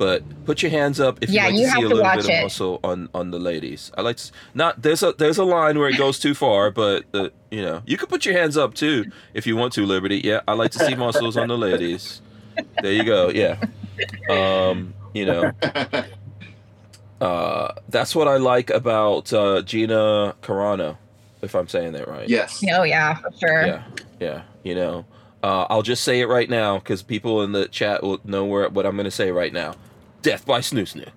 [0.00, 2.02] but put your hands up if Yeah, you like you to have see a little
[2.02, 3.92] watch bit of muscle on on the ladies.
[3.98, 7.04] I like to, not there's a there's a line where it goes too far, but
[7.12, 9.84] uh, you know you can put your hands up too if you want to.
[9.84, 12.22] Liberty, yeah, I like to see muscles on the ladies.
[12.80, 13.28] There you go.
[13.28, 13.58] Yeah,
[14.30, 15.52] um, you know.
[17.20, 20.96] Uh, that's what I like about uh, Gina Carano,
[21.42, 22.26] if I'm saying that right.
[22.26, 22.64] Yes.
[22.72, 23.66] Oh yeah, for sure.
[23.66, 23.82] Yeah,
[24.18, 24.42] yeah.
[24.62, 25.04] You know,
[25.42, 28.70] uh, I'll just say it right now because people in the chat will know where,
[28.70, 29.74] what I'm going to say right now.
[30.22, 31.08] Death by Snu Snu.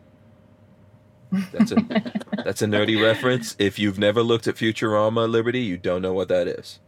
[1.51, 1.76] That's a
[2.43, 3.56] that's a nerdy reference.
[3.60, 6.80] If you've never looked at Futurama, Liberty, you don't know what that is.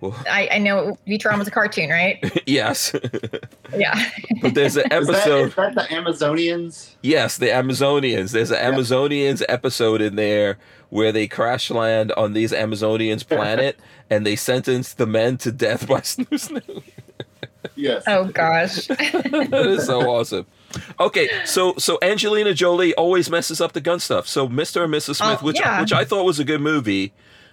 [0.00, 2.18] Well, I, I know Futurama's a cartoon, right?
[2.46, 2.94] yes,
[3.76, 4.02] Yeah.
[4.40, 5.48] but there's an episode.
[5.48, 6.94] is that the Amazonians?
[7.02, 8.32] Yes, the Amazonians.
[8.32, 8.70] There's an Yeah.
[8.72, 10.56] Amazonians episode in there
[10.88, 13.78] where they crash land on these Amazonians planet
[14.08, 16.82] and they sentence the men to death by Snu Snu.
[17.76, 18.02] Yes.
[18.06, 18.86] Oh gosh.
[18.86, 20.46] that is so awesome.
[21.00, 24.26] Okay, so so Angelina Jolie always messes up the gun stuff.
[24.28, 24.84] So Mr.
[24.84, 25.16] and Mrs.
[25.16, 25.80] Smith, Oh, which yeah.
[25.80, 27.12] which I thought was a good movie,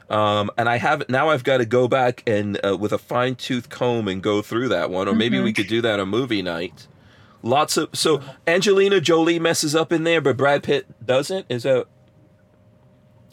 [0.09, 3.35] um, and I have now I've got to go back and uh, with a fine
[3.35, 5.45] tooth comb and go through that one, or maybe Mm-hmm.
[5.45, 6.87] we could do that on movie night.
[7.43, 11.45] Lots of so Angelina Jolie messes up in there, but Brad Pitt doesn't.
[11.49, 11.85] Is that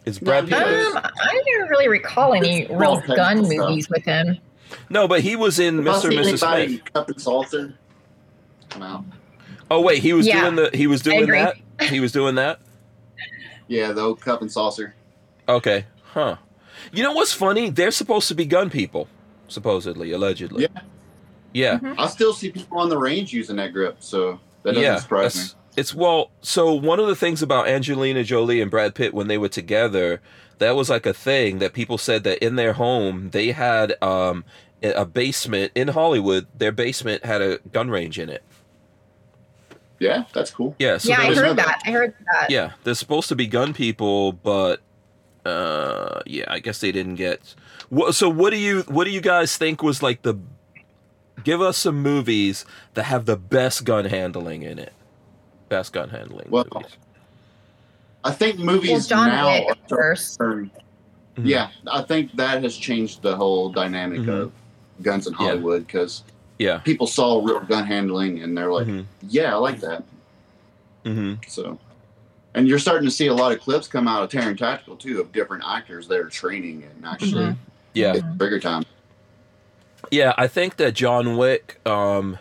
[0.05, 0.55] is Brad Pitt?
[0.62, 3.57] Um, I don't really recall any It's real all technical gun stuff.
[3.68, 4.39] movies with him.
[4.91, 6.01] No, but he was in If I Mr.
[6.03, 6.28] see and Mrs.
[6.43, 6.93] anybody Smith.
[6.93, 7.74] Cup and saucer.
[8.70, 9.05] Come out.
[9.71, 11.57] Oh wait, he was Yeah, doing the he was doing that.
[11.83, 12.61] He was doing that.
[13.67, 14.95] Yeah, the old cup and saucer.
[15.49, 15.87] Okay.
[16.03, 16.37] Huh.
[16.93, 17.71] You know what's funny?
[17.71, 19.09] They're supposed to be gun people,
[19.49, 20.65] supposedly, allegedly.
[20.65, 20.81] Yeah.
[21.55, 21.79] Yeah.
[21.79, 21.99] Mhm.
[21.99, 24.99] I still see people on the range using that grip, so that doesn't yeah.
[24.99, 25.61] surprise me.
[25.77, 29.39] It's well, so one of the things about Angelina Jolie and Brad Pitt when they
[29.39, 30.21] were together,
[30.59, 34.45] that was like a thing that people said that in their home they had um
[34.83, 38.45] a a basement in Hollywood, their basement had a gun range in it.
[40.01, 40.75] Yeah, that's cool.
[40.79, 41.83] Yeah, so yeah, I was- heard that.
[41.87, 42.51] I heard that.
[42.51, 44.81] yeah, they're supposed to be gun people, but
[45.47, 47.55] uh, yeah, I guess they didn't get.
[47.91, 50.35] What, so what do you what do you guys think was like the?
[51.43, 52.65] Give us some movies
[52.95, 54.93] that have the best gun handling in it.
[55.69, 56.47] Best gun handling.
[56.49, 56.97] Well, movies.
[58.25, 60.35] I think movies Well, John now Wick are at first.
[60.35, 60.71] starting-
[61.37, 61.47] Mhm.
[61.47, 64.43] Yeah, I think that has changed the whole dynamic Mhm.
[64.43, 64.53] of
[65.03, 66.23] guns in Hollywood because
[66.59, 66.79] Yeah.
[66.79, 69.05] people saw real gun handling and they're like, Mhm.
[69.29, 70.05] "Yeah, I like that."
[71.05, 71.35] Mm-hmm.
[71.49, 71.79] So,
[72.55, 75.21] and you're starting to see a lot of clips come out of Taran Tactical too
[75.21, 77.57] of different actors that are training and actually Mhm.
[77.93, 78.19] Yeah.
[78.21, 78.85] bigger time.
[80.11, 82.39] Yeah, I think that John Wick um,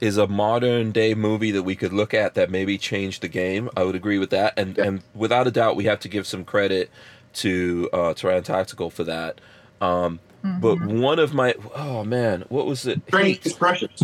[0.00, 3.70] is a modern day movie that we could look at that maybe changed the game.
[3.76, 4.84] I would agree with that, and Yeah.
[4.84, 6.90] and without a doubt, we have to give some credit
[7.34, 9.40] to uh, Taran Tactical for that.
[9.80, 11.00] Um, But Mhm.
[11.00, 13.06] one of my oh man, what was it?
[13.06, 13.46] Training Heat.
[13.46, 14.02] is precious.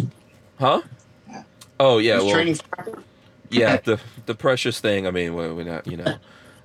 [0.59, 0.83] Huh?
[1.81, 2.95] Oh yeah, well, training's precious.
[3.51, 3.77] yeah.
[3.79, 5.07] The the precious thing.
[5.07, 6.17] I mean, we're, we're not, you know.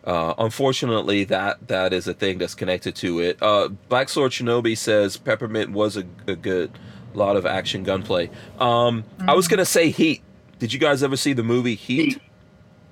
[0.03, 3.37] Uh, unfortunately, that that is a thing that's connected to it.
[3.41, 6.71] Uh, Black Sword Shinobi says Peppermint was a, a good
[7.13, 8.29] lot of action gunplay.
[8.59, 10.21] Um, I was gonna say Heat.
[10.59, 12.05] Did you guys ever see the movie Heat?
[12.13, 12.21] Heat.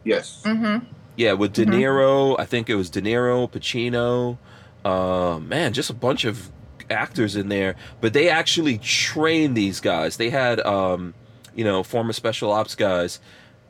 [0.04, 0.42] Yes.
[0.46, 0.86] Mhm.
[1.18, 1.74] Yeah, with De Mhm.
[1.74, 2.36] Niro.
[2.40, 4.38] I think it was De Niro, Pacino.
[4.86, 6.50] Uh, man, just a bunch of
[6.92, 7.76] actors in there.
[8.02, 10.18] But they actually trained these guys.
[10.18, 11.14] They had, um,
[11.56, 13.20] you know, former special ops guys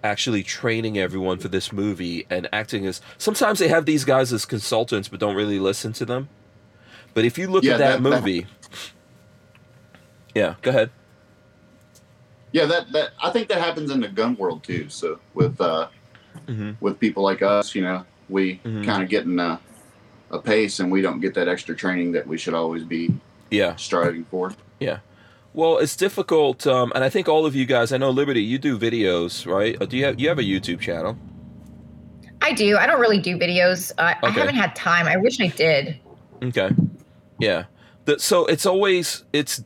[0.04, 3.00] actually training everyone for this movie and acting as.
[3.18, 6.28] Sometimes they have these guys as consultants, but don't really listen to them.
[7.14, 8.48] But if you look Yeah, at that, that- that- movie,
[10.34, 10.90] yeah, go ahead.
[12.52, 14.90] Yeah, that that I think that happens in the gun world too.
[14.90, 15.88] So with uh,
[16.48, 18.84] hmm with people like us, you know, we Mhm.
[18.86, 19.40] kind of getting in
[20.32, 23.14] a, a pace, and we don't get that extra training that we should always be
[23.50, 23.76] Yeah.
[23.76, 24.54] striving for.
[24.80, 25.00] Yeah.
[25.54, 27.92] Well, it's difficult, um, and I think all of you guys.
[27.92, 29.76] I know Liberty, you do videos, right?
[29.82, 31.18] Uh, Do you have you have a YouTube channel?
[32.42, 32.78] I do.
[32.78, 33.92] I don't really do videos.
[33.98, 35.08] Uh, I haven't had time.
[35.08, 36.00] I wish I did.
[36.42, 36.70] Okay.
[37.40, 37.66] Yeah.
[38.06, 39.62] The, so it's always it's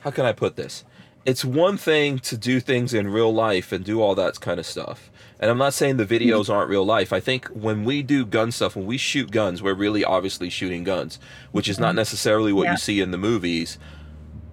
[0.00, 0.84] how can I put this?
[1.26, 4.66] It's one thing to do things in real life and do all that kind of
[4.66, 5.10] stuff.
[5.42, 7.12] And I'm not saying the videos aren't real life.
[7.12, 10.84] I think when we do gun stuff, when we shoot guns, we're really obviously shooting
[10.84, 11.18] guns,
[11.50, 12.70] which is not necessarily what Yeah.
[12.72, 13.76] you see in the movies.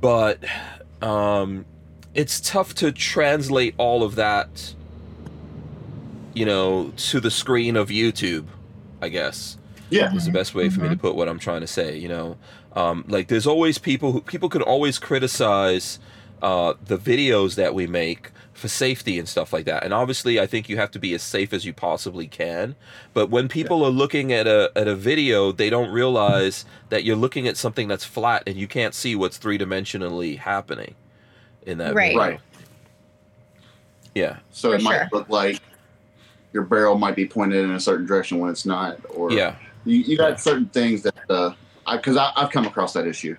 [0.02, 0.44] But
[1.02, 1.66] um
[2.16, 4.74] it's tough to translate all of that
[6.34, 8.46] you know to the screen of YouTube,
[9.00, 9.58] I guess
[9.92, 10.14] Yeah.
[10.16, 11.98] is the best way for me to put what I'm trying to say.
[12.00, 12.38] You know,
[12.76, 16.00] um, like there's always people who people can always criticize
[16.42, 19.84] uh, the videos that we make for safety and stuff like that.
[19.84, 22.76] And obviously, I think you have to be as safe as you possibly can.
[23.14, 27.16] But when people are looking at a at a video, they don't realize that you're
[27.16, 30.96] looking at something that's flat and you can't see what's three dimensionally happening
[31.66, 32.10] in that Right.
[32.10, 32.20] video.
[32.20, 32.40] Right.
[34.16, 34.38] Yeah.
[34.52, 35.10] So For it might sure.
[35.14, 35.62] look like
[36.54, 39.56] your barrel might be pointed in a certain direction when it's not, or Yeah.
[39.86, 40.36] you, you got Yeah.
[40.36, 41.54] certain things that uh,
[41.86, 43.36] I because I, I've come across that issue.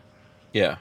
[0.53, 0.77] Yeah.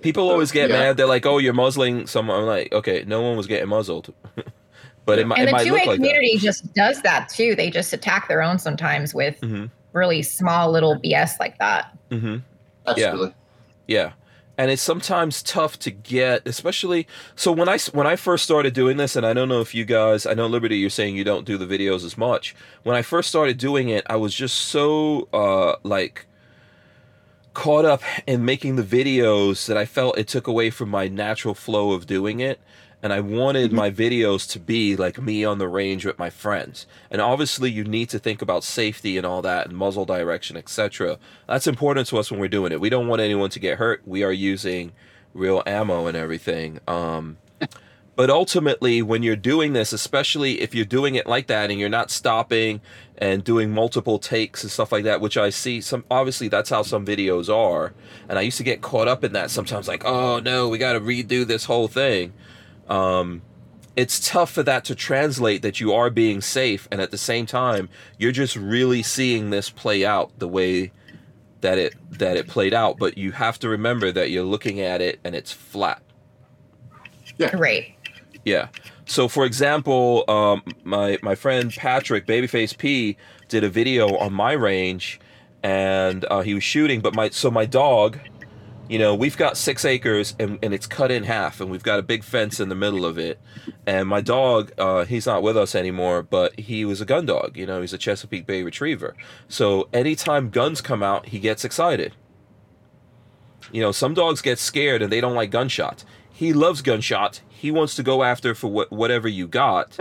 [0.00, 0.76] People always get Yeah.
[0.78, 0.96] mad.
[0.96, 4.12] They're like, "Oh, you're muzzling someone." I'm like, "Okay, no one was getting muzzled."
[5.06, 6.06] but it, mi- and it the might two look A like that.
[6.06, 7.54] community just does that too.
[7.54, 9.70] They just attack their own sometimes with Mhm.
[9.92, 11.96] really small little BS like that.
[12.10, 12.36] Mm-hmm.
[12.86, 13.34] Absolutely.
[13.86, 14.12] Yeah.
[14.56, 18.96] And it's sometimes tough to get, especially so when I when I first started doing
[18.98, 21.44] this, and I don't know if you guys, I know Liberty, you're saying you don't
[21.44, 22.54] do the videos as much.
[22.84, 26.26] When I first started doing it, I was just so uh like
[27.54, 31.54] caught up in making the videos that I felt it took away from my natural
[31.54, 32.60] flow of doing it.
[33.02, 36.86] And I wanted my videos to be like me on the range with my friends.
[37.10, 41.18] And obviously, you need to think about safety and all that, and muzzle direction, etc.
[41.46, 42.80] That's important to us when we're doing it.
[42.80, 44.00] We don't want anyone to get hurt.
[44.06, 44.92] We are using
[45.34, 46.80] real ammo and everything.
[46.88, 47.36] Um,
[48.16, 51.88] but ultimately, when you're doing this, especially if you're doing it like that and you're
[51.88, 52.80] not stopping
[53.18, 56.82] and doing multiple takes and stuff like that, which I see some obviously that's how
[56.82, 57.92] some videos are.
[58.28, 60.92] And I used to get caught up in that sometimes, like, oh no, we got
[60.92, 62.32] to redo this whole thing.
[62.88, 63.42] Um,
[63.96, 67.46] it's tough for that to translate that you are being safe, and at the same
[67.46, 67.88] time,
[68.18, 70.92] you're just really seeing this play out the way
[71.60, 72.98] that it that it played out.
[72.98, 76.02] But you have to remember that you're looking at it and it's flat.
[77.38, 77.93] yeah Right.
[78.44, 78.68] Yeah.
[79.06, 83.16] So, for example, um, my my friend Patrick Babyface P
[83.48, 85.20] did a video on my range,
[85.62, 87.00] and uh, he was shooting.
[87.00, 88.18] But my so my dog,
[88.88, 91.98] you know, we've got six acres, and, and it's cut in half, and we've got
[91.98, 93.40] a big fence in the middle of it.
[93.86, 97.56] And my dog, uh, he's not with us anymore, but he was a gun dog.
[97.56, 99.14] You know, he's a Chesapeake Bay Retriever.
[99.48, 102.14] So anytime guns come out, he gets excited.
[103.72, 106.04] You know, some dogs get scared and they don't like gunshots.
[106.30, 107.40] He loves gunshots.
[107.54, 109.96] He wants to go after for what whatever you got.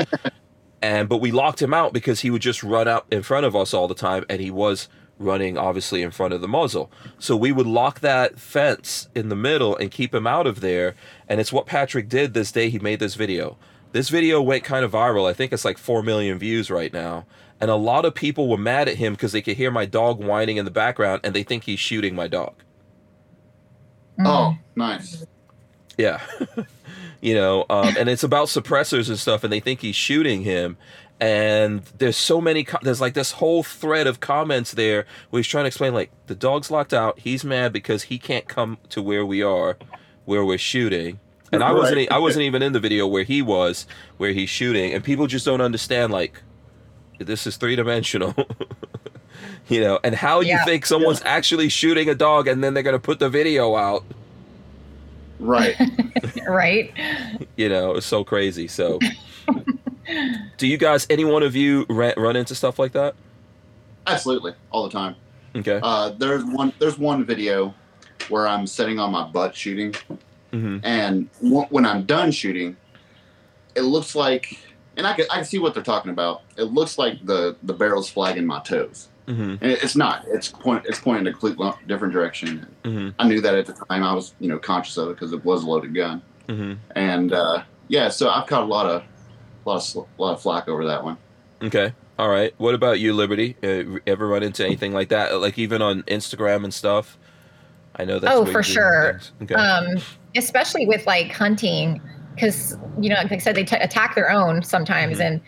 [0.81, 3.55] and but we locked him out because he would just run out in front of
[3.55, 4.87] us all the time and he was
[5.19, 6.91] running obviously in front of the muzzle.
[7.19, 10.95] So we would lock that fence in the middle and keep him out of there.
[11.27, 13.57] And it's what Patrick did this day he made this video.
[13.91, 15.29] This video went kind of viral.
[15.29, 17.25] I think it's like 4 million views right now.
[17.61, 20.21] And a lot of people were mad at him because they could hear my dog
[20.21, 22.55] whining in the background and they think he's shooting my dog.
[24.25, 24.79] Oh, hmm.
[24.79, 25.25] nice.
[25.97, 26.21] Yeah.
[27.23, 30.75] you know, um, and it's about suppressors and stuff, and they think he's shooting him.
[31.21, 35.47] And there's so many, co- there's like this whole thread of comments there where he's
[35.47, 37.19] trying to explain, like, the dog's locked out.
[37.19, 39.77] He's mad because he can't come to where we are,
[40.25, 41.21] where we're shooting.
[41.53, 42.11] And I wasn't.
[42.11, 44.93] I wasn't even in the video where he was, where he's shooting.
[44.93, 46.41] And people just don't understand, like,
[47.19, 48.35] this is three dimensional.
[49.69, 52.95] you know, and how you think someone's actually shooting a dog and then they're going
[52.95, 54.03] to put the video out.
[55.39, 55.75] Right.
[56.47, 56.91] Right.
[57.57, 58.99] you know it's so crazy so
[60.57, 63.15] do you guys any one of you run, run into stuff like that
[64.07, 64.53] Absolutely.
[64.71, 65.15] All the time.
[65.55, 66.73] okay Uh, there's one.
[66.79, 67.73] There's one video
[68.29, 69.95] where I'm sitting on my butt shooting,
[70.51, 72.75] hmm and w- when I'm done shooting,
[73.75, 74.57] it looks like,
[74.97, 76.41] and I can I can see what they're talking about.
[76.57, 80.25] It looks like the the barrel's flagging my toes, hmm it's not.
[80.27, 80.85] It's point.
[80.85, 82.67] It's pointing a completely different direction.
[82.83, 84.03] hmm I knew that at the time.
[84.03, 87.31] I was you know conscious of it because it was a loaded gun, hmm and
[87.33, 88.09] uh, yeah.
[88.09, 89.03] So I've caught a lot of
[89.65, 91.17] lot of sl- lot of flack over that one.
[91.63, 95.57] okay all right what about you liberty uh, ever run into anything like that like
[95.57, 97.17] even on instagram and stuff
[97.95, 99.19] i know that's Oh, for sure.
[99.41, 99.97] okay Um,
[100.35, 102.01] especially with like hunting,
[102.35, 105.25] because you know, like I said, they t- attack their own sometimes, Mhm.
[105.25, 105.41] and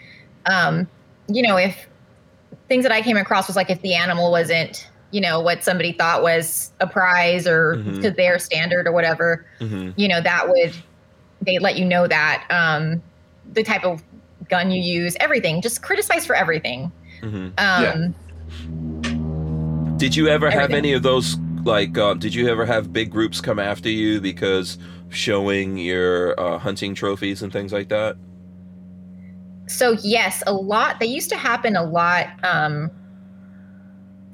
[0.45, 0.88] um,
[1.28, 1.88] you know, if
[2.68, 5.93] things that I came across was like if the animal wasn't, you know, what somebody
[5.93, 8.01] thought was a prize or Mhm.
[8.01, 10.74] to their standard or whatever, hmm you know, that would
[11.41, 13.01] they let you know that um,
[13.51, 14.03] the type of
[14.49, 16.91] gun you use, everything, just criticize for everything.
[17.22, 18.13] hmm Um,
[19.97, 23.39] did you ever have any of those like uh, did you ever have big groups
[23.41, 24.78] come after you because
[25.09, 28.18] showing your uh, hunting trophies and things like that
[29.68, 32.91] so yes a lot they used to happen a lot um,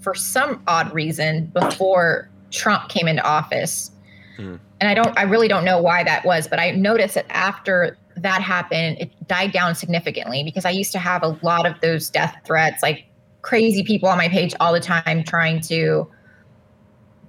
[0.02, 3.92] for some odd reason before trump came into office
[4.38, 4.56] Hmm.
[4.80, 7.98] and i don't i really don't know why that was but i noticed that after
[8.16, 12.10] that happened it died down significantly because i used to have a lot of those
[12.10, 13.06] death threats like
[13.42, 16.10] crazy people on my page all the time trying to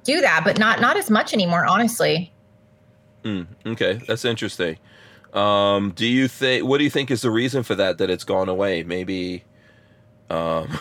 [0.04, 2.32] do that but not not as much anymore honestly
[3.24, 4.78] Mm, okay, that's interesting.
[5.32, 6.64] Um, do you think?
[6.66, 7.98] What do you think is the reason for that?
[7.98, 8.82] That it's gone away?
[8.82, 9.44] Maybe.
[10.30, 10.78] Um,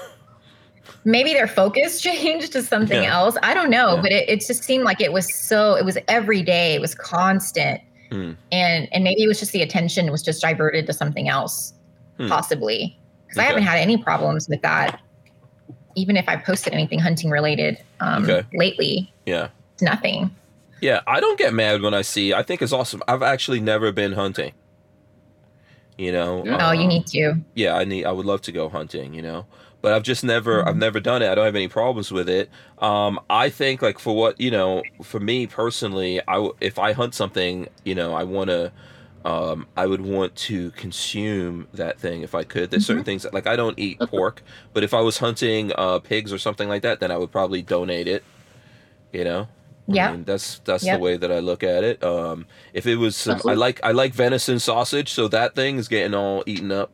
[1.05, 3.13] maybe their focus changed to something Yeah.
[3.17, 3.37] else.
[3.43, 4.01] I don't know, Yeah.
[4.01, 6.95] but it, it just seemed like it was so it was every day, it was
[6.95, 7.81] constant.
[8.11, 8.31] Hmm.
[8.51, 11.73] And and maybe it was just the attention was just diverted to something else,
[12.17, 12.27] Hmm.
[12.27, 12.97] possibly.
[13.27, 14.99] Because I haven't had any problems with that.
[15.95, 18.45] Even if I posted anything hunting related um, Okay.
[18.53, 20.33] lately, yeah, it's nothing.
[20.82, 21.01] Yeah.
[21.07, 22.34] I don't get mad when I see.
[22.34, 23.01] I think it's awesome.
[23.07, 24.53] I've actually never been hunting.
[25.97, 26.45] You know.
[26.45, 26.57] Yeah.
[26.59, 27.36] Oh, you Um, need to.
[27.55, 29.45] yeah i need i would love to go hunting you know
[29.82, 30.67] but i've just never Mm-hmm.
[30.67, 33.99] i've never done it i don't have any problems with it um i think like
[33.99, 38.13] for what you know for me personally i w- if i hunt something you know
[38.13, 38.71] i want to
[39.25, 42.86] um i would want to consume that thing if i could there's Mm-hmm.
[42.86, 46.32] certain things that, like i don't eat pork but if i was hunting uh pigs
[46.34, 48.23] or something like that then i would probably donate it
[49.13, 49.47] you know
[49.89, 50.11] I Yeah.
[50.11, 50.97] mean, that's that's Yep.
[50.97, 52.03] the way that I look at it.
[52.03, 55.88] Um, if it was, some, I like I like venison sausage, so that thing is
[55.88, 56.91] getting all eaten up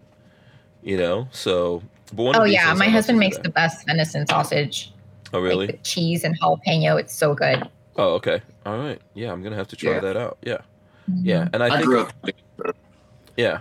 [0.83, 1.27] you know.
[1.31, 1.83] So,
[2.13, 3.43] but one of Oh yeah, my husband makes that.
[3.43, 4.93] the best venison sausage.
[5.33, 5.65] Oh really?
[5.67, 6.97] Like with cheese and jalapeno.
[6.99, 7.67] It's so good.
[7.97, 8.41] Oh okay.
[8.65, 9.01] All right.
[9.13, 9.99] Yeah, I'm gonna have to try Yeah.
[9.99, 10.37] that out.
[10.43, 10.59] Yeah,
[11.11, 11.25] Mm-hmm.
[11.25, 11.49] yeah.
[11.51, 12.13] And I, I think grew up.
[13.35, 13.59] yeah.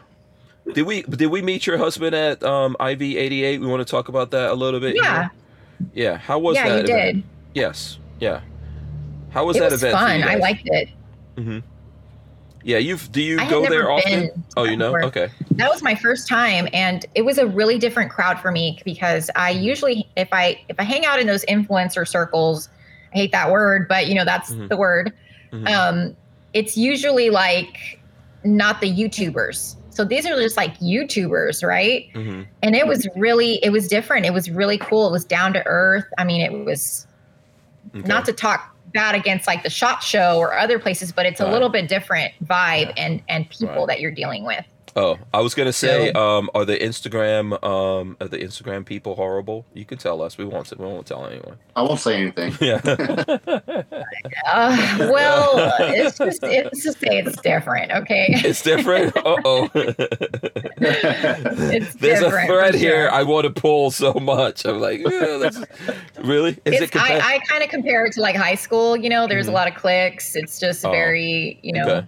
[0.72, 3.60] Did we did we meet your husband at um, IV eighty eight?
[3.60, 4.94] We want to talk about that a little bit.
[4.96, 5.30] Yeah, here?
[5.94, 6.16] Yeah.
[6.18, 7.14] How was yeah, that you event?
[7.16, 7.24] did.
[7.54, 7.98] Yes.
[8.20, 8.40] Yeah.
[9.36, 9.98] How was it that was event?
[9.98, 10.22] fun.
[10.24, 10.88] I liked it.
[11.36, 11.58] hmm
[12.64, 12.78] Yeah.
[12.78, 14.30] You've do you I go there often?
[14.56, 14.86] Oh, you know.
[14.94, 15.04] before.
[15.04, 15.28] Okay.
[15.56, 19.30] That was my first time, and it was a really different crowd for me because
[19.36, 22.70] I usually, if I if I hang out in those influencer circles,
[23.12, 24.70] I hate that word, but you know that's Mhm.
[24.70, 25.12] the word.
[25.52, 25.68] Mhm.
[25.68, 26.16] Um,
[26.54, 28.00] it's usually like
[28.42, 29.76] not the YouTubers.
[29.90, 32.08] So these are just like YouTubers, right?
[32.14, 35.52] hmm and it was really it was different it was really cool it was down
[35.52, 37.06] to earth i mean it was
[37.94, 38.06] Okay.
[38.08, 41.48] not to talk bad against like the shot show or other places but it's a
[41.48, 43.86] little bit different vibe and and people Right.
[43.88, 44.64] that you're dealing with
[44.98, 49.66] Oh, I was gonna say, um, are the Instagram, um, are the Instagram people horrible?
[49.74, 50.38] You can tell us.
[50.38, 50.72] We won't.
[50.78, 51.58] We won't tell anyone.
[51.76, 52.54] I won't say anything.
[52.60, 52.80] Yeah.
[54.46, 59.14] uh, well it's just it's just say it's different okay it's different.
[59.16, 59.68] Uh oh.
[60.78, 63.12] There's a thread for here sure.
[63.12, 64.64] I want to pull so much.
[64.64, 65.58] I'm like, yeah, that's,
[66.22, 66.52] really?
[66.64, 66.90] Is it's, it?
[66.92, 69.50] compa- I, I kind of compare it to like high school you know there's Mhm.
[69.50, 72.06] a lot of cliques it's just Oh, very you know okay.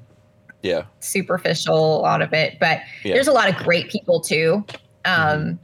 [0.63, 0.83] Yeah.
[1.01, 3.15] superficial a lot of it but Yeah.
[3.15, 4.65] there's a lot of great people too
[5.05, 5.59] um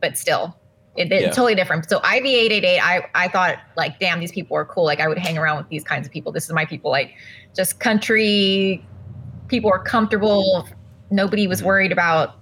[0.00, 0.56] but still
[0.96, 1.28] it, it's Yeah.
[1.30, 5.08] totally different so iv888 i i thought like damn these people are cool like i
[5.08, 7.14] would hang around with these kinds of people this is my people like
[7.54, 8.84] just country
[9.48, 10.68] people are comfortable
[11.10, 12.36] nobody was worried about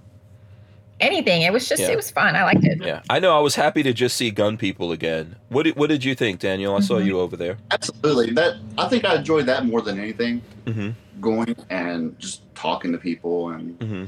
[0.99, 1.91] anything it was just Yeah.
[1.91, 3.01] it was fun i liked it Yeah.
[3.09, 3.35] I know.
[3.35, 5.35] I was happy to just see gun people again.
[5.49, 6.75] What did What did you think, Daniel?
[6.75, 7.05] I saw Mhm.
[7.05, 7.57] you over there.
[7.71, 8.31] Absolutely.
[8.33, 10.41] That I think I enjoyed that more than anything.
[10.65, 10.89] Mm-hmm.
[11.21, 14.05] Going and just talking to people and Mm-hmm.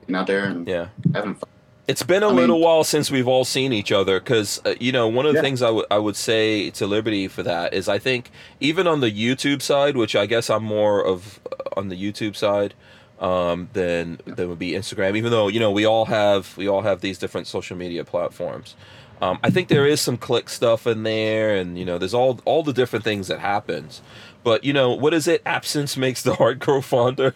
[0.00, 0.86] getting out there and Yeah.
[1.14, 1.48] having fun.
[1.86, 4.74] It's been a I mean- little while since we've all seen each other because uh,
[4.80, 5.42] you know one of the Yeah.
[5.42, 9.00] things I would I would say to Liberty for that is I think even on
[9.00, 12.74] the YouTube side, which I guess I'm more of uh, on the YouTube side
[13.20, 15.16] um, than than would be Instagram.
[15.16, 18.74] Even though you know we all have we all have these different social media platforms.
[19.20, 22.40] Um, I think there is some clique stuff in there, and you know there's all
[22.44, 24.00] all the different things that happens.
[24.44, 25.42] But you know what is it?
[25.44, 27.34] Absence makes the heart grow fonder.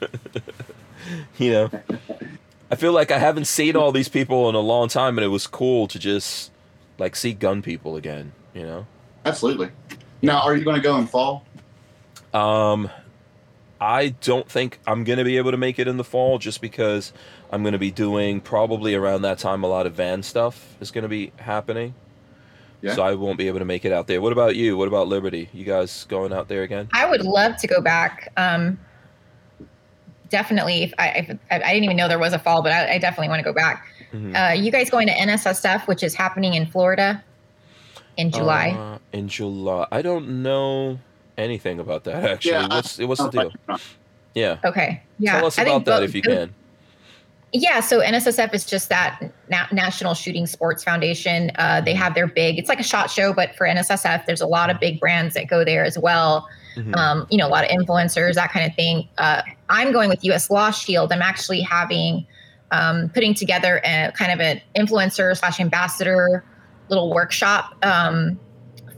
[1.38, 1.70] you know.
[2.70, 5.28] I feel like I haven't seen all these people in a long time, and it
[5.28, 6.50] was cool to just
[6.98, 8.32] like see gun people again.
[8.54, 8.86] You know.
[9.24, 9.70] Absolutely.
[10.22, 11.44] Now, are you going to go in fall?
[12.32, 12.88] Um,
[13.82, 17.12] I don't think I'm gonna be able to make it in the fall, just because
[17.50, 21.08] I'm gonna be doing probably around that time a lot of van stuff is gonna
[21.08, 21.94] be happening.
[22.80, 22.94] Yeah.
[22.94, 24.20] So I won't be able to make it out there.
[24.20, 24.76] What about you?
[24.76, 25.48] What about Liberty?
[25.52, 26.88] You guys going out there again?
[26.92, 28.78] i would love to go back um
[30.28, 32.94] definitely if i if, i I didn't even know there was a fall but i,
[32.94, 34.36] I definitely want to go back Mhm.
[34.36, 37.24] Uh, you guys going to NSSF, which is happening in Florida
[38.18, 38.70] in July?
[38.70, 39.86] Uh, in July.
[39.90, 40.98] I don't know
[41.38, 42.52] anything about that actually.
[42.52, 43.52] Yeah, I- what's what's the deal?
[44.34, 44.58] Yeah.
[44.64, 45.36] okay, yeah.
[45.38, 46.54] Tell us I think about that both- if you can.
[47.54, 51.50] Yeah, so NSSF is just that Na- National Shooting Sports Foundation.
[51.56, 52.58] Uh, they have their big.
[52.58, 55.48] It's like a shot show, but for NSSF, there's a lot of big brands that
[55.48, 56.48] go there as well.
[56.76, 56.96] Mhm.
[56.96, 59.06] Um, you know, a lot of influencers, that kind of thing.
[59.18, 60.48] Uh, I'm going with U.S.
[60.48, 61.12] Law Shield.
[61.12, 62.26] I'm actually having
[62.70, 66.42] um, putting together a kind of an influencer slash ambassador
[66.88, 68.40] little workshop um,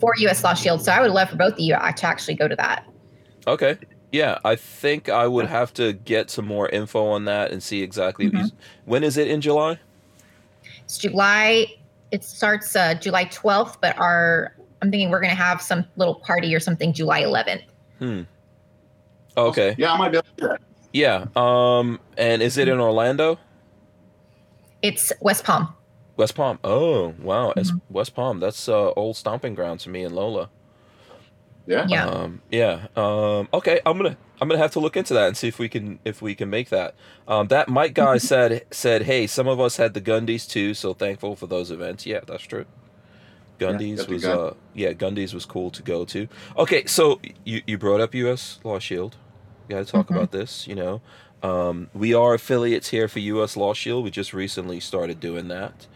[0.04, 0.44] for U.S.
[0.44, 0.84] Law Shield.
[0.84, 2.84] So I would love for both of you to actually go to that.
[3.46, 3.78] Okay.
[4.12, 7.82] Yeah, I think I would have to get some more info on that and see
[7.82, 8.52] exactly Mhm.
[8.84, 9.78] when is it in July.
[10.84, 11.66] It's July.
[12.10, 16.16] It starts uh, July 12th, but our I'm thinking we're going to have some little
[16.16, 17.62] party or something July 11th.
[17.98, 18.22] Hmm.
[19.38, 19.74] Okay.
[19.78, 20.60] Yeah, I might be able to do that.
[20.92, 21.24] Yeah.
[21.34, 21.98] Um.
[22.18, 23.38] And is it in Orlando?
[24.82, 25.74] It's West Palm.
[26.16, 26.58] West Palm.
[26.64, 27.52] Oh, wow.
[27.56, 27.80] It's Mhm.
[27.90, 28.40] West Palm.
[28.40, 30.48] That's uh, old stomping grounds to me and Lola.
[31.66, 31.86] Yeah.
[31.88, 32.06] Yeah.
[32.06, 32.86] Um, yeah.
[32.96, 33.80] Um, okay.
[33.86, 36.20] I'm gonna I'm gonna have to look into that and see if we can if
[36.20, 36.94] we can make that.
[37.26, 40.92] Um, that Mike guy said said, hey, some of us had the Gundies too, so
[40.92, 42.04] thankful for those events.
[42.04, 42.66] Yeah, that's true.
[43.58, 44.38] Gundies got the was gun.
[44.38, 46.28] uh yeah Gundies was cool to go to.
[46.58, 48.58] Okay, so you you brought up U.S.
[48.62, 49.16] Law Shield.
[49.68, 50.16] Got to talk Mhm.
[50.16, 50.66] about this.
[50.68, 51.00] You know,
[51.44, 53.54] Um, we are affiliates here for U.S.
[53.54, 54.02] Law Shield.
[54.02, 55.86] We just recently started doing that.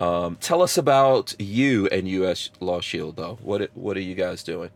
[0.00, 2.50] Um, tell us about you and U.S.
[2.58, 3.38] Law Shield, though.
[3.40, 4.70] What what are you guys doing?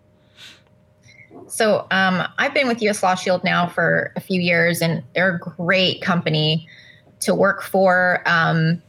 [1.48, 5.34] So um, I've been with US Law Shield now for a few years, and they're
[5.34, 6.68] a great company
[7.20, 8.22] to work for.
[8.24, 8.80] Um,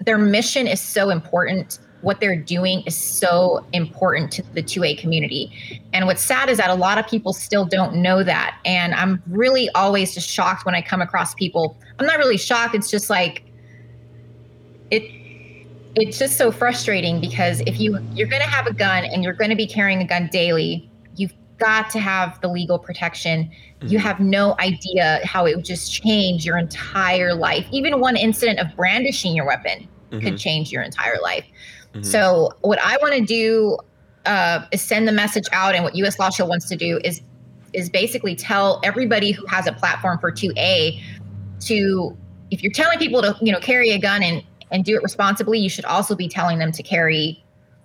[0.00, 1.78] their mission is so important.
[2.04, 5.80] What they're doing is so important to the 2A community.
[5.92, 8.58] And what's sad is that a lot of people still don't know that.
[8.64, 11.76] And I'm really always just shocked when I come across people.
[11.98, 12.74] I'm not really shocked.
[12.74, 13.42] It's just like,
[14.90, 15.02] it
[15.96, 19.32] it's just so frustrating because if you you're going to have a gun and you're
[19.32, 23.50] going to be carrying a gun daily you've got to have the legal protection
[23.86, 24.02] you Mhm.
[24.02, 28.66] have no idea how it would just change your entire life even one incident of
[28.76, 31.44] brandishing your weapon could Mhm, change your entire life
[31.94, 32.04] mhm.
[32.04, 33.76] so what i want to do
[34.26, 37.20] uh, is send the message out and what us law shield wants to do is
[37.74, 41.00] is basically tell everybody who has a platform for 2a
[41.60, 42.16] to
[42.50, 45.58] if you're telling people to you know carry a gun and and do it responsibly
[45.58, 47.40] you should also be telling them to carry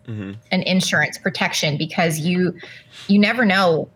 [0.08, 0.38] Mhm.
[0.52, 2.56] an insurance protection because you
[3.08, 3.88] you never know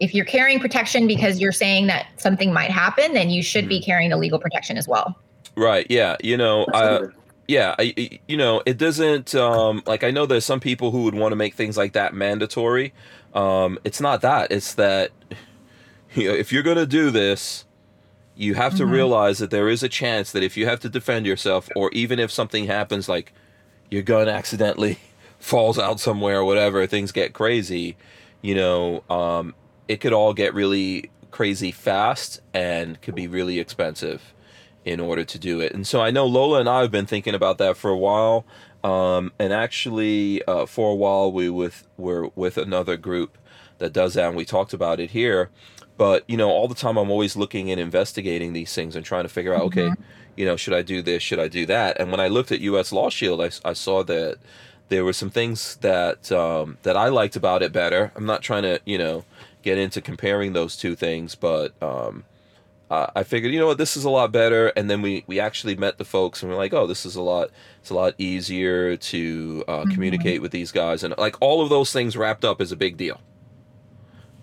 [0.00, 3.80] if you're carrying protection because you're saying that something might happen then you should be
[3.80, 5.14] carrying the legal protection as well
[5.56, 5.86] Right.
[5.88, 6.16] Yeah.
[6.22, 6.64] You know.
[6.64, 7.21] Uh, Absolutely.
[7.48, 7.74] Yeah.
[7.78, 9.34] I, you know, it doesn't.
[9.34, 12.14] Um, like I know there's some people who would want to make things like that
[12.14, 12.92] mandatory.
[13.34, 14.52] Um, it's not that.
[14.52, 15.10] It's that
[16.14, 17.64] you know, if you're gonna do this,
[18.36, 18.90] you have to Mhm.
[18.92, 22.18] realize that there is a chance that if you have to defend yourself, or even
[22.18, 23.32] if something happens, like
[23.90, 24.98] your gun accidentally
[25.38, 27.96] falls out somewhere or whatever, things get crazy.
[28.40, 29.54] You know, um,
[29.88, 34.34] it could all get really crazy fast and could be really expensive
[34.84, 35.72] in order to do it.
[35.72, 38.44] And so I know Lola and I have been thinking about that for a while.
[38.82, 43.38] Um, and actually, uh, for a while, we with were with another group
[43.78, 45.50] that does that, and we talked about it here.
[45.96, 49.22] But you know, all the time, I'm always looking and investigating these things and trying
[49.22, 49.92] to figure out, okay,
[50.36, 51.22] you know, should I do this?
[51.22, 52.00] Should I do that?
[52.00, 52.90] And when I looked at U.S.
[52.90, 54.38] Law Shield, I, I saw that
[54.88, 58.12] there were some things that um, that I liked about it better.
[58.16, 59.24] I'm not trying to, you know,
[59.62, 62.24] get into comparing those two things, but um,
[62.92, 64.68] uh, I figured, you know what, this is a lot better.
[64.76, 67.22] And then we we actually met the folks, and we're like, oh, this is a
[67.22, 67.48] lot.
[67.80, 69.94] It's a lot easier to uh, Mhm.
[69.94, 72.96] communicate with these guys, and like all of those things wrapped up is a big
[72.96, 73.18] deal.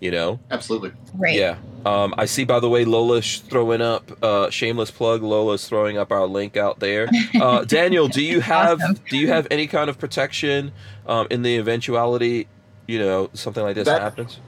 [0.00, 0.40] You know.
[0.50, 0.92] Absolutely.
[1.14, 1.56] right Yeah.
[1.84, 6.10] Um, I see, by the way, Lola's throwing up, uh, shameless plug, Lola's throwing up
[6.10, 7.06] our link out there.
[7.34, 8.96] Uh, Daniel, do you have, Awesome.
[9.10, 10.72] do you have any kind of protection,
[11.06, 12.48] um, in the eventuality,
[12.86, 14.40] you know, something like this That- happens?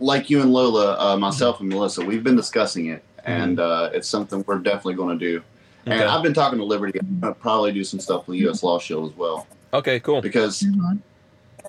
[0.00, 4.06] Like you and Lola, uh, myself and Melissa, we've been discussing it, and uh, it's
[4.08, 5.42] something we're definitely going to do.
[5.86, 7.00] And I've been talking to Liberty.
[7.22, 8.62] I'll probably do some stuff with the U.S.
[8.62, 10.20] Law Shield as well, Okay, cool.
[10.20, 10.98] because Mhm.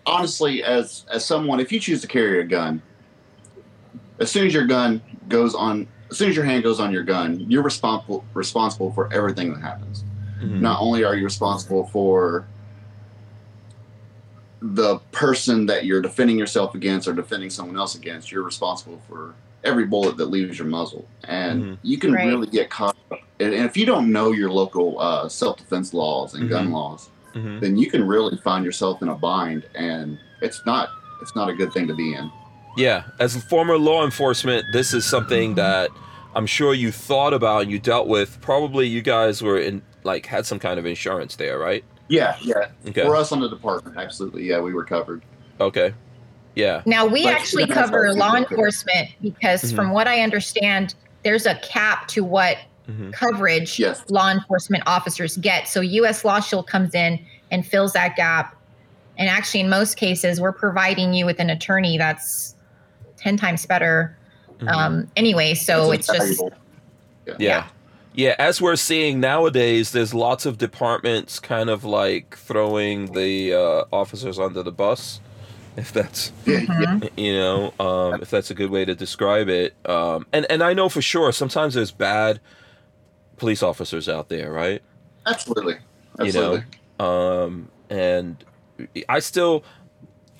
[0.05, 2.81] honestly, as as someone, if you choose to carry a gun,
[4.19, 7.03] as soon as your gun goes on, as soon as your hand goes on your
[7.03, 10.03] gun, you're responsible responsible for everything that happens.
[10.41, 10.59] Mhm.
[10.59, 12.45] Not only are you responsible for
[14.61, 19.33] the person that you're defending yourself against or defending someone else against, you're responsible for
[19.63, 21.77] every bullet that leaves your muzzle, and Mhm.
[21.83, 22.27] you can Right.
[22.27, 22.95] really get caught.
[23.11, 23.19] up.
[23.39, 26.73] And and if you don't know your local uh, self defense laws and gun Mhm.
[26.73, 27.59] laws, Mhm.
[27.61, 30.89] then you can really find yourself in a bind, and it's not
[31.21, 32.31] it's not a good thing to be in.
[32.77, 35.89] Yeah, as a former law enforcement, this is something that
[36.33, 38.39] I'm sure you thought about and you dealt with.
[38.39, 41.83] Probably you guys were in, like, had some kind of insurance there, right?
[42.09, 42.69] Yeah, yeah.
[42.87, 43.03] Okay.
[43.03, 45.23] For us on the department, absolutely, yeah, we were covered.
[45.61, 45.93] Okay.
[46.55, 46.81] Yeah.
[46.85, 48.49] now we But actually that's cover law people do it.
[48.51, 49.75] enforcement because Mhm.
[49.75, 52.57] from what i understand there's a cap to what
[52.87, 54.03] hmm coverage Yes.
[54.09, 55.67] law enforcement officers get.
[55.67, 57.19] So US Law Shield comes in
[57.51, 58.55] and fills that gap.
[59.19, 62.55] And actually, in most cases, we're providing you with an attorney that's
[63.17, 64.17] 10 times better.
[64.59, 64.67] Mm-hmm.
[64.69, 66.53] Um, anyway, so it's, just, invaluable.
[67.37, 67.67] Yeah.
[68.13, 73.83] Yeah, as we're seeing nowadays, there's lots of departments kind of like throwing the uh,
[73.93, 75.21] officers under the bus,
[75.77, 76.65] if that's Yeah, yeah.
[76.65, 77.09] Mhm.
[77.17, 79.73] you know, um, if that's a good way to describe it.
[79.87, 82.39] Um, and and I know for sure sometimes there's bad
[83.37, 84.81] police officers out there, right?
[85.25, 85.75] absolutely,
[86.19, 86.57] absolutely.
[86.59, 86.63] You
[86.99, 87.05] know.
[87.05, 88.43] Um, and
[89.07, 89.63] I still,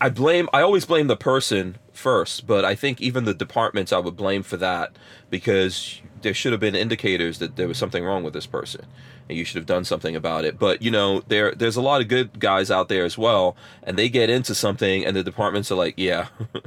[0.02, 4.00] I blame, I always blame the person first, but I think even the departments I
[4.00, 4.92] would blame for that
[5.30, 8.86] because there should have been indicators that there was something wrong with this person
[9.28, 10.58] and you should have done something about it.
[10.60, 13.98] But you know, there there's a lot of good guys out there as well, and
[13.98, 16.28] they get into something and the departments are like, yeah.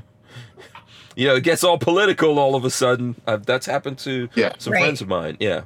[1.14, 3.16] You know, it gets all political all of a sudden.
[3.26, 4.52] Uh, that's happened to Yeah.
[4.56, 4.80] some Right.
[4.80, 5.36] friends of mine.
[5.40, 5.64] Yeah.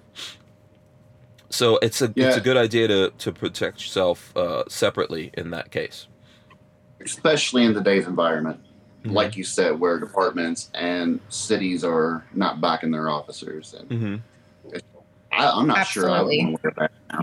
[1.50, 5.70] So it's a it's a good idea to to protect yourself uh, separately in that
[5.70, 6.08] case.
[7.04, 8.58] especially in today's environment.
[9.12, 13.74] Like you said, where departments and cities are not backing their officers.
[13.74, 14.76] And Mm-hmm.
[15.32, 16.58] I, I'm not sure I would Absolutely.
[16.62, 17.20] wear that now.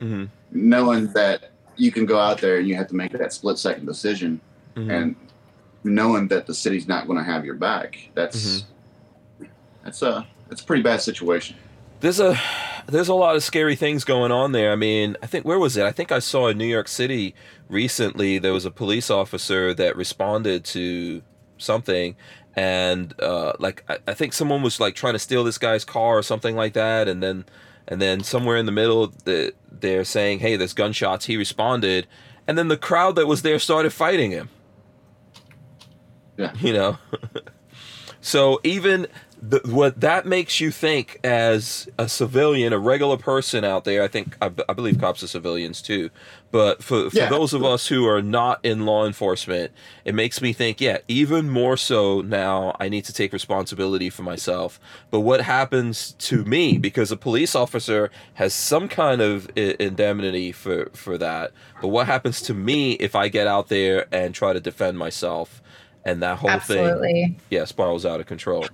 [0.00, 0.24] Mm-hmm.
[0.52, 3.86] Knowing that you can go out there and you have to make that split second
[3.86, 4.40] decision,
[4.76, 4.90] Mm-hmm.
[4.90, 5.16] and
[5.82, 8.64] knowing that the city's not going to have your back, that's
[9.82, 11.56] that's a that's a pretty bad situation.
[12.00, 12.38] there's a
[12.90, 14.72] there's a lot of scary things going on there.
[14.72, 15.84] I mean, I think where was it?
[15.84, 17.34] I think I saw in New York City
[17.68, 21.22] recently there was a police officer that responded to
[21.56, 22.16] something
[22.56, 26.16] and uh like I, I think someone was like trying to steal this guy's car
[26.18, 27.44] or something like that and then
[27.86, 32.06] and then somewhere in the middle the, they're saying hey there's gunshots he responded
[32.48, 34.48] and then the crowd that was there started fighting him
[36.36, 36.52] Yeah.
[36.58, 36.98] you know
[38.20, 39.06] so even
[39.42, 44.08] the, what that makes you think as a civilian, a regular person out there, I
[44.08, 46.10] think I, b- I believe cops are civilians too.
[46.50, 47.28] But for, for Yeah.
[47.30, 49.70] those of us who are not in law enforcement,
[50.04, 54.22] it makes me think, yeah, even more so now, I need to take responsibility for
[54.22, 54.78] myself.
[55.10, 60.90] But what happens to me because a police officer has some kind of indemnity for
[60.92, 61.52] for that.
[61.80, 65.62] But what happens to me if I get out there and try to defend myself?
[66.02, 67.36] And that whole thing, Absolutely.
[67.50, 68.66] yeah, spirals out of control.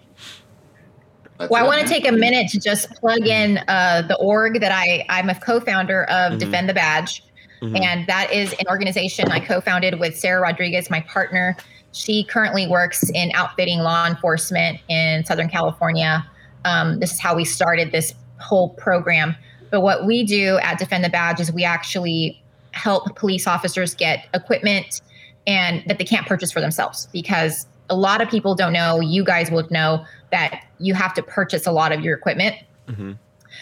[1.38, 4.60] That's Well, I want to take a minute to just plug in uh, the org
[4.60, 6.38] that I I'm a co-founder of Mhm.
[6.38, 7.22] Defend the Badge,
[7.62, 7.80] Mhm.
[7.80, 11.56] and that is an organization I co-founded with Sarah Rodriguez, my partner.
[11.92, 16.24] She currently works in outfitting law enforcement in Southern California.
[16.64, 19.36] Um, this is how we started this whole program.
[19.70, 22.42] But what we do at Defend the Badge is we actually
[22.72, 25.00] help police officers get equipment
[25.46, 29.00] and that they can't purchase for themselves because a lot of people don't know.
[29.00, 32.56] You guys would know that you have to purchase a lot of your equipment.
[32.88, 33.12] hmm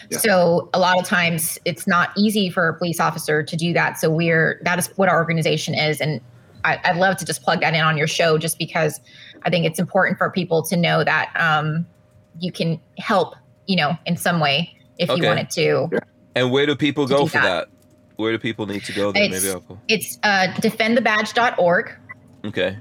[0.09, 0.17] Yeah.
[0.19, 3.97] So a lot of times it's not easy for a police officer to do that.
[3.99, 6.19] So we're that is what our organization is, and
[6.63, 8.99] I, I'd love to just plug that in on your show, just because
[9.43, 11.85] I think it's important for people to know that um,
[12.39, 13.35] you can help,
[13.67, 15.21] you know, in some way if Okay.
[15.21, 15.89] you wanted to.
[16.35, 17.43] And where do people go do for that.
[17.43, 17.67] that?
[18.17, 19.23] Where do people need to go there?
[19.23, 19.79] It's- Maybe I'll go.
[19.87, 21.91] It's uh, defendthebadge.org.
[22.45, 22.77] Okay.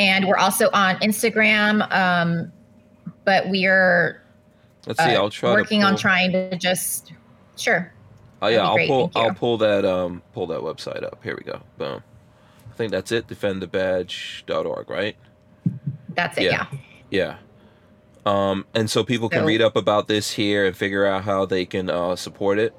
[0.00, 2.50] And we're also on Instagram, um,
[3.26, 4.22] but we're
[4.86, 5.10] Let's see.
[5.14, 7.12] uh, I'll try working on trying to just
[7.58, 7.92] sure.
[8.40, 9.12] Oh yeah, I'll great, pull.
[9.14, 9.84] I'll pull that.
[9.84, 11.20] Um, pull that website up.
[11.22, 11.60] Here we go.
[11.76, 12.02] Boom.
[12.70, 13.26] I think that's it.
[13.28, 15.16] Defendthebadge.org, right?
[16.14, 16.44] That's it.
[16.44, 16.64] Yeah.
[17.10, 17.36] Yeah.
[18.24, 18.40] Yeah.
[18.50, 21.44] Um, and so people can So- read up about this here and figure out how
[21.44, 22.74] they can uh, support it.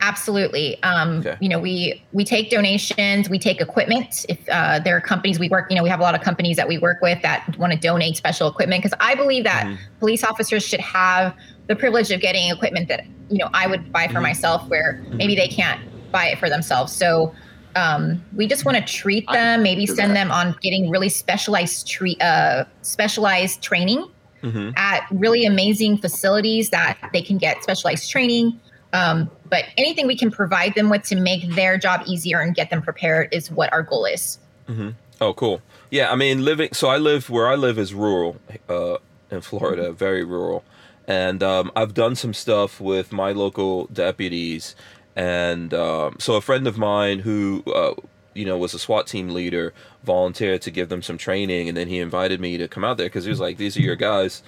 [0.00, 0.80] Absolutely.
[0.82, 1.36] Um, Okay.
[1.40, 4.24] You know, we we take donations, we take equipment.
[4.28, 6.56] If uh, there are companies we work, you know, we have a lot of companies
[6.56, 9.78] that we work with that want to donate special equipment because I believe that Mhm.
[9.98, 11.34] police officers should have
[11.66, 14.22] the privilege of getting equipment that you know I would buy for Mhm.
[14.22, 15.16] myself, where Mm-hmm.
[15.16, 15.80] maybe they can't
[16.12, 16.92] buy it for themselves.
[16.92, 17.34] So
[17.76, 20.14] um, we just want to treat them, maybe send that.
[20.14, 24.04] them on getting really specialized treat uh, specialized training
[24.42, 28.58] hmm at really amazing facilities that they can get specialized training.
[28.92, 32.70] Um, but anything we can provide them with to make their job easier and get
[32.70, 34.38] them prepared is what our goal is.
[34.66, 35.60] hmm Oh, cool.
[35.90, 36.68] Yeah, I mean, living.
[36.72, 38.36] So I live where I live is rural,
[38.68, 38.98] uh,
[39.30, 40.62] in Florida, very rural,
[41.06, 44.76] and um, I've done some stuff with my local deputies,
[45.16, 47.94] and um, so a friend of mine who, uh,
[48.34, 51.88] you know, was a SWAT team leader volunteered to give them some training, and then
[51.88, 54.42] he invited me to come out there because he was like, "These are your guys,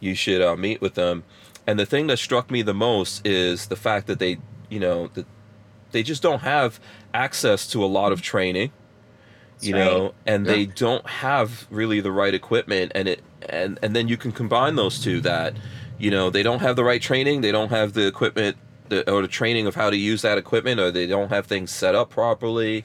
[0.00, 1.24] you should uh, meet with them."
[1.66, 4.38] And the thing that struck me the most is the fact that they,
[4.68, 5.26] you know, that
[5.92, 6.80] they just don't have
[7.12, 8.72] access to a lot of training
[9.52, 9.84] That's you right.
[9.84, 14.16] know and they don't have really the right equipment and it and and then you
[14.16, 15.54] can combine those two that
[15.96, 18.56] you know they don't have the right training they don't have the equipment
[18.88, 21.70] the, or the training of how to use that equipment or they don't have things
[21.70, 22.84] set up properly.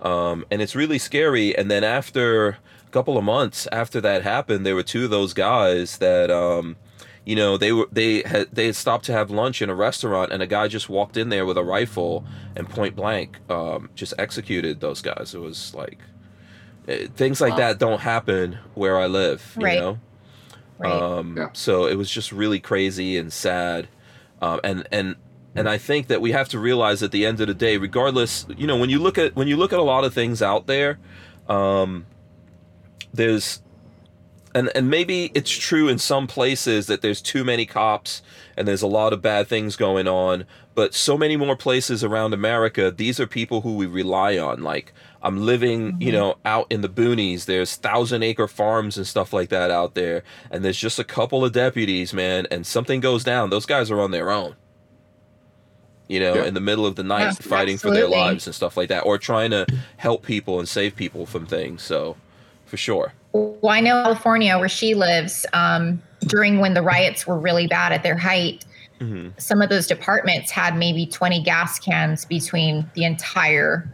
[0.00, 1.56] Um, and it's really scary.
[1.56, 2.48] And then after
[2.86, 6.76] a couple of months after that happened there were two of those guys that um,
[7.24, 10.32] you know they were they had they had stopped to have lunch in a restaurant
[10.32, 12.24] and a guy just walked in there with a rifle
[12.56, 15.98] and point blank um, just executed those guys it was like
[16.88, 17.56] eh, things like Wow.
[17.58, 19.78] that don't happen where i live you Right.
[19.78, 19.98] know
[20.78, 20.92] Right.
[20.92, 21.48] um, Yeah.
[21.52, 23.88] so it was just really crazy and sad
[24.40, 25.16] um, and and
[25.56, 28.46] and i think that we have to realize at the end of the day regardless
[28.56, 30.66] you know when you look at when you look at a lot of things out
[30.66, 30.98] there
[31.48, 32.06] um,
[33.12, 33.60] there's
[34.54, 38.22] and and maybe it's true in some places that there's too many cops
[38.56, 40.44] and there's a lot of bad things going on
[40.74, 44.92] but so many more places around america these are people who we rely on like
[45.22, 46.12] i'm living you mm-hmm.
[46.12, 50.22] know out in the boonies there's thousand acre farms and stuff like that out there
[50.50, 54.00] and there's just a couple of deputies man and something goes down those guys are
[54.00, 54.54] on their own
[56.08, 56.44] you know, Yeah.
[56.44, 59.04] in the middle of the night, Yeah, fighting for their lives and stuff like that,
[59.04, 59.66] or trying to
[59.98, 61.82] help people and save people from things.
[61.82, 62.16] So,
[62.64, 63.12] for sure.
[63.32, 67.92] Well, I know California, where she lives, um, during when the riots were really bad
[67.92, 68.64] at their height,
[69.00, 73.88] hmm some of those departments had maybe 20 gas cans between the entire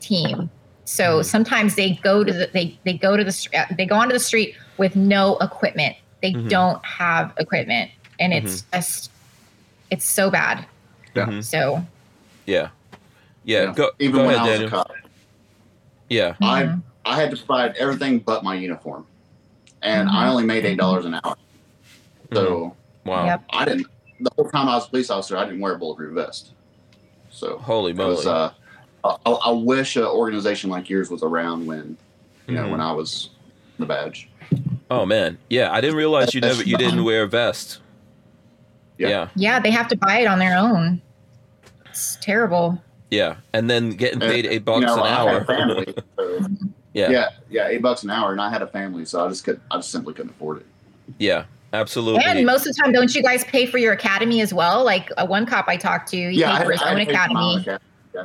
[0.00, 0.48] team.
[0.84, 1.24] So Mhm.
[1.24, 4.12] sometimes they go to the they they go to the str- uh, they go onto
[4.12, 5.96] the street with no equipment.
[6.22, 6.48] They Mhm.
[6.50, 7.90] don't have equipment,
[8.20, 9.10] and it's just
[9.90, 10.64] it's so bad.
[11.14, 11.26] Yeah.
[11.26, 11.42] Mhm.
[11.44, 11.84] So
[12.46, 12.68] Yeah.
[13.44, 13.72] Yeah.
[13.72, 14.68] Go, Even go when ahead, I was Daniel.
[14.68, 14.92] a cop,
[16.10, 16.34] Yeah.
[16.42, 16.82] I mhm.
[17.04, 19.06] I had to provide everything but my uniform,
[19.82, 20.12] and Mhm.
[20.14, 21.36] I only made eight dollars an hour.
[22.32, 22.74] So
[23.04, 23.26] Wow.
[23.26, 23.44] Yep.
[23.50, 23.86] I didn't.
[24.20, 26.52] The whole time I was a police officer, I didn't wear a bulletproof vest.
[27.30, 28.16] So Holy moly.
[28.16, 28.26] was.
[28.26, 28.50] Uh,
[29.04, 31.96] I, I I wish an organization like yours was around when,
[32.46, 32.70] you know, Mhm.
[32.70, 33.30] when I was
[33.78, 34.28] the badge.
[34.90, 35.36] oh man.
[35.50, 35.70] Yeah.
[35.72, 37.80] I didn't realize you never you didn't wear a vest.
[38.98, 39.08] Yeah.
[39.08, 39.28] Yeah.
[39.34, 41.02] yeah, they have to buy it on their own.
[41.90, 42.80] It's terrible.
[43.10, 43.36] Yeah.
[43.52, 45.44] And then getting paid eight bucks you know, an I hour.
[45.44, 45.94] family.
[46.16, 46.46] so-
[46.94, 47.10] yeah.
[47.10, 49.60] yeah, yeah, eight bucks an hour, and I had a family, so I just could,
[49.70, 50.66] I just simply couldn't afford it.
[51.18, 51.44] Yeah.
[51.74, 52.22] Absolutely.
[52.24, 54.84] And most of the time, don't you guys pay for your academy as well?
[54.84, 56.96] Like uh, one cop I talked to, he yeah, paid I, for his I own
[56.98, 57.56] paid for own academy.
[57.56, 57.78] academy.
[58.14, 58.24] Yeah.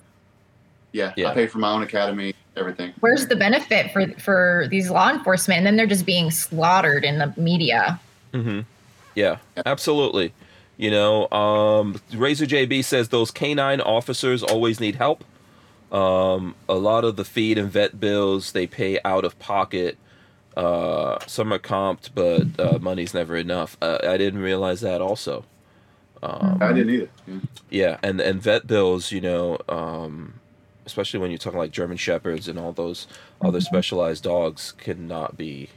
[0.91, 1.30] Yeah, Yeah.
[1.30, 2.94] I pay for my own academy, everything.
[3.00, 5.58] Where's the benefit for for these law enforcement?
[5.58, 8.00] And then they're just being slaughtered in the media.
[8.34, 8.62] Mm-hmm.
[9.16, 10.32] Yeah, absolutely.
[10.78, 15.24] You know, um, Razor JB says those canine officers always need help.
[15.91, 19.98] Um, a lot of the feed and vet bills they pay out of pocket.
[20.56, 23.78] Uh, some are comped, but uh, money's never enough.
[23.82, 25.45] Uh, I didn't realize that also.
[26.22, 27.10] Um, I didn't either.
[27.28, 27.40] Yeah.
[27.70, 30.40] yeah, and and vet bills, you know, um,
[30.86, 33.07] especially when you're talking like German shepherds and all those
[33.41, 35.70] other specialized dogs, cannot be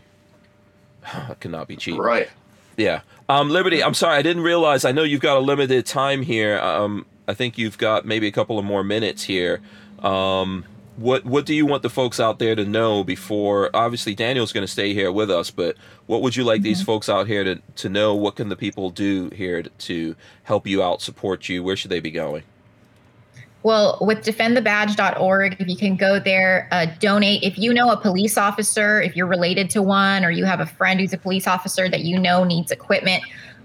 [1.40, 1.98] cannot be cheap.
[1.98, 2.28] Right.
[2.76, 3.02] Yeah.
[3.28, 4.84] Um, Liberty, I'm sorry, I didn't realize.
[4.84, 6.58] I know you've got a limited time here.
[6.58, 9.60] Um, I think you've got maybe a couple of more minutes here.
[10.02, 10.64] Um,
[10.96, 13.70] what what do you want the folks out there to know before?
[13.74, 15.76] Obviously, Daniel's going to stay here with us, but
[16.06, 18.14] what would you like these folks out here to to know?
[18.14, 21.62] What can the people do here to, to help you out, support you?
[21.62, 22.42] Where should they be going?
[23.62, 27.44] Well, with defendthebadge.org, if you can go there, uh, donate.
[27.44, 30.66] If you know a police officer, if you're related to one, or you have a
[30.66, 33.22] friend who's a police officer that you know needs equipment,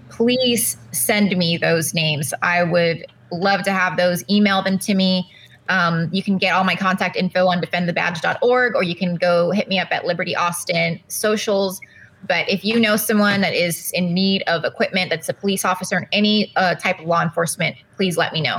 [0.08, 2.32] please send me those names.
[2.42, 4.24] I would love to have those.
[4.30, 5.30] Email them to me.
[5.68, 9.68] Um, you can get all my contact info on defendthebadge.org, or you can go hit
[9.68, 11.80] me up at Liberty Austin socials.
[12.26, 15.98] But if you know someone that is in need of equipment, that's a police officer
[15.98, 18.58] in any uh, type of law enforcement, please let me know.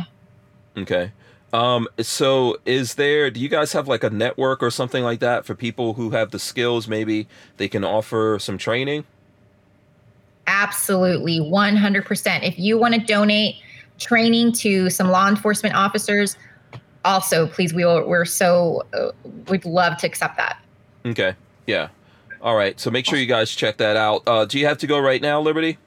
[0.78, 1.12] Okay.
[1.52, 5.46] Um, so is there, do you guys have like a network or something like that
[5.46, 6.88] for people who have the skills?
[6.88, 7.28] Maybe
[7.58, 9.06] they can offer some training?
[10.48, 12.44] Absolutely, 100%.
[12.44, 13.56] If you want to donate
[13.98, 16.38] training to some law enforcement officers,
[17.06, 19.12] also please, we will, we're so, uh,
[19.48, 20.60] we'd love to accept that.
[21.06, 21.36] Okay.
[21.68, 21.90] Yeah.
[22.42, 22.80] All right.
[22.80, 24.24] So make sure you guys check that out.
[24.28, 25.78] Uh, do you have to go right now, Liberty?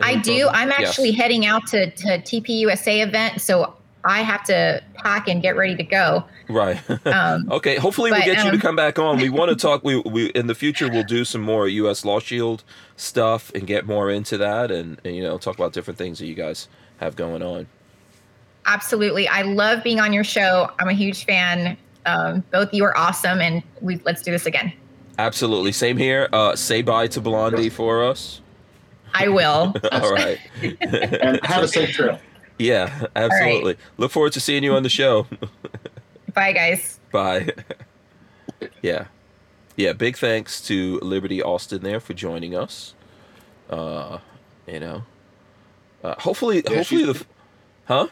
[0.00, 0.48] I do.
[0.48, 0.88] I'm Yes.
[0.90, 3.74] actually heading out to, to TPUSA event, so
[4.04, 6.24] I have to pack and get ready to go.
[6.48, 6.80] Right.
[7.06, 7.76] Um, okay.
[7.76, 9.18] Hopefully we'll But, get you to um, come back on.
[9.18, 9.84] We want to talk.
[9.84, 12.04] We, we in the future we'll do some more U.S.
[12.04, 12.64] Law Shield
[12.96, 16.26] stuff and get more into that, and, and you know talk about different things that
[16.26, 16.68] you guys
[16.98, 17.66] have going on.
[18.66, 19.28] Absolutely.
[19.28, 20.70] I love being on your show.
[20.78, 21.76] I'm a huge fan.
[22.06, 24.72] Um, both you are awesome, and we let's do this again.
[25.18, 25.72] Absolutely.
[25.72, 26.28] Same here.
[26.32, 28.40] Uh, say bye to Blondie for us.
[29.14, 29.74] I will.
[29.92, 30.38] All right.
[30.80, 32.18] And have a safe trip.
[32.58, 33.06] yeah.
[33.14, 33.76] Absolutely.
[33.98, 35.26] Look forward to seeing you on the show.
[36.34, 36.98] Bye, guys.
[37.12, 37.50] Bye.
[38.80, 39.06] yeah.
[39.76, 42.94] Yeah, big thanks to Liberty Austin there for joining us.
[43.68, 44.18] Uh,
[44.66, 45.02] you know.
[46.02, 47.24] Uh, hopefully Yeah, hopefully the
[47.84, 48.08] Huh?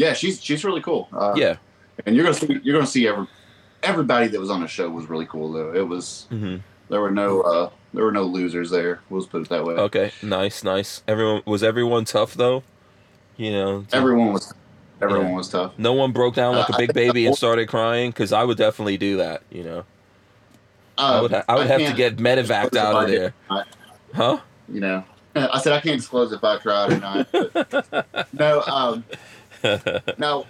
[0.00, 1.08] Yeah, she's she's really cool.
[1.12, 1.56] Uh, Yeah.
[2.06, 3.26] and you're gonna see you're gonna see every
[3.82, 5.74] everybody that was on the show was really cool though.
[5.74, 6.62] It was Mhm.
[6.88, 9.00] there were no uh there were no losers there.
[9.10, 9.74] We'll just put it that way.
[9.74, 10.10] Okay.
[10.22, 11.02] Nice, nice.
[11.06, 12.62] Everyone was everyone tough though?
[13.36, 14.54] You know, Everyone was
[15.02, 15.36] everyone Yeah.
[15.36, 15.72] was tough.
[15.76, 18.32] no one broke down like Uh, a I big think baby and started crying cuz
[18.32, 19.84] I would definitely do that, you know.
[20.96, 23.64] I Uh, would ha- I would have to get medevaced out of if I there.
[24.14, 24.38] Huh?
[24.66, 25.04] you know,
[25.36, 27.26] I said I can't disclose if I cried or not.
[28.32, 29.04] No, um,
[30.18, 30.46] no,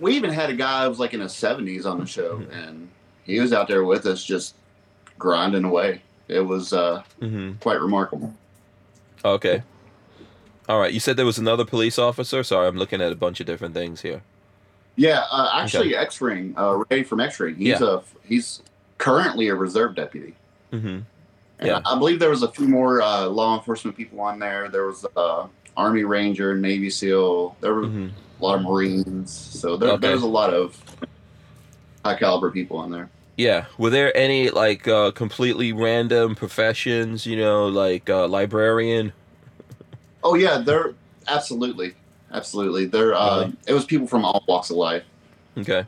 [0.00, 2.88] we even had a guy who was like in his seventies on the show, and
[3.24, 4.54] he was out there with us, just
[5.18, 6.02] grinding away.
[6.28, 7.58] It was uh, mhm.
[7.60, 8.34] quite remarkable.
[9.24, 9.62] Okay.
[10.68, 10.92] All right.
[10.92, 12.42] You said there was another police officer?
[12.42, 14.22] Sorry, I'm looking at a bunch of different things here.
[14.96, 18.62] Yeah, uh, actually, X Ring, uh, Ray from X Ring, he's a he's
[18.98, 20.34] currently a reserve deputy.
[20.72, 21.04] Mhm.
[21.62, 21.80] Yeah.
[21.84, 24.68] I, I believe there was a few more uh, law enforcement people on there.
[24.68, 25.46] There was uh,
[25.78, 27.56] Army Ranger, Navy SEAL.
[27.60, 28.10] There were Mhm.
[28.40, 29.30] a lot of Marines.
[29.30, 30.08] So there, Okay.
[30.08, 30.76] there's a lot of
[32.04, 33.08] high caliber people in there.
[33.36, 33.66] Yeah.
[33.78, 37.24] Were there any like uh, completely random professions?
[37.24, 39.12] You know, like uh, librarian.
[40.24, 40.94] Oh yeah, they're
[41.28, 41.94] absolutely,
[42.32, 42.86] absolutely.
[42.86, 43.52] They're uh, Really?
[43.68, 45.04] it was people from all walks of life.
[45.56, 45.84] Okay.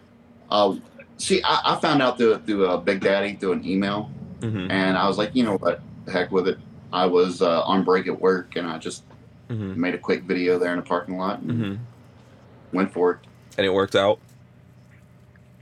[0.50, 0.76] Uh,
[1.18, 4.08] see, I, I found out through through uh, Big Daddy through an email,
[4.40, 6.58] hmm and I was like, you know what, the heck with it.
[6.92, 9.02] I was uh, on break at work, and I just
[9.50, 11.74] hmm made a quick video there in the parking lot and hmm
[12.72, 13.18] went for it.
[13.58, 14.20] And it worked out.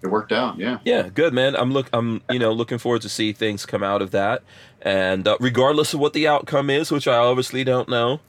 [0.03, 0.79] It worked out, yeah.
[0.85, 1.57] Yeah, good man.
[1.57, 1.89] I'm look.
[1.93, 4.43] I'm you know looking forward to see things come out of that,
[4.83, 8.21] and uh, regardless of what the outcome is, which I obviously don't know,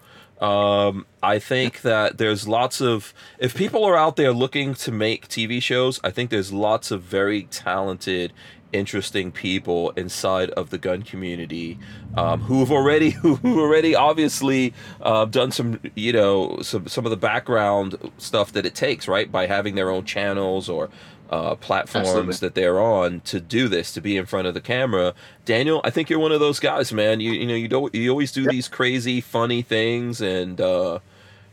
[0.41, 5.27] um, I think that there's lots of if people are out there looking to make
[5.27, 8.33] TV shows, I think there's lots of very talented,
[8.71, 11.77] interesting people inside of the gun community
[12.15, 17.05] um, who have already who who already obviously uh, done some you know some some
[17.05, 20.89] of the background stuff that it takes right by having their own channels or
[21.31, 22.33] uh, platforms Absolutely.
[22.37, 25.13] that they're on to do this to be in front of the camera.
[25.45, 27.19] Daniel, I think you're one of those guys, man.
[27.19, 30.97] You you know you don't you always do these crazy funny things and uh,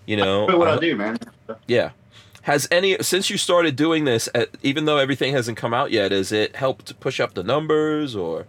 [0.06, 1.18] you know But what I I- do, man.
[1.66, 1.90] yeah.
[2.46, 6.12] Has any since you started doing this, uh, even though everything hasn't come out yet,
[6.12, 8.46] has it helped push up the numbers or?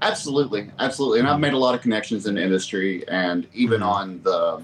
[0.00, 1.18] Absolutely, absolutely.
[1.18, 3.86] And I've made a lot of connections in the industry and even Mhm.
[3.86, 4.62] on the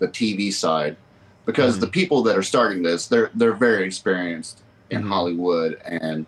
[0.00, 0.98] the TV side,
[1.46, 1.80] because Mhm.
[1.80, 5.08] the people that are starting this, they're they're very experienced in Mhm.
[5.08, 6.26] Hollywood and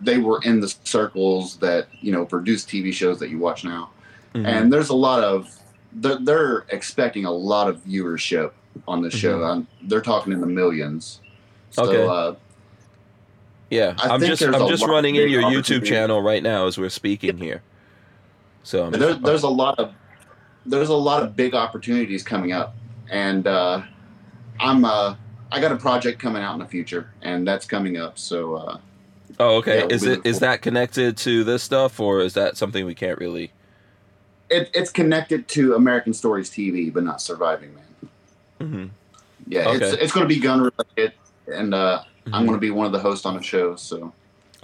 [0.00, 3.90] they were in the circles that you know produce TV shows that you watch now.
[4.34, 4.44] Mhm.
[4.44, 5.56] And there's a lot of
[5.92, 8.50] they're, they're expecting a lot of viewership
[8.86, 9.40] on the show.
[9.40, 9.46] Mhm.
[9.46, 11.20] Um, they're talking in the millions.
[11.70, 12.06] So Okay.
[12.06, 12.34] uh,
[13.70, 16.90] yeah, I I'm just I'm just running in your YouTube channel right now as we're
[16.90, 17.62] speaking here.
[18.62, 19.92] So I'm there, there's a lot of
[20.66, 22.74] there's a lot of big opportunities coming up
[23.10, 23.82] and uh,
[24.60, 25.14] i'm uh,
[25.50, 28.78] i got a project coming out in the future and that's coming up so uh,
[29.40, 29.80] oh okay.
[29.80, 33.18] yeah, is it is that connected to this stuff or is that something we can't
[33.18, 33.52] really?
[34.50, 37.84] it, it's connected to american stories tv but not Surviving Mann
[38.62, 38.86] hmm
[39.48, 40.02] yeah it's, Okay.
[40.02, 40.60] it's going to be gun
[40.96, 41.12] related
[41.48, 42.02] and uh,
[42.32, 42.46] i'm Mhm.
[42.46, 44.12] going to be one of the hosts on the show so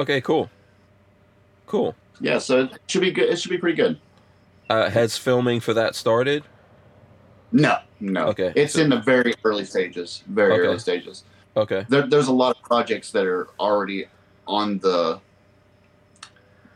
[0.00, 0.48] Okay, cool,
[1.66, 1.96] cool.
[2.20, 3.98] yeah so it should be good it should be pretty good
[4.70, 6.44] Uh, has filming for that started?
[7.50, 10.62] no no Okay, it's so- in the very early stages very Okay.
[10.68, 11.24] early stages
[11.56, 11.84] Okay.
[11.88, 14.06] there, there's a lot of projects that are already
[14.46, 15.20] on the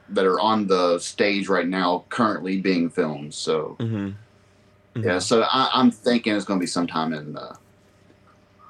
[0.09, 3.77] that are on the stage right now currently being filmed so
[4.94, 7.56] hmm yeah so I, i'm thinking it's going to be sometime in the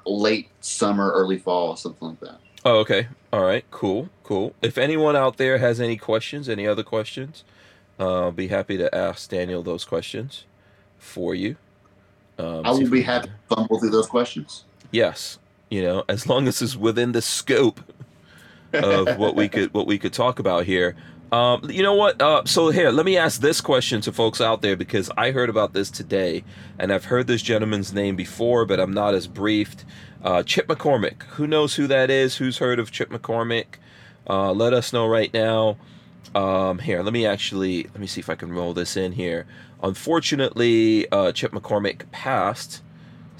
[0.05, 3.07] late summer early fall something like that Oh, okay.
[3.31, 3.65] All right.
[3.71, 4.09] Cool.
[4.23, 4.55] Cool.
[4.61, 7.43] If anyone out there has any questions, any other questions,
[7.99, 10.45] uh, I'll be happy to ask Daniel those questions
[10.97, 11.57] for you.
[12.39, 15.37] Um, I will be happy to fumble through those questions Yes.
[15.69, 17.81] You know, as long as it's within the scope
[18.73, 20.95] of what we could what we could talk about here.
[21.33, 22.21] Um, you know what?
[22.21, 25.49] Uh, so here, let me ask this question to folks out there because I heard
[25.49, 26.43] about this today,
[26.77, 29.83] and I've heard this gentleman's name before, but I'm not as briefed.
[30.23, 31.23] Uh, Chip McCormick.
[31.23, 32.35] Who knows who that is?
[32.35, 33.65] Who's heard of Chip McCormick?
[34.29, 35.77] Uh, let us know right now.
[36.35, 39.47] Um, here, let me actually let me see if I can roll this in here.
[39.81, 42.83] Unfortunately, uh, Chip McCormick passed.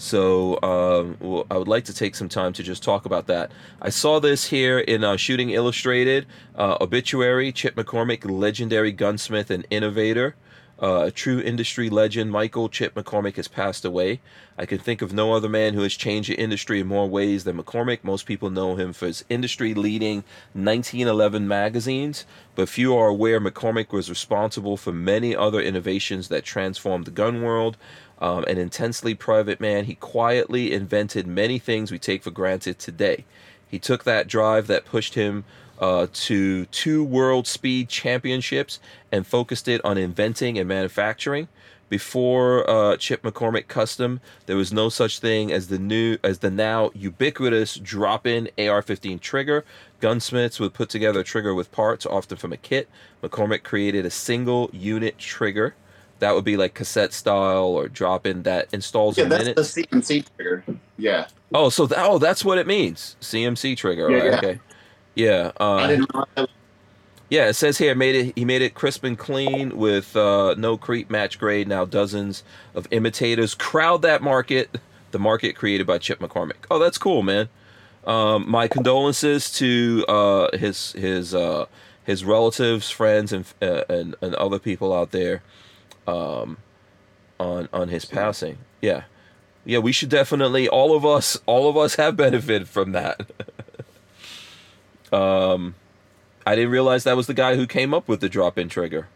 [0.03, 3.53] So um, well, I would like to take some time to just talk about that.
[3.81, 6.25] I saw this here in uh, Shooting Illustrated
[6.57, 7.53] uh, obituary.
[7.53, 10.35] Chip McCormick, legendary gunsmith and innovator,
[10.81, 12.31] uh, a true industry legend.
[12.31, 14.19] Michael Chip McCormick has passed away.
[14.57, 17.45] I can think of no other man who has changed the industry in more ways
[17.45, 18.03] than McCormick.
[18.03, 20.17] Most people know him for his industry-leading
[20.51, 22.25] 1911 magazines,
[22.55, 27.41] but few are aware McCormick was responsible for many other innovations that transformed the gun
[27.41, 27.77] world.
[28.19, 33.25] Um, an intensely private man, he quietly invented many things we take for granted today.
[33.67, 35.45] He took that drive that pushed him
[35.79, 38.79] uh, to two world speed championships
[39.11, 41.47] and focused it on inventing and manufacturing.
[41.89, 46.49] Before uh, Chip McCormick Custom, there was no such thing as the new as the
[46.49, 49.65] now ubiquitous drop-in AR-15 trigger.
[49.99, 52.89] Gunsmiths would put together a trigger with parts, often from a kit.
[53.21, 55.75] McCormick created a single unit trigger
[56.19, 60.25] that would be like cassette style or drop-in that installs yeah a that's the CMC
[60.35, 60.63] trigger
[60.97, 63.15] yeah Oh, so that, oh, that's what it means.
[63.21, 64.09] CMC trigger.
[64.09, 64.37] Yeah, right, yeah.
[64.37, 64.59] Okay.
[65.15, 65.51] Yeah.
[65.59, 66.49] Uh, i didn't realize
[67.29, 68.33] yeah, it says here made it.
[68.35, 71.67] He made it crisp and clean with uh, no creep, match grade.
[71.67, 72.43] Now dozens
[72.75, 74.77] of imitators crowd that market.
[75.09, 76.65] The market created by Chip McCormick.
[76.69, 77.49] Oh, that's cool, man.
[78.05, 81.65] Um, my condolences to uh, his his uh,
[82.03, 85.41] his relatives, friends, and, uh, and and other people out there
[86.07, 86.57] um,
[87.39, 88.57] on on his passing.
[88.81, 89.03] Yeah.
[89.65, 93.21] Yeah, we should definitely all of us all of us have benefited from that.
[95.13, 95.75] um
[96.45, 99.07] I didn't realize that was the guy who came up with the drop in trigger.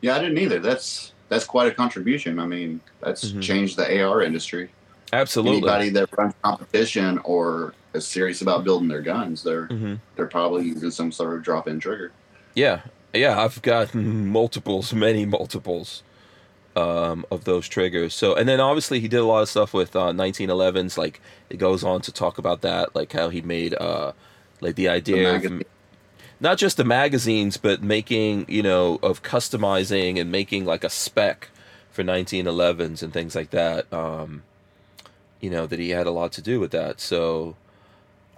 [0.00, 0.60] Yeah, I didn't either.
[0.60, 2.38] That's that's quite a contribution.
[2.38, 3.42] I mean, that's Mhm.
[3.42, 4.70] changed the AR industry.
[5.12, 5.58] Absolutely.
[5.68, 10.64] Anybody that runs competition or is serious about building their guns, they're hmm they're probably
[10.64, 12.12] using some sort of drop-in trigger.
[12.54, 12.80] Yeah,
[13.18, 16.02] yeah, I've gotten multiples, many multiples
[16.76, 18.14] um, of those triggers.
[18.14, 20.98] So, and then obviously he did a lot of stuff with uh, 1911s.
[20.98, 21.20] Like
[21.50, 24.12] it goes on to talk about that, like how he made uh,
[24.60, 25.62] like the idea of
[26.38, 31.48] not just the magazines, but making you know of customizing and making like a spec
[31.90, 33.90] for 1911s and things like that.
[33.92, 34.42] Um,
[35.40, 37.00] you know that he had a lot to do with that.
[37.00, 37.56] So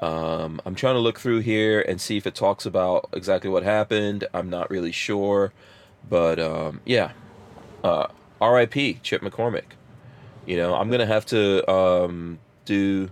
[0.00, 3.62] um, I'm trying to look through here and see if it talks about exactly what
[3.62, 4.26] happened.
[4.32, 5.52] I'm not really sure,
[6.08, 7.12] but um, yeah.
[7.82, 8.08] Uh,
[8.40, 9.00] R.I.P.
[9.02, 9.72] Chip McCormick.
[10.46, 13.10] You know, I'm gonna have to um, do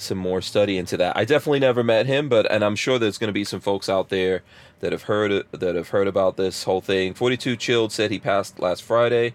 [0.00, 1.16] some more study into that.
[1.16, 3.88] I definitely never met him, but and I'm sure there's going to be some folks
[3.88, 4.42] out there
[4.80, 7.14] that have heard that have heard about this whole thing.
[7.14, 9.34] 42 Chilled said he passed last Friday,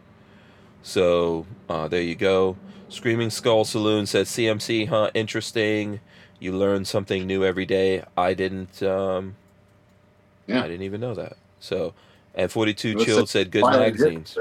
[0.82, 2.58] so uh, there you go.
[2.90, 5.12] Screaming Skull Saloon said CMC, huh?
[5.14, 6.00] Interesting.
[6.46, 8.04] You learn something new every day.
[8.16, 8.84] I didn't.
[8.84, 9.34] Um,
[10.46, 10.60] Yeah.
[10.64, 11.38] I didn't even know that.
[11.60, 11.96] So,
[12.36, 14.38] and 42 Chilled said good did it, magazines,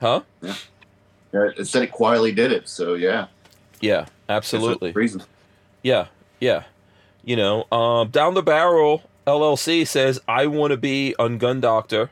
[0.00, 0.20] huh?
[0.40, 0.54] Yeah,
[1.32, 2.68] it said it quietly did it.
[2.68, 3.26] So yeah,
[3.80, 4.92] Yeah, absolutely.
[4.92, 5.24] Reason.
[5.82, 6.06] Yeah,
[6.38, 6.62] yeah.
[7.24, 12.10] You know, um, down the barrel LLC says I want to be on Gun Doctor.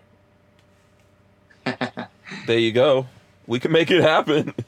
[2.48, 3.07] there you go.
[3.47, 4.55] We can make it happen.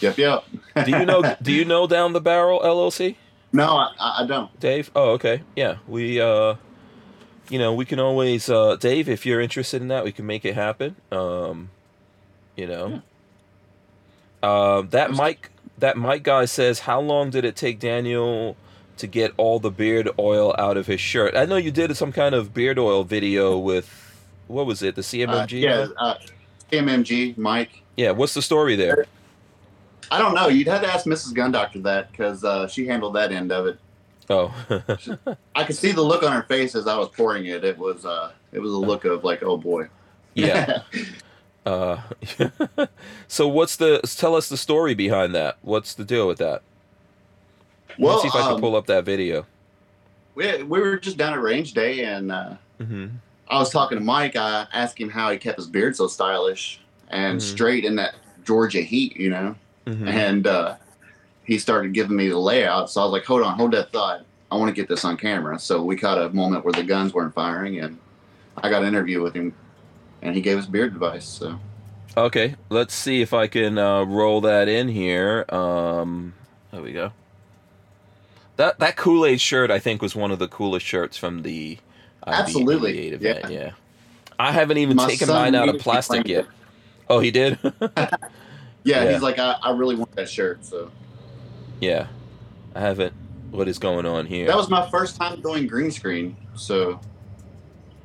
[0.00, 0.44] Yep, yep.
[0.84, 1.34] do you know?
[1.42, 3.16] Do you know down the barrel LLC,
[3.52, 4.58] No, I, I don't.
[4.60, 4.90] Dave?
[4.94, 5.42] Oh, okay.
[5.56, 6.20] Yeah, we.
[6.20, 6.56] uh
[7.50, 10.44] You know, we can always, uh Dave, if you're interested in that, we can make
[10.44, 10.96] it happen.
[11.10, 11.70] Um,
[12.56, 13.02] you know.
[14.42, 18.56] Um, that Mike, that Mike guy says, how long did it take Daniel
[18.98, 21.36] to get all the beard oil out of his shirt?
[21.36, 23.88] I know you did some kind of beard oil video with,
[24.46, 25.60] what was it, the Uh, CMMG?
[25.60, 25.92] yeah, guy?
[25.98, 26.18] uh,
[26.70, 27.82] CMMG, Mike.
[27.96, 28.10] yeah.
[28.12, 29.06] What's the story there?
[30.10, 30.48] I don't know.
[30.48, 31.34] You'd have to ask Mrs.
[31.34, 33.78] Gun Doctor that because uh, she handled that end of it.
[34.30, 34.52] Oh,
[35.54, 37.64] I could see the look on her face as I was pouring it.
[37.64, 39.88] It was uh, it was a look of like, oh boy.
[40.34, 40.82] yeah.
[41.66, 42.00] Uh,
[43.28, 44.00] so what's the?
[44.16, 45.58] Tell us the story behind that.
[45.60, 46.62] What's the deal with that?
[47.98, 49.44] well, Let's see if I can um, pull up that video.
[50.34, 53.08] we, we were just down at range day, and uh, hmm
[53.50, 54.34] I was talking to Mike.
[54.36, 56.80] I asked him how he kept his beard so stylish
[57.10, 57.42] and Mhm.
[57.42, 58.14] straight in that
[58.46, 59.54] Georgia heat, you know.
[59.94, 60.76] Hmm And uh,
[61.44, 62.90] he started giving me the layout.
[62.90, 64.24] So I was like, hold on, hold that thought.
[64.50, 65.58] I want to get this on camera.
[65.58, 67.98] So we caught a moment where the guns weren't firing, and
[68.56, 69.54] I got an interview with him,
[70.22, 71.26] and he gave us beard advice.
[71.26, 71.58] So
[72.16, 75.44] Okay, let's see if I can uh, roll that in here.
[75.50, 76.34] Um,
[76.72, 77.12] there we go.
[78.56, 81.78] That that Kool Aid shirt, I think, was one of the coolest shirts from the
[82.26, 83.38] Absolutely, IV88 event.
[83.44, 83.48] yeah.
[83.50, 83.70] Yeah.
[84.38, 86.46] I haven't even My taken mine out of plastic yet.
[87.08, 87.58] Oh, he did.
[88.88, 89.12] Yeah, Yeah.
[89.12, 90.64] he's like, I, I really want that shirt.
[90.64, 90.90] So
[91.80, 92.06] yeah,
[92.74, 93.12] I haven't.
[93.50, 94.46] What is going on here?
[94.46, 96.36] that was my first time doing green screen.
[96.54, 97.00] So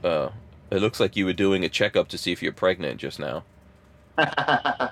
[0.03, 0.30] uh,
[0.72, 3.43] it looks like you were doing a checkup to see if you're pregnant just now.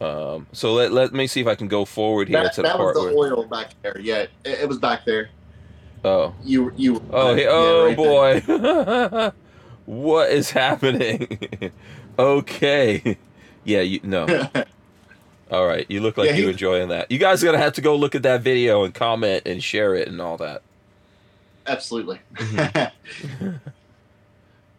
[0.00, 2.78] Um, so let, let me see if I can go forward here to the that
[2.78, 3.34] was the where.
[3.34, 3.98] oil back there.
[4.00, 5.28] Yeah, it, it was back there.
[6.02, 7.02] Oh, You you.
[7.12, 7.96] oh, hey, yeah, oh right
[8.46, 9.32] boy,
[9.84, 11.70] what is happening?
[12.18, 13.18] okay,
[13.64, 14.24] yeah, you no.
[15.50, 17.10] All right, you look like Yeah, he- you're enjoying that.
[17.10, 19.94] You guys are gonna have to go look at that video and comment and share
[19.94, 20.62] it and all that.
[21.66, 22.20] Absolutely.
[22.36, 23.56] Mm-hmm.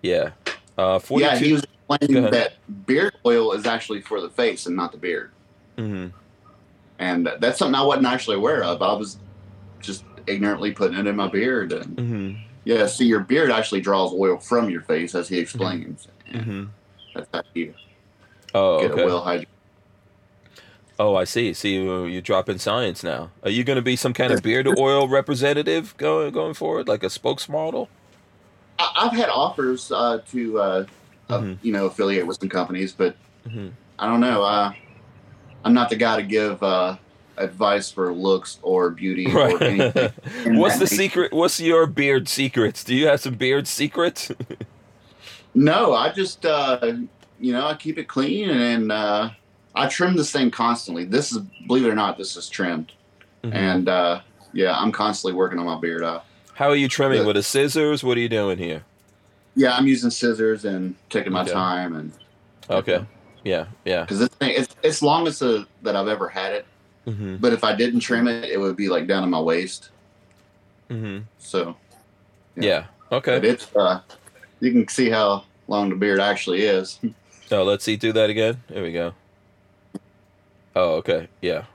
[0.02, 0.32] Yeah,
[0.80, 1.30] uh, forty-two.
[1.30, 2.54] yeah, he was explaining that
[2.88, 5.30] beard oil is actually for the face and not the beard.
[5.78, 6.08] Mm-hmm.
[7.00, 8.82] and that's something I wasn't actually aware of.
[8.82, 9.18] I was
[9.80, 12.40] just ignorantly putting it in my beard, and Mhm.
[12.66, 16.08] yeah, see, your beard actually draws oil from your face, as he explains.
[16.32, 16.70] And Mhm.
[17.14, 17.74] That's how you
[18.56, 19.04] Oh, get okay.
[19.04, 19.46] a well hydrated.
[21.02, 21.52] Oh, I see.
[21.56, 23.32] See, you you drop in science now.
[23.42, 27.02] Are you going to be some kind of beard oil representative going going forward, like
[27.04, 27.90] a spokesmodel?
[28.80, 30.86] I've had offers uh, to, uh,
[31.30, 31.58] uh, Mhm.
[31.62, 33.18] you know, affiliate with some companies, but
[33.48, 33.70] hmm
[34.00, 34.44] I don't know.
[34.44, 34.74] Uh,
[35.64, 36.98] I'm not the guy to give uh,
[37.38, 39.62] advice for looks or beauty or Right.
[39.64, 40.14] anything.
[40.46, 40.96] What's the nature.
[40.96, 41.34] secret?
[41.34, 42.84] What's your beard secrets?
[42.84, 44.32] Do you have some beard secrets?
[45.54, 46.80] No, I just uh,
[47.38, 49.30] you know I keep it clean and uh,
[49.76, 51.06] I trim this thing constantly.
[51.06, 52.92] This is believe it or not, this is trimmed,
[53.44, 53.54] Mhm.
[53.54, 54.22] and uh,
[54.54, 56.04] yeah, I'm constantly working on my beard.
[56.04, 56.20] Uh,
[56.54, 57.20] How are you trimming?
[57.22, 57.26] Yeah.
[57.28, 58.04] With a scissors?
[58.04, 58.84] What are you doing here?
[59.56, 61.52] yeah, I'm using scissors and taking my Okay.
[61.52, 62.12] time and
[62.70, 63.04] Okay.
[63.44, 64.02] Yeah, yeah.
[64.04, 66.66] because it's, it's it's longest uh, that I've ever had it.
[67.08, 67.38] Mm-hmm.
[67.38, 69.90] But if I didn't trim it, it would be like down to my waist.
[70.90, 71.20] Mm-hmm.
[71.40, 71.76] So,
[72.56, 72.86] Yeah.
[73.12, 73.36] Okay.
[73.40, 74.02] but it's uh,
[74.60, 77.00] you can see how long the beard actually is.
[77.54, 77.98] Oh, let's see.
[77.98, 78.64] Do that again.
[78.70, 79.14] There we go.
[80.76, 81.28] Oh, okay.
[81.42, 81.66] Yeah.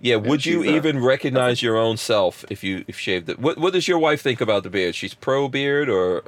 [0.00, 0.16] Yeah.
[0.16, 3.38] Would you uh, even recognize your own self if you if shaved it?
[3.38, 4.94] What What does your wife think about the beard?
[4.94, 6.24] She's pro beard or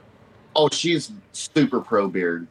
[0.57, 2.47] Oh, she's super pro beard.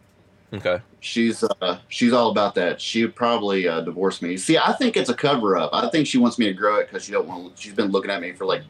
[0.54, 0.82] okay?
[1.00, 2.80] She's uh, she's all about that.
[2.82, 4.38] She would probably uh, divorce me.
[4.38, 5.70] See, I think it's a cover up.
[5.74, 7.58] I think she wants me to grow it because she don't want.
[7.58, 8.64] She's been looking at me for like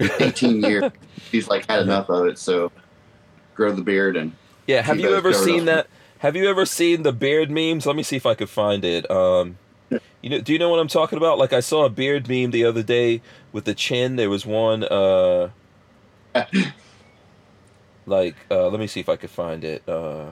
[0.00, 0.90] 18 years.
[1.30, 2.38] She's like had enough of it.
[2.38, 2.70] So
[3.54, 4.32] grow the beard and
[4.66, 4.82] Yeah.
[4.82, 5.86] Have you ever seen that?
[6.18, 7.84] Have you ever seen the beard memes?
[7.86, 9.10] Let me see if I could find it.
[9.10, 9.58] Um,
[10.24, 11.36] you know, do you know what I'm talking about?
[11.36, 13.20] Like I saw a beard meme the other day
[13.52, 14.16] with the chin.
[14.16, 14.82] There was one.
[14.82, 15.50] Uh,
[18.06, 19.86] like uh, let me see if I could find it.
[19.86, 20.30] Uh,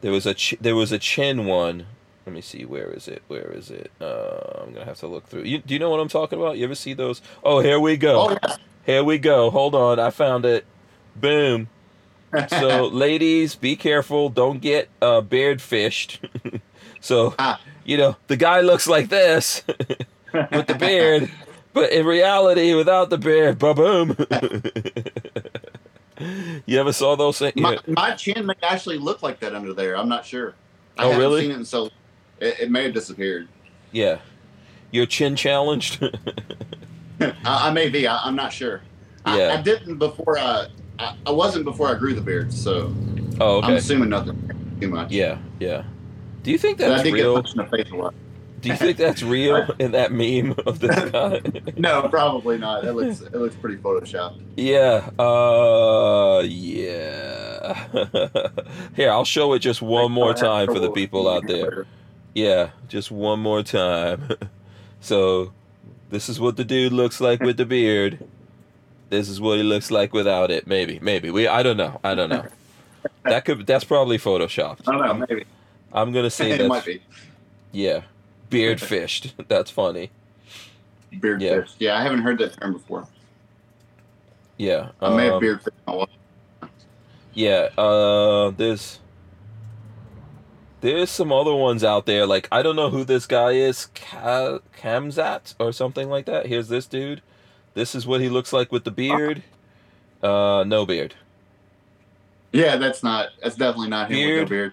[0.00, 1.88] there was a ch- there was a chin one.
[2.24, 3.22] Let me see where is it?
[3.28, 3.92] Where is it?
[4.00, 5.42] Uh, I'm gonna have to look through.
[5.42, 6.56] You, do you know what I'm talking about?
[6.56, 7.20] You ever see those?
[7.44, 8.30] Oh, here we go.
[8.30, 8.56] oh yeah.
[8.86, 9.50] Here we go.
[9.50, 10.64] Hold on, I found it.
[11.14, 11.68] Boom.
[12.50, 14.28] So, ladies, be careful.
[14.28, 16.20] Don't get uh, beard fished.
[17.00, 17.60] so, Ah.
[17.84, 19.62] you know, the guy looks like this
[20.32, 21.30] with the beard,
[21.72, 24.16] but in reality, without the beard, ba boom.
[26.66, 27.56] you ever saw those things?
[27.56, 29.96] my, my chin may actually look like that under there.
[29.96, 30.54] I'm not sure.
[30.98, 31.40] I Oh, haven't really?
[31.42, 31.86] Seen it, so
[32.40, 33.48] it, it may have disappeared.
[33.92, 34.18] Yeah.
[34.90, 36.02] Your chin challenged?
[37.20, 38.06] I, I may be.
[38.06, 38.80] I, I'm not sure.
[39.24, 39.54] I, Yeah.
[39.58, 40.38] I didn't before.
[40.38, 40.68] I,
[40.98, 42.94] I I wasn't before I grew the beard, so
[43.40, 45.10] oh, I'm assuming nothing too much.
[45.10, 45.84] Yeah, yeah.
[46.46, 47.42] Do you think that's real?
[47.42, 48.14] get in the face a lot.
[48.60, 51.40] Do you think that's real in that meme of this guy?
[51.76, 52.84] No, probably not.
[52.84, 54.40] It looks it looks pretty photoshopped.
[54.56, 55.10] Yeah.
[55.18, 56.42] Uh.
[56.46, 57.88] Yeah.
[58.94, 61.84] Here, I'll show it just one more time for the people out there.
[62.32, 64.28] Yeah, just one more time.
[65.00, 65.52] so,
[66.10, 68.24] this is what the dude looks like with the beard.
[69.10, 70.68] This is what he looks like without it.
[70.68, 71.48] Maybe, maybe we.
[71.48, 71.98] I don't know.
[72.04, 72.46] I don't know.
[73.24, 73.66] That could.
[73.66, 74.82] That's probably photoshopped.
[74.86, 75.26] I don't know.
[75.28, 75.44] Maybe
[75.96, 77.00] I'm gonna say it might be
[77.72, 78.02] yeah,
[78.50, 79.34] beard fished.
[79.48, 80.10] That's funny.
[81.20, 81.62] beard Yeah.
[81.62, 81.70] fish.
[81.78, 83.08] Yeah, I haven't heard that term before.
[84.58, 84.90] Yeah.
[85.00, 85.74] I may have um, beard fish.
[85.86, 86.08] my wife.
[87.34, 89.00] Yeah, uh there's
[90.82, 92.26] there's some other ones out there.
[92.26, 96.46] Like I don't know who this guy is, Ka- Khamzat or something like that.
[96.46, 97.22] Here's this dude.
[97.74, 99.42] This is what he looks like with the beard.
[100.22, 101.14] Uh no beard.
[102.52, 103.30] Yeah, that's not.
[103.42, 104.72] That's definitely not him with no beard.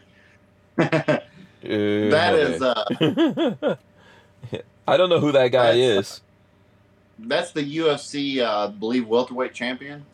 [0.77, 1.23] That
[1.63, 2.61] no is.
[2.61, 3.77] Uh, beard.
[4.87, 6.21] I don't know who that guy That's- is.
[7.19, 10.05] that's the UFC, uh, I believe, welterweight champion.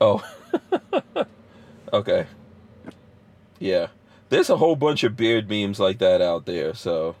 [0.00, 0.22] Oh.
[1.92, 2.26] okay.
[3.58, 3.88] Yeah.
[4.28, 7.16] There's a whole bunch of beard memes like that out there, so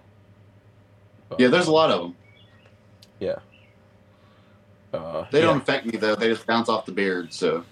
[1.38, 2.16] Yeah, there's a lot of them.
[3.18, 3.36] Yeah.
[4.92, 5.46] Uh They yeah.
[5.46, 6.14] don't affect me though.
[6.16, 7.32] They just bounce off the beard.
[7.32, 7.64] So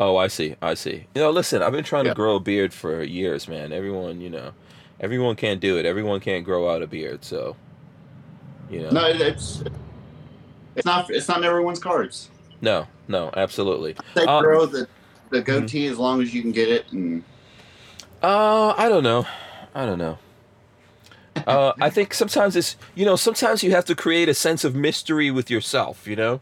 [0.00, 0.56] Oh, I see.
[0.60, 1.06] I see.
[1.14, 2.12] You know, listen, I've been trying Yeah.
[2.12, 3.72] to grow a beard for years, man.
[3.72, 4.52] Everyone, you know,
[5.00, 5.86] everyone can't do it.
[5.86, 7.56] Everyone can't grow out a beard, so
[8.70, 8.90] you know.
[8.90, 9.62] no, it's
[10.76, 12.30] it's not it's not everyone's cards.
[12.60, 13.96] No, no, absolutely.
[14.14, 14.88] They Um, grow the
[15.30, 17.22] the goatee as long as you can get it, and
[18.22, 19.26] Uh, I don't know.
[19.74, 20.18] I don't know.
[21.46, 24.74] Uh, I think sometimes it's you know sometimes you have to create a sense of
[24.74, 26.06] mystery with yourself.
[26.06, 26.40] You know,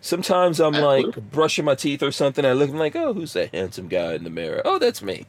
[0.00, 2.44] sometimes I'm like brushing my teeth or something.
[2.44, 4.60] I look I'm like, oh, who's that handsome guy in the mirror?
[4.64, 5.26] Oh, that's me.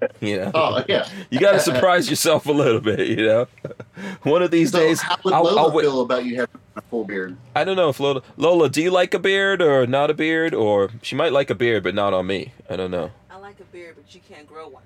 [0.20, 0.50] You know.
[0.54, 1.08] oh yeah.
[1.30, 3.46] You got to uh, uh, surprise yourself a little bit, you know.
[4.22, 6.82] One of these So days, how would I'll, Lola I'll feel about you having a
[6.82, 7.36] full beard?
[7.54, 10.54] I don't know if Lola, Lola, do you like a beard or not a beard,
[10.54, 12.52] or she might like a beard but not on me.
[12.68, 13.12] I don't know.
[13.30, 14.82] I like a beard, but you can't grow one.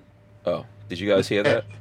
[0.46, 1.64] Oh, did you guys hear that?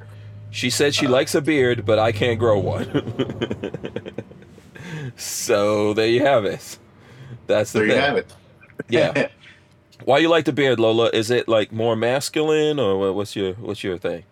[0.50, 4.14] She said she likes a beard, but I can't grow one.
[5.16, 6.78] so there you have it.
[7.46, 8.34] That's the There you have it.
[8.88, 9.28] Yeah.
[10.04, 11.10] Why you like the beard, Lola?
[11.12, 14.24] Is it like more masculine, or what's your what's your thing?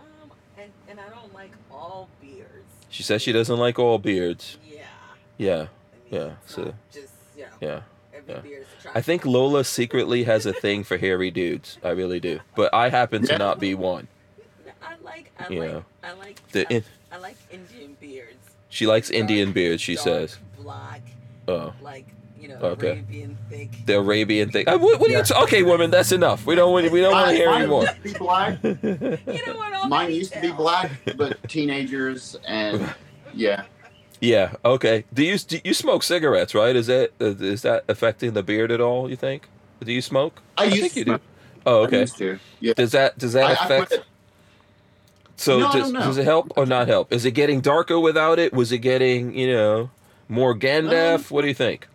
[0.00, 2.50] Um, and, and I don't like all beards.
[2.90, 4.58] She says she doesn't like all beards.
[4.68, 4.82] Yeah.
[5.38, 5.68] Yeah, I mean,
[6.10, 7.80] yeah, it's so- not just you know yeah.
[8.28, 8.40] yeah.
[8.94, 11.78] I think Lola secretly has a thing for hairy dudes.
[11.84, 12.40] I really do.
[12.56, 14.08] But I happen to not be one.
[14.82, 16.82] I like I You like know, I like The I,
[17.12, 18.34] I like Indian beards.
[18.70, 20.38] she likes Dark- Indian beards, she dark, says.
[20.58, 21.02] black,
[21.46, 22.06] Oh, like
[22.48, 22.88] you know, Okay.
[22.90, 23.70] Arabian thick.
[23.86, 24.68] the Arabian thing.
[24.68, 25.22] Uh, what, what are you?
[25.22, 26.46] T- okay, woman, that's enough.
[26.46, 26.72] We don't.
[26.72, 27.82] want- We don't want to hear anymore.
[27.82, 28.58] used to be black.
[28.62, 29.72] You know what?
[29.74, 32.92] All Mine used to be black, but teenagers and
[33.34, 33.64] yeah.
[34.20, 34.54] yeah.
[34.64, 35.04] Okay.
[35.12, 36.54] Do you do you smoke cigarettes?
[36.54, 36.74] Right?
[36.76, 39.08] Is that uh, that affecting the beard at all?
[39.10, 39.48] You think?
[39.84, 40.40] Do you smoke?
[40.56, 41.10] I used think to you do.
[41.10, 41.22] smoke.
[41.66, 42.00] Oh, I okay.
[42.00, 42.38] used to.
[42.60, 42.72] Yeah.
[42.74, 43.88] Does that does that I, I affect?
[43.88, 44.04] quit,
[45.36, 47.12] So No, does, does it help or not help?
[47.12, 48.52] Is it getting darker without it?
[48.52, 49.90] Was it getting you know
[50.28, 51.30] more Gandalf?
[51.30, 51.86] what do you think?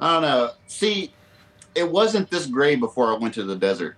[0.00, 0.50] I don't know.
[0.66, 1.12] See,
[1.74, 3.96] it wasn't this gray before I went to the desert.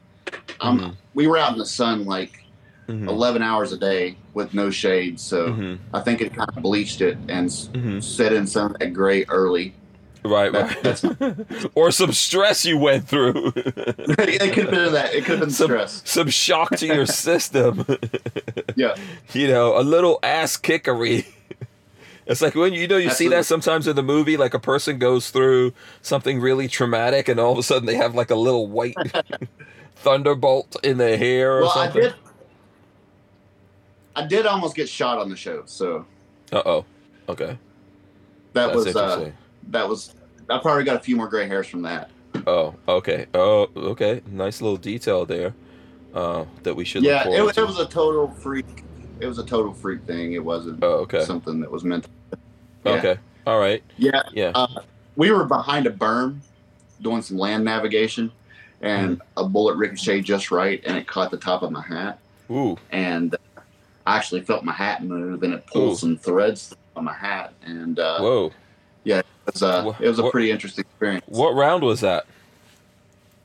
[0.61, 0.95] Um, Mhm.
[1.15, 2.45] We were out in the sun like
[2.89, 3.09] Mhm.
[3.09, 5.79] 11 hours a day with no shade, so Mhm.
[5.95, 8.03] I think it kind of bleached it and Mhm.
[8.03, 9.75] set in some of that gray early.
[10.23, 11.71] Right, That- right.
[11.75, 13.53] or some stress you went through.
[13.57, 15.15] it could have been that.
[15.15, 16.03] It could have been some, stress.
[16.05, 17.87] some shock to your system.
[18.77, 18.97] Yeah.
[19.33, 21.25] you know, a little ass kickery.
[22.31, 24.99] It's like when you know you see that sometimes in the movie, like a person
[24.99, 28.69] goes through something really traumatic, and all of a sudden they have like a little
[28.69, 28.95] white
[29.97, 32.03] thunderbolt in their hair or Well, I something.
[32.03, 32.15] did.
[34.17, 36.07] I did almost get shot on the show, so
[36.53, 36.85] Uh oh.
[37.29, 37.59] Okay,
[38.55, 39.31] that that's was uh,
[39.69, 40.15] that was.
[40.49, 42.11] I probably got a few more gray hairs from that.
[42.47, 43.27] oh, okay.
[43.35, 44.21] Oh, okay.
[44.27, 45.55] Nice little detail there.
[46.15, 47.03] Uh, that we should.
[47.05, 47.63] yeah, look it, was- to.
[47.63, 48.85] it was a total freak.
[49.21, 50.33] It was a total freak thing.
[50.33, 51.25] It wasn't Oh, okay.
[51.25, 52.07] something that was meant.
[52.85, 52.93] Yeah.
[52.93, 53.17] Okay.
[53.47, 53.83] All right.
[53.97, 54.53] Yeah, Yeah.
[54.55, 54.81] uh,
[55.17, 56.39] we were behind a berm
[57.03, 58.31] doing some land navigation,
[58.83, 59.23] and Mm.
[59.37, 62.19] a bullet ricocheted just right, and it caught the top of my hat,
[62.51, 62.77] Ooh.
[62.91, 63.35] and
[64.07, 65.97] I actually felt my hat move, and it pulled Ooh.
[65.97, 68.53] some threads on my hat, and uh, Whoa.
[69.05, 71.25] Yeah, it was, uh, it was a what- pretty interesting experience.
[71.29, 72.27] What round was that?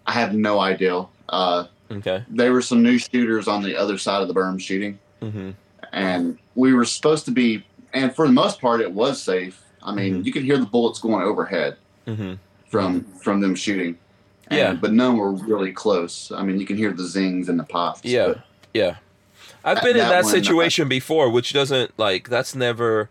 [0.06, 1.06] I have no idea.
[1.30, 2.24] Uh, Okay.
[2.30, 5.52] there were some new shooters on the other side of the berm shooting, Mm-hmm.
[5.94, 7.64] and we were supposed to be,
[7.96, 9.62] and for the most part, it was safe.
[9.82, 10.26] I mean, Mhm.
[10.26, 11.78] you could hear the bullets going overhead
[12.08, 12.34] Mm-hmm.
[12.70, 13.98] from from them shooting.
[14.48, 14.74] And- Yeah.
[14.74, 16.32] but none were really close.
[16.36, 18.02] I mean, you can hear the zings and the pops.
[18.04, 18.36] Yeah.
[18.74, 18.96] Yeah.
[19.64, 23.10] I've That- been in that that one, uh, situation before, which doesn't like that's never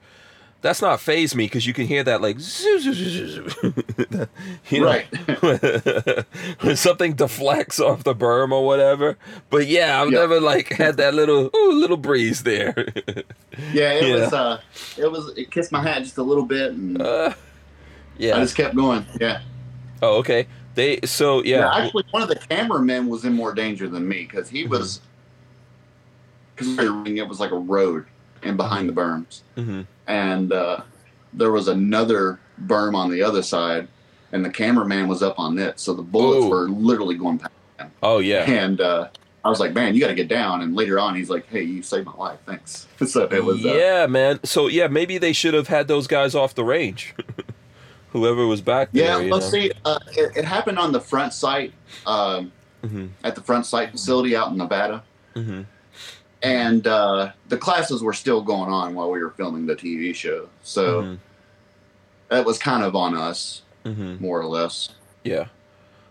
[0.64, 3.46] that's not phase me because you can hear that like zoo, zoo, zoo,
[4.70, 5.06] you know, right.
[6.62, 9.18] when something deflects off the berm or whatever.
[9.50, 10.20] But yeah, I've Yeah.
[10.20, 12.74] never like had that little ooh, little breeze there.
[13.74, 14.14] yeah, it Yeah.
[14.14, 14.32] was.
[14.32, 14.60] Uh,
[14.96, 15.36] it was.
[15.36, 17.34] It kissed my hat just a little bit, and uh,
[18.18, 19.04] I just kept going.
[19.20, 19.42] Yeah.
[20.00, 20.46] Oh, okay.
[20.76, 21.58] They so yeah.
[21.58, 21.84] Yeah.
[21.84, 25.02] actually, one of the cameramen was in more danger than me because he was.
[26.56, 28.06] Because it was like a road
[28.44, 30.80] in behind the berms, hmm and uh,
[31.32, 33.88] there was another berm on the other side,
[34.32, 36.50] and the cameraman was up on it, so the bullets Ooh.
[36.50, 37.52] were literally going past.
[38.02, 38.44] Oh yeah.
[38.48, 39.08] And uh,
[39.44, 40.62] I was like, man, you got to get down.
[40.62, 42.38] And later on, he's like, hey, you saved my life.
[42.46, 42.86] Thanks.
[43.06, 43.64] so it was.
[43.64, 44.40] Uh, yeah, man.
[44.44, 47.14] So yeah, maybe they should have had those guys off the range.
[48.10, 49.22] Whoever was back there.
[49.22, 49.50] yeah, let's know?
[49.58, 49.72] see.
[49.84, 51.72] Uh, it, it happened on the Front Sight,
[52.06, 52.52] um,
[52.84, 55.02] Mhm, at the Front Sight facility out in Nevada.
[55.34, 55.64] mhm.
[56.44, 60.48] And uh, the classes were still going on while we were filming the TV show.
[60.62, 61.18] So Mhm,
[62.28, 64.20] that was kind of on us, mhm.
[64.20, 64.90] more or less.
[65.24, 65.46] Yeah.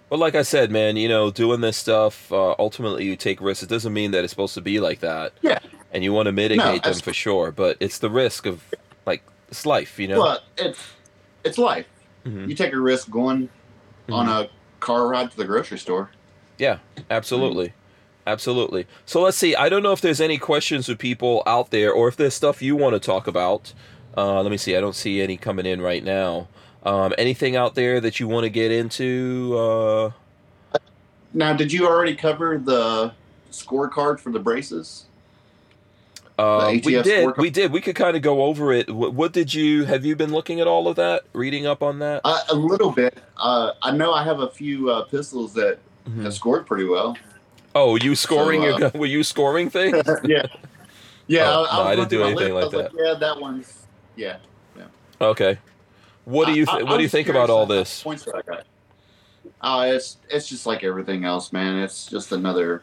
[0.09, 3.63] But like I said, man, you know, doing this stuff, uh, ultimately you take risks.
[3.63, 5.33] It doesn't mean that it's supposed to be like that.
[5.41, 5.59] Yeah.
[5.91, 8.63] And you want to mitigate them for sure, but it's the risk of
[9.05, 10.19] like it's life, you know.
[10.21, 10.79] But it's,
[11.43, 11.85] it's life.
[12.25, 12.49] Mhm.
[12.49, 13.49] You take a risk going
[14.09, 14.49] on a
[14.79, 16.09] car ride to the grocery store.
[16.57, 16.79] Yeah,
[17.11, 17.73] absolutely.
[18.25, 18.87] Absolutely.
[19.05, 19.55] So let's see.
[19.55, 22.61] I don't know if there's any questions with people out there or if there's stuff
[22.61, 23.73] you want to talk about.
[24.15, 24.77] Uh, let me see.
[24.77, 26.47] I don't see any coming in right now.
[26.83, 29.57] Um, anything out there that you want to get into?
[29.57, 30.11] Uh,
[31.33, 33.13] Now, did you already cover the
[33.51, 35.05] scorecard for the braces?
[36.39, 37.05] uh, we did.
[37.05, 37.37] scorecard?
[37.37, 37.71] We did.
[37.71, 38.89] We could kind of go over it.
[38.93, 39.85] What, what did you?
[39.85, 41.23] Have you been looking at all of that?
[41.33, 42.21] Reading up on that?
[42.23, 43.17] Uh, a little bit.
[43.37, 45.79] Uh, I know I have a few uh, pistols that
[46.09, 46.23] Mhm.
[46.23, 47.15] have scored pretty well.
[47.75, 48.91] Oh, you scoring So, your uh?
[48.93, 50.07] Were you scoring things?
[50.23, 50.43] yeah.
[51.27, 52.93] Yeah, Oh, I, no, I didn't do anything list, like that.
[52.93, 53.87] was yeah, that one's.
[54.15, 54.37] Yeah.
[55.21, 55.57] Okay.
[56.25, 56.65] What do you?
[56.67, 58.03] I- I- what do you think about all this?
[58.03, 58.65] Points that I got.
[59.61, 61.77] Uh, it's it's just like everything else, man.
[61.79, 62.81] It's just another,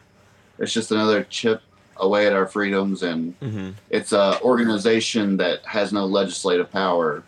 [0.57, 1.61] it's just another chip
[1.97, 7.23] away at our freedoms, and hmm it's a organization that has no legislative power,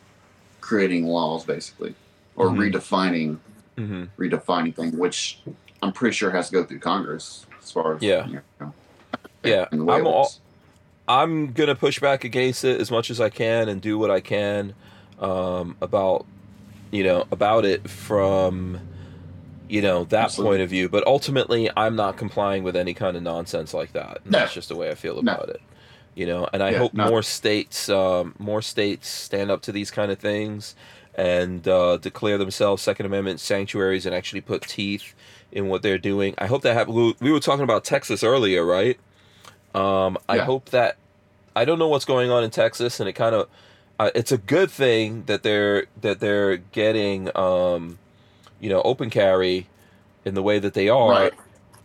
[0.62, 1.94] creating laws basically,
[2.36, 2.72] or Mhm.
[2.74, 3.38] redefining
[3.78, 5.40] hmm redefining things, which
[5.82, 8.28] I'm pretty sure has to go through Congress as far as Yeah.
[8.28, 8.74] you know,
[9.44, 10.32] Yeah, and the way I'm all-
[11.08, 14.22] I'm gonna push back against it as much as I can and do what I
[14.22, 14.74] can
[15.20, 16.26] um, about
[16.92, 18.80] you know about it from
[19.68, 20.52] you know that Absolutely.
[20.58, 20.88] point of view.
[20.90, 24.20] But ultimately, I'm not complying with any kind of nonsense like that.
[24.26, 24.40] No.
[24.40, 25.34] That's just the way I feel No.
[25.34, 25.62] about it.
[26.16, 27.10] You know, and I Yeah, hope no.
[27.10, 30.76] more states, um, more states stand up to these kind of things
[31.16, 35.14] and uh, declare themselves Second Amendment sanctuaries and actually put teeth
[35.54, 36.36] in what they're doing.
[36.38, 36.96] I hope that happens.
[36.98, 39.00] We we were talking about Texas earlier, right?
[39.76, 40.46] Um, I Yeah.
[40.46, 40.98] hope that
[41.56, 43.48] I don't know what's going on in Texas, and it kind of
[44.00, 48.00] uh, it's a good thing that they're that they're getting um,
[48.60, 49.68] you know open carry
[50.26, 51.12] in the way that they are.
[51.12, 51.34] Right.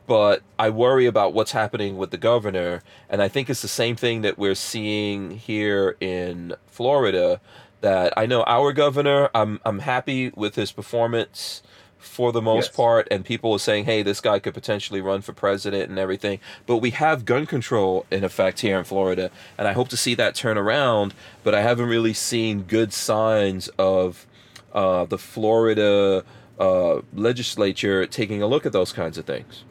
[0.07, 3.97] but I worry about what's happening with the governor, and I think it's the same
[3.97, 7.41] thing that we're seeing here in Florida.
[7.83, 11.63] That I know our governor, I'm I'm happy with his performance
[11.99, 12.77] for the most Yes.
[12.77, 16.39] part, and people are saying, hey, this guy could potentially run for president and everything.
[16.67, 20.15] But we have gun control in effect here in Florida, and I hope to see
[20.15, 21.13] that turn around.
[21.45, 24.27] But I haven't really seen good signs of
[24.73, 26.25] uh, the Florida
[26.59, 29.65] uh, legislature taking a look at those kinds of things.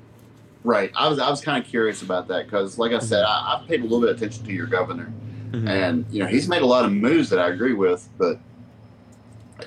[0.63, 0.91] Right.
[0.95, 3.67] I was I was kind of curious about that because, like I said, I, I've
[3.67, 5.11] paid a little bit of attention to your governor,
[5.51, 5.69] Mhm.
[5.69, 8.37] and you know he's made a lot of moves that I agree with, but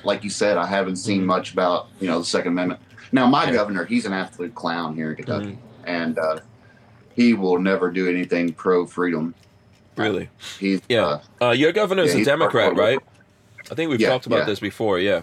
[0.04, 2.80] like you said, I haven't seen much about you know the Second Amendment.
[3.12, 3.52] Now, my Yeah.
[3.52, 6.38] governor, he's an absolute clown here in Kentucky, and uh,
[7.14, 9.34] he will never do anything pro freedom.
[9.96, 10.28] Really?
[10.58, 11.06] He's Yeah.
[11.06, 13.00] uh, Uh, your governor's Yeah, a Democrat, right?
[13.70, 14.98] I think we've Yeah, talked about this before.
[14.98, 15.22] Yeah.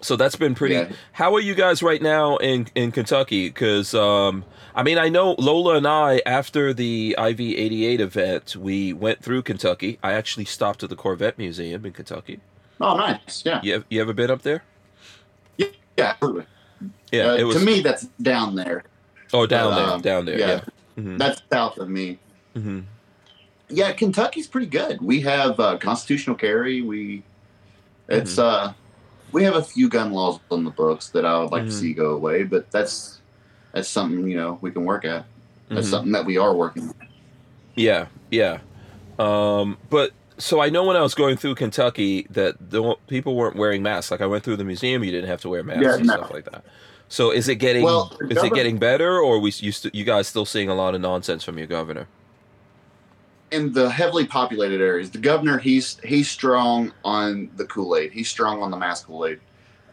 [0.00, 0.86] So that's been pretty.
[1.12, 3.48] How are you guys right now in in Kentucky?
[3.48, 4.44] Because um,
[4.74, 9.22] I mean, I know Lola and I after the IV eighty eight event, we went
[9.22, 9.98] through Kentucky.
[10.02, 12.40] I actually stopped at the Corvette Museum in Kentucky.
[12.80, 14.62] Oh nice, yeah, You ev- you ever been up there?
[15.58, 16.46] yeah, yeah absolutely.
[17.12, 17.56] Yeah, Uh, it was.
[17.56, 18.82] to me, that's down there.
[19.32, 20.38] oh, down but, there, um, down there.
[20.38, 20.60] Yeah.
[20.96, 21.02] yeah.
[21.02, 22.18] hmm That's south of me.
[22.54, 22.80] hmm
[23.68, 25.00] Yeah, Kentucky's pretty good.
[25.00, 26.82] We have uh, constitutional carry.
[26.82, 27.22] We
[28.08, 28.40] it's Mm-hmm.
[28.70, 28.72] uh
[29.32, 31.92] we have a few gun laws on the books that I would like to see
[31.94, 33.20] go away, but that's
[33.72, 35.24] that's something you know we can work at.
[35.70, 35.90] That's Mhm.
[35.90, 36.84] something that we are working.
[36.88, 36.94] on.
[37.74, 38.58] Yeah, yeah.
[39.18, 43.56] Um, but so I know when I was going through Kentucky that the people weren't
[43.56, 44.10] wearing masks.
[44.10, 46.14] Like I went through the museum, you didn't have to wear masks Yeah, and no.
[46.16, 46.64] stuff like that.
[47.08, 50.26] So is it getting Well, is it getting better, or we you st- you guys
[50.26, 52.08] still seeing a lot of nonsense from your governor?
[53.50, 58.10] In the heavily populated areas, the governor he's he's strong on the Kool Aid.
[58.12, 59.38] He's strong on the mask Kool Aid,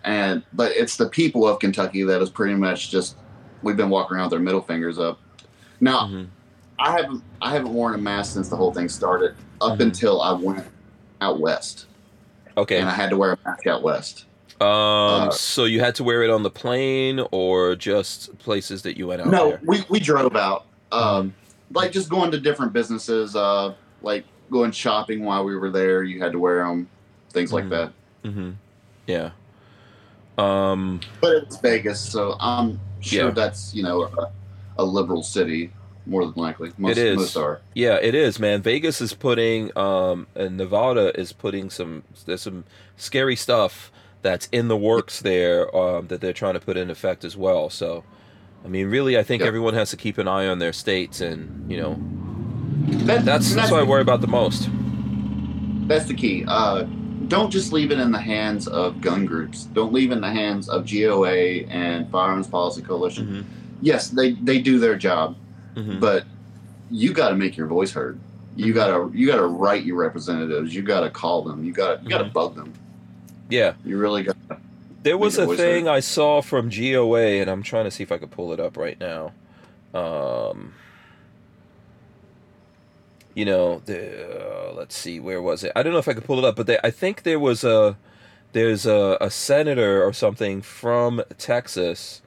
[0.03, 3.17] and but it's the people of Kentucky that is pretty much just
[3.61, 5.19] we've been walking around with their middle fingers up.
[5.79, 6.27] Now Mhm.
[6.81, 9.35] I haven't I haven't worn a mask since the whole thing started.
[9.61, 9.81] Up Mhm.
[9.81, 10.65] until I went
[11.21, 11.85] out west,
[12.57, 12.79] Okay.
[12.79, 14.25] and I had to wear a mask out west.
[14.59, 14.67] Um.
[14.67, 19.07] uh, so you had to wear it on the plane, or just places that you
[19.07, 19.61] went out no, there?
[19.65, 21.33] we we drove out, um,
[21.73, 26.01] like just going to different businesses, uh, like going shopping while we were there.
[26.03, 26.87] You had to wear them,
[27.31, 27.69] things like Mhm.
[27.69, 27.93] that.
[28.25, 28.49] Mm-hmm.
[29.07, 29.29] Yeah.
[30.37, 30.99] Um.
[31.21, 33.31] But it's Vegas, so I'm sure Yeah.
[33.31, 34.29] that's you know a,
[34.79, 35.71] a liberal city
[36.05, 36.71] more than likely.
[36.77, 37.17] Most, It is.
[37.17, 37.61] Most are.
[37.73, 38.61] Yeah, it is, man.
[38.61, 42.03] Vegas is putting, um, and Nevada is putting some.
[42.25, 42.63] There's some
[42.97, 43.91] scary stuff
[44.21, 47.69] that's in the works there um, that they're trying to put in effect as well.
[47.69, 48.03] So,
[48.63, 49.47] I mean, really, I think Yeah.
[49.47, 51.99] everyone has to keep an eye on their states, and you know,
[53.05, 54.69] That, that's that's what I worry about the most.
[55.87, 56.45] That's the key.
[56.47, 56.83] Uh,
[57.27, 59.65] don't just leave it in the hands of gun groups.
[59.65, 63.25] Don't leave it in the hands of GOA and Firearms Policy Coalition.
[63.27, 63.41] Mm-hmm.
[63.81, 65.35] Yes, they, they do their job,
[65.75, 65.99] Mm-hmm.
[65.99, 66.25] but
[66.89, 68.19] you got to make your voice heard.
[68.57, 70.75] You gotta you gotta write your representatives.
[70.75, 71.63] You gotta call them.
[71.63, 72.33] You gotta you gotta Mhm.
[72.33, 72.73] bug them.
[73.49, 74.35] Yeah, You really got.
[75.03, 75.91] there was a thing heard.
[75.93, 78.75] I saw from GOA, and I'm trying to see if I could pull it up
[78.75, 79.31] right now.
[79.93, 80.73] Um,
[83.33, 85.71] you know, the, uh, let's see, where was it?
[85.75, 87.63] I don't know if I could pull it up, but they, I think there was
[87.63, 87.97] a
[88.53, 92.21] there's a, a senator or something from Texas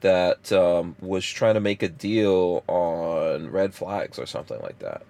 [0.00, 5.02] that um, was trying to make a deal on red flags or something like that.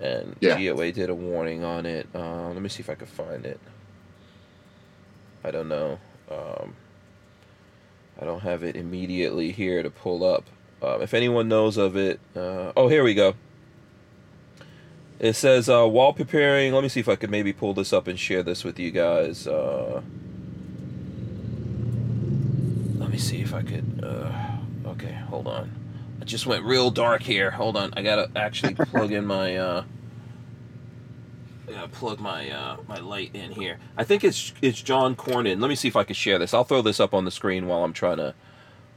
[0.00, 0.58] And Yeah.
[0.58, 2.08] GOA did a warning on it.
[2.14, 3.60] Uh, let me see if I can find it.
[5.44, 5.98] I don't know.
[6.30, 6.74] Um,
[8.20, 10.44] I don't have it immediately here to pull up.
[10.82, 13.34] Um, if anyone knows of it, uh, oh, here we go.
[15.18, 16.72] It says uh, while preparing.
[16.72, 18.90] Let me see if I could maybe pull this up and share this with you
[18.90, 19.46] guys.
[19.46, 20.00] Uh,
[23.20, 24.02] see if I could.
[24.02, 24.32] Uh,
[24.90, 25.70] okay, hold on.
[26.20, 27.50] I just went real dark here.
[27.50, 27.92] Hold on.
[27.96, 29.56] I gotta actually plug in my.
[29.56, 29.84] Uh,
[31.68, 33.78] I gotta plug my uh, my light in here.
[33.96, 35.60] I think it's it's John Cornyn.
[35.60, 36.52] Let me see if I can share this.
[36.52, 38.34] I'll throw this up on the screen while I'm trying to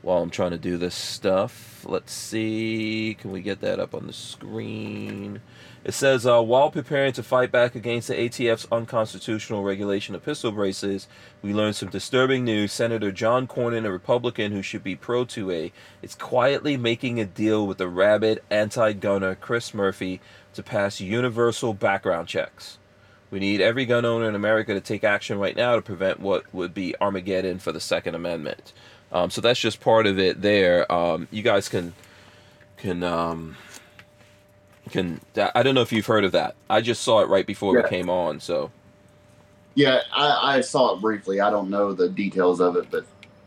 [0.03, 1.85] while I'm trying to do this stuff.
[1.88, 3.15] Let's see.
[3.19, 5.41] Can we get that up on the screen?
[5.85, 10.51] It says, uh, while preparing to fight back against the ATF's unconstitutional regulation of pistol
[10.51, 11.07] braces,
[11.41, 12.71] we learned some disturbing news.
[12.71, 15.71] Senator John Cornyn, a Republican who should be pro 2A,
[16.01, 20.21] is quietly making a deal with the rabid anti gunner Chris Murphy
[20.53, 22.77] to pass universal background checks.
[23.34, 26.53] We need every gun owner in America to take action right now to prevent what
[26.53, 28.73] would be Armageddon for the Second Amendment.
[29.14, 30.91] Um, so that's just part of it there.
[30.91, 31.94] Um, you guys can
[32.77, 33.56] can um,
[34.90, 35.22] can
[35.56, 36.56] I don't know if you've heard of that.
[36.69, 37.84] I just saw it right before Yeah.
[37.84, 38.40] we came on.
[38.40, 38.72] So
[39.76, 41.40] Yeah, I, I saw it briefly.
[41.41, 43.06] I don't know the details of it, but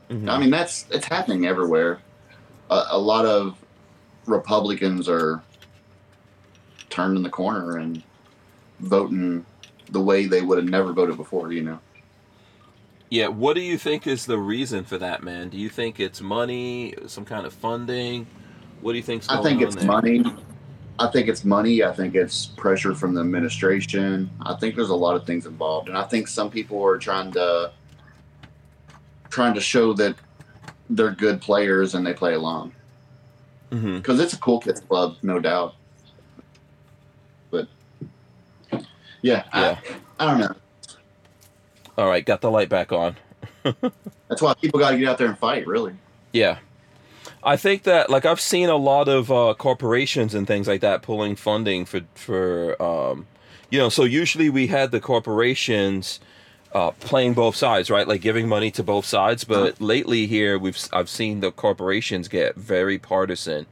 [0.08, 0.30] Mhm.
[0.30, 1.98] I mean that's it's happening everywhere.
[2.70, 3.56] a, a lot of
[4.26, 5.42] Republicans are
[6.90, 8.02] turning in the corner and
[8.80, 9.44] voting
[9.90, 11.52] the way they would have never voted before.
[11.52, 11.78] You know.
[13.10, 15.48] Yeah, what do you think is the reason for that, man?
[15.48, 18.26] Do you think it's money, some kind of funding?
[18.80, 19.86] What do you think's going I think it's there?
[19.86, 20.24] money.
[20.98, 21.84] I think it's money.
[21.84, 24.30] I think it's pressure from the administration.
[24.40, 27.32] I think there's a lot of things involved, and I think some people are trying
[27.32, 27.72] to
[29.28, 30.16] trying to show that
[30.90, 32.72] they're good players and they play along
[33.70, 33.96] mm-hmm.
[33.96, 35.74] because it's a cool kids club, no doubt.
[37.50, 37.68] But
[39.22, 39.78] yeah, Yeah.
[40.18, 40.54] I, I don't know.
[41.96, 43.16] All right, got the light back on.
[43.62, 45.66] That's why people got to get out there and fight.
[45.66, 45.94] Really.
[46.32, 46.58] Yeah.
[47.42, 51.02] I think that like I've seen a lot of uh, corporations and things like that
[51.02, 53.26] pulling funding for for um,
[53.70, 56.20] you know so usually we had the corporations
[56.72, 60.78] uh, playing both sides right like giving money to both sides but lately here we've
[60.92, 63.66] I've seen the corporations get very partisan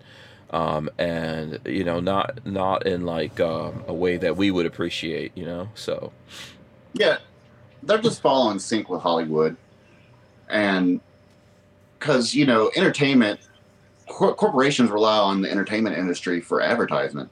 [0.50, 5.32] um, and you know not not in like um, a way that we would appreciate
[5.36, 6.12] you know so
[6.94, 7.18] Yeah,
[7.86, 9.56] they're just following sync with Hollywood,
[10.48, 11.00] and
[11.98, 13.40] because you know, entertainment
[14.08, 17.30] cor- corporations rely on the entertainment industry for advertisement,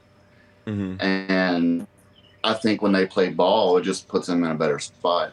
[0.66, 1.86] hmm and
[2.44, 5.32] I think when they play ball, it just puts them in a better spot,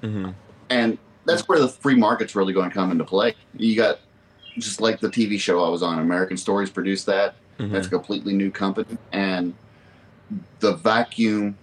[0.00, 0.30] hmm
[0.68, 3.34] and that's where the free market's really going to come into play.
[3.56, 3.98] You got
[4.58, 7.34] just like the TV show I was on, American Stories produced that.
[7.58, 9.54] hmm That's a completely new company, and
[10.60, 11.56] the vacuum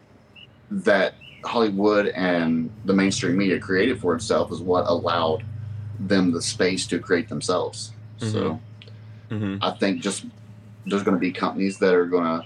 [0.70, 1.14] that
[1.48, 5.44] Hollywood and the mainstream media created for itself is what allowed
[6.00, 7.92] them the space to create themselves.
[8.18, 8.60] So
[9.30, 10.26] hmm I think just
[10.86, 12.46] there's going to be companies that are going to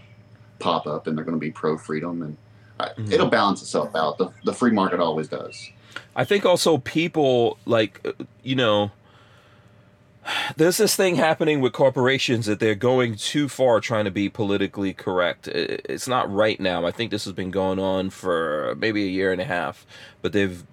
[0.59, 2.37] pop up and they're going to be pro freedom, and
[2.79, 3.11] I, Mhm.
[3.11, 4.17] it'll balance itself out.
[4.17, 5.69] The, the free market always does.
[6.15, 8.11] I think also people like uh,
[8.43, 8.91] you know
[10.55, 14.93] there's this thing happening with corporations that they're going too far trying to be politically
[14.93, 15.47] correct.
[15.47, 16.85] It's not right now.
[16.85, 19.85] I think this has been going on for maybe a year and a half,
[20.21, 20.63] but they've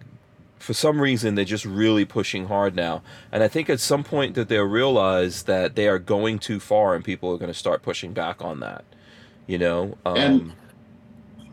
[0.59, 3.03] for some reason they're just really pushing hard now.
[3.31, 6.95] And I think at some point that they'll realize that they are going too far
[6.95, 8.85] and people are going to start pushing back on that.
[9.47, 9.97] You know?
[10.05, 10.53] Um And-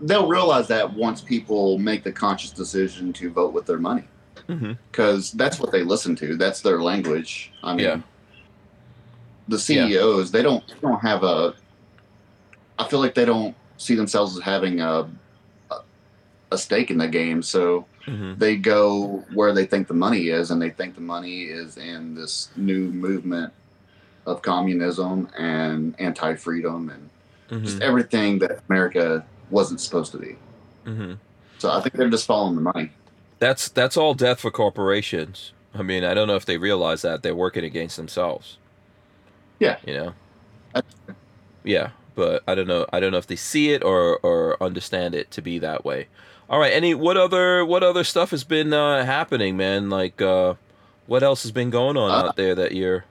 [0.01, 4.03] They'll realize that once people make the conscious decision to vote with their money.
[4.47, 4.77] Mhm.
[4.91, 6.35] because that's what they listen to.
[6.37, 7.51] That's their language.
[7.63, 8.01] I mean, Yeah.
[9.47, 11.53] the CEOs they don't they don't have a.
[12.77, 15.07] I feel like they don't see themselves as having a
[16.51, 18.39] a, stake in the game, so Mhm.
[18.39, 22.15] they go where they think the money is, and they think the money is in
[22.15, 23.51] this new movement
[24.25, 26.89] of communism and anti-freedom
[27.49, 27.81] and just Mhm.
[27.81, 30.37] everything that America wasn't supposed to be.
[30.85, 31.17] Mhm.
[31.57, 32.91] So I think they're just following the money.
[33.39, 35.51] That's that's all death for corporations.
[35.73, 38.57] I mean, I don't know if they realize that they're working against themselves.
[39.59, 39.77] Yeah.
[39.85, 40.13] You know.
[40.73, 40.93] That's-
[41.63, 42.85] Yeah, but I don't know.
[42.93, 46.07] I don't know if they see it or or understand it to be that way.
[46.49, 46.71] All right.
[46.71, 49.89] Any what other what other stuff has been uh, happening, man?
[49.89, 50.53] Like, uh,
[51.07, 53.03] what else has been going on Uh, out there that you're?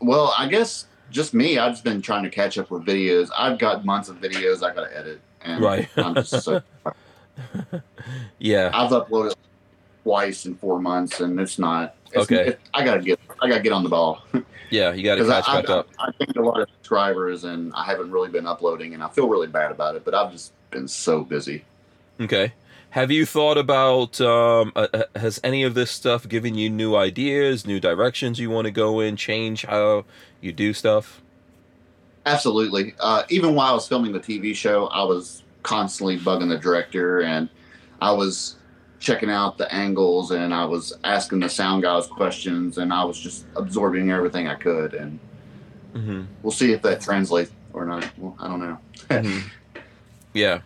[0.00, 1.58] Well, I guess just me.
[1.58, 3.30] I've just been trying to catch up with videos.
[3.36, 5.88] I've got months of videos I got to edit, and Right.
[5.96, 6.62] I'm just so,
[8.38, 8.70] Yeah.
[8.72, 9.34] I've uploaded
[10.02, 11.94] twice in four months, and it's not.
[12.12, 12.48] It's, Okay.
[12.50, 13.20] it- I gotta get.
[13.40, 14.22] I gotta get on the ball
[14.70, 14.92] Yeah.
[14.92, 15.88] You got to because catch I, back I, up.
[15.98, 19.28] I gained a lot of subscribers, and I haven't really been uploading, and I feel
[19.28, 20.04] really bad about it.
[20.04, 21.64] But I've just been so busy.
[22.20, 22.52] Okay.
[22.90, 26.96] Have you thought about um, uh, uh, has any of this stuff given you new
[26.96, 30.04] ideas, new directions you want to go in, change how
[30.40, 31.20] you do stuff?
[32.26, 32.94] Absolutely.
[32.98, 37.22] Uh, even while I was filming the TV show, I was constantly bugging the director,
[37.22, 37.48] and
[38.00, 38.56] I was
[39.00, 43.18] checking out the angles, and I was asking the sound guys questions, and I was
[43.18, 44.94] just absorbing everything I could.
[44.94, 45.18] And
[45.94, 46.24] Mm-hmm.
[46.42, 48.06] we'll see if that translates or not.
[48.18, 48.78] Well, I don't know.
[49.08, 49.48] Mm-hmm.
[50.34, 50.60] Yeah.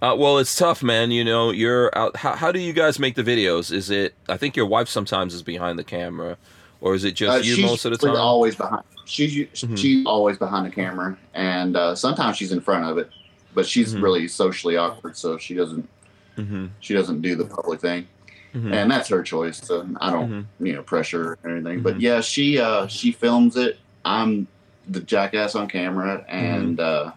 [0.00, 1.10] Uh, well, it's tough, man.
[1.10, 2.16] You know, you're out.
[2.16, 3.72] How, how do you guys make the videos?
[3.72, 4.14] Is it?
[4.28, 6.36] I think your wife sometimes is behind the camera,
[6.80, 8.14] or is it just Uh, you most of the time?
[8.16, 8.82] always behind.
[9.04, 9.76] She's Mhm.
[9.76, 13.10] she's always behind the camera, and uh, sometimes she's in front of it,
[13.56, 14.02] but she's Mhm.
[14.02, 15.88] really socially awkward, so she doesn't
[16.38, 16.66] mm-hmm.
[16.80, 18.06] she doesn't do the public thing.
[18.54, 18.72] Mm-hmm.
[18.72, 19.58] and that's her choice.
[19.60, 20.44] So I don't, Mhm.
[20.66, 21.82] you know, pressure or anything.
[21.82, 23.78] But yeah, she uh, she films it.
[24.04, 24.46] I'm
[24.88, 27.10] the jackass on camera, and uh,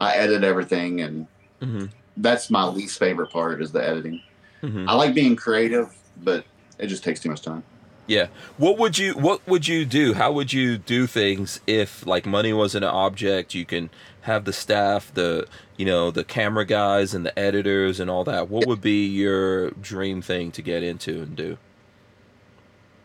[0.00, 1.26] I edit everything, and
[1.62, 1.84] Mm-hmm.
[2.16, 4.22] that's my least favorite part is the editing.
[4.62, 4.88] Mm-hmm.
[4.88, 5.88] I like being creative,
[6.24, 6.44] but
[6.78, 7.62] it just takes too much time.
[8.06, 8.26] Yeah.
[8.56, 10.14] What would you What would you do?
[10.14, 13.54] How would you do things if like money wasn't an object?
[13.54, 13.88] You can
[14.30, 15.46] have the staff, the
[15.76, 18.48] you know the camera guys and the editors and all that.
[18.48, 21.58] What would be your dream thing to get into and do?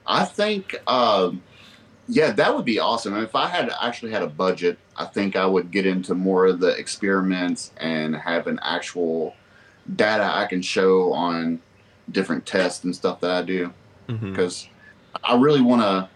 [0.08, 1.42] I think um,
[2.08, 3.16] Yeah, that would be awesome.
[3.18, 6.60] If I had actually had a budget, I think I would get into more of
[6.60, 9.36] the experiments and have an actual
[9.96, 11.60] data I can show on
[12.12, 13.74] different tests and stuff that I do
[14.08, 14.68] because
[15.24, 16.10] I really want to.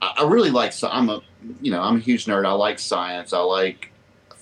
[0.00, 0.72] I really like.
[0.82, 1.22] I'm a
[1.60, 2.46] you know I'm a huge nerd.
[2.46, 3.32] I like science.
[3.32, 3.90] I like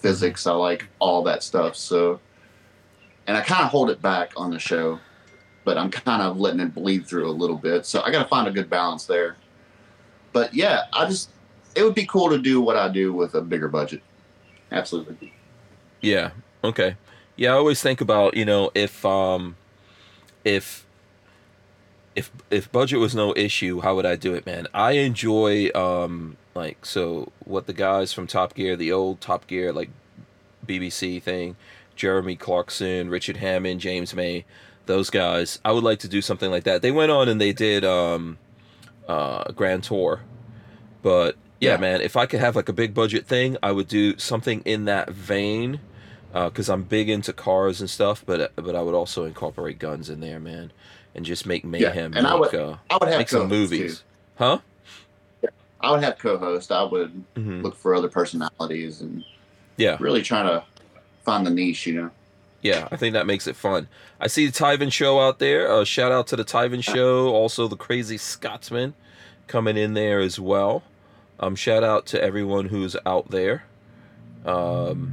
[0.05, 0.47] physics.
[0.47, 1.75] I like all that stuff.
[1.77, 2.21] So,
[3.27, 5.01] and I kind of hold it back on the show,
[5.65, 7.87] but I'm kind of letting it bleed through a little bit.
[7.87, 9.37] So I got to find a good balance there.
[10.35, 11.31] But yeah, I just
[11.75, 14.03] it would be cool to do what I do with a bigger budget.
[14.71, 15.33] Absolutely.
[16.03, 16.33] Yeah.
[16.63, 16.97] Okay.
[17.37, 19.57] Yeah, I always think about you know if um
[20.45, 20.85] if
[22.15, 24.67] if if budget was no issue, how would I do it, man?
[24.75, 29.73] I enjoy um like so what the guys from Top Gear, the old Top Gear
[29.73, 29.91] like
[30.67, 31.57] BBC thing,
[31.97, 34.45] Jeremy Clarkson, Richard Hammond, James May,
[34.87, 35.59] those guys.
[35.65, 36.83] I would like to do something like that.
[36.83, 38.39] They went on and they did um
[39.09, 40.21] uh Grand Tour.
[41.03, 41.77] But yeah, Yeah.
[41.79, 44.87] man, if I could have like a big budget thing, I would do something in
[44.87, 45.81] that vein
[46.33, 48.23] because I'm big into cars and stuff.
[48.27, 50.73] But but I would also incorporate guns in there, man,
[51.15, 52.15] and just make mayhem.
[52.15, 54.05] and I make, would- uh, I would have make some movies, too.
[54.37, 54.59] huh?
[55.85, 56.73] I would have co-host.
[56.73, 59.25] I would hmm look for other personalities and
[59.77, 60.65] Yeah, really trying to
[61.25, 61.87] find the niche.
[61.87, 62.11] You know.
[62.63, 63.89] yeah, I think that makes it fun.
[64.21, 65.71] I see the Tyven show out there.
[65.71, 67.29] Uh, shout out to the Tyven show.
[67.35, 68.95] Also, the Crazy Scotsman
[69.47, 70.83] coming in there as well.
[71.41, 73.65] Um, shout out to everyone who's out there.
[74.47, 75.13] Um,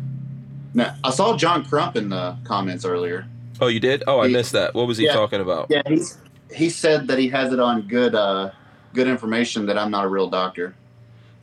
[0.74, 3.26] Now I saw John Crump in the comments earlier.
[3.60, 4.04] oh, you did?
[4.08, 4.74] Oh, I He- missed that.
[4.74, 5.14] What was he Yeah.
[5.14, 5.68] talking about?
[5.70, 6.18] Yeah, he's
[6.54, 8.52] he said that he has it on good uh
[8.94, 10.76] good information that I'm not a real doctor.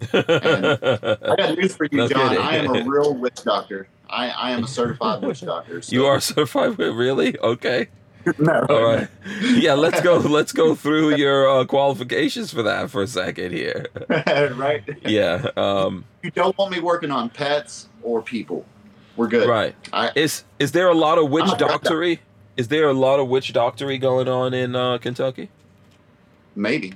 [0.13, 2.29] I got news for you, No John.
[2.31, 2.45] kidding.
[2.45, 3.89] I am a real witch doctor.
[4.09, 5.83] I, I am a certified witch doctor.
[5.83, 7.39] so- You are certified really?
[7.39, 7.89] Okay.
[8.39, 8.67] no.
[8.69, 9.09] All right.
[9.43, 10.17] Yeah, let's go.
[10.19, 13.87] Let's go through your uh, qualifications for that for a second here.
[14.55, 14.83] right.
[15.05, 15.47] Yeah.
[15.57, 18.67] Um, You don't want me working on pets or people.
[19.17, 19.49] We're good.
[19.49, 19.75] right.
[19.93, 22.03] I, Is is there a lot of witch I'm doctor.
[22.57, 25.49] Is there a lot of witch doctory going on in uh, Kentucky?
[26.55, 26.95] maybe.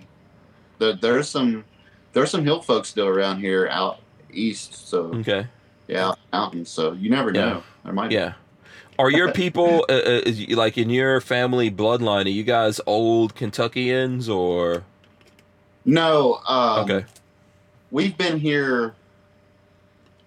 [0.82, 1.64] There, there's some
[2.12, 4.00] there's some hill folks still around here out
[4.32, 4.88] east.
[4.88, 5.46] So Okay.
[5.86, 6.70] yeah, mountains.
[6.70, 7.40] So you never Yeah.
[7.40, 7.62] know.
[7.84, 8.16] There might be.
[8.16, 8.32] Yeah.
[8.98, 12.26] Are your people uh, uh, like in your family bloodline?
[12.26, 14.82] Are you guys old Kentuckians or
[15.84, 16.40] No.
[16.48, 17.06] Um, okay?
[17.92, 18.94] We've been here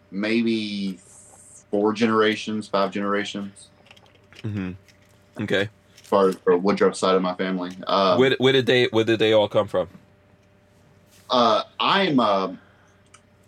[0.09, 0.99] maybe
[1.69, 3.67] four generations, five generations,
[4.41, 4.71] hmm
[5.41, 5.63] Okay.
[5.63, 7.71] as far as the Woodruff side of my family.
[7.87, 9.89] Uh, Where where did they where did they all come from?
[11.29, 12.53] Uh, I'm uh,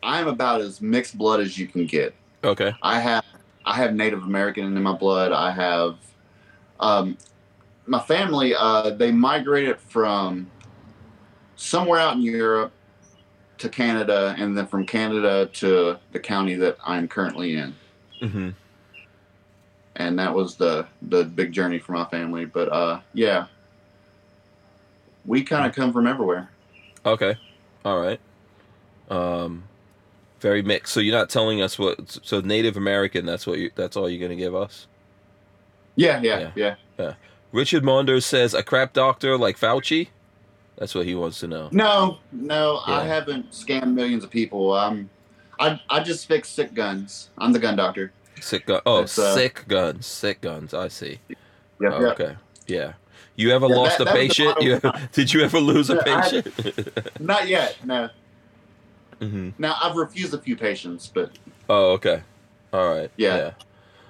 [0.03, 2.13] I'm about as mixed blood as you can get.
[2.43, 2.73] Okay.
[2.81, 3.25] I have
[3.65, 5.31] I have Native American in my blood.
[5.31, 5.97] I have
[6.79, 7.17] um,
[7.85, 8.53] my family.
[8.55, 10.49] Uh, they migrated from
[11.55, 12.71] somewhere out in Europe
[13.57, 17.75] to Canada, and then from Canada to the county that I'm currently in.
[18.21, 18.49] hmm
[19.97, 22.45] and that was the the big journey for my family.
[22.45, 23.47] But uh, yeah,
[25.25, 26.49] we kind of come from everywhere.
[27.05, 27.35] Okay.
[27.87, 28.19] All right.
[29.09, 29.63] Um,
[30.41, 30.93] very mixed.
[30.93, 32.19] So you're not telling us what?
[32.21, 33.25] So Native American.
[33.25, 33.71] That's what you.
[33.75, 34.87] That's all you're gonna give us.
[35.95, 36.75] Yeah, yeah, yeah.
[36.99, 37.13] Yeah.
[37.53, 40.09] Richard Monders says a crap doctor like Fauci.
[40.77, 41.69] That's what he wants to know.
[41.71, 44.73] No, no, I haven't scammed millions of people.
[44.73, 45.09] Um,
[45.57, 47.29] I I just fix sick guns.
[47.37, 48.11] I'm the gun doctor.
[48.41, 48.81] Sick gun.
[48.85, 50.05] Oh, uh, sick guns.
[50.05, 50.73] Sick guns.
[50.73, 51.19] I see.
[51.29, 51.93] Yeah.
[51.93, 52.05] Oh.
[52.07, 52.35] Okay.
[52.67, 52.93] Yeah.
[53.37, 54.61] You ever Yeah, lost that- a patient?
[54.61, 54.81] You,
[55.13, 57.19] did you ever lose a Yeah, I- patient?
[57.21, 57.77] Not yet.
[57.85, 58.09] No.
[59.19, 61.31] hmm Now I've refused a few patients, but
[61.69, 62.21] Oh, okay.
[62.73, 63.09] All right.
[63.15, 63.37] Yeah.
[63.37, 63.51] Yeah.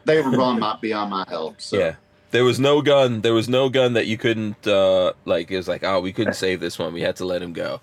[0.06, 1.62] they were beyond my beyond my help.
[1.62, 1.96] So Yeah.
[2.32, 3.22] There was no gun.
[3.22, 5.52] There was no gun that you couldn't uh like.
[5.52, 6.94] It was like, oh, we couldn't save this one.
[6.94, 7.80] We had to let him go.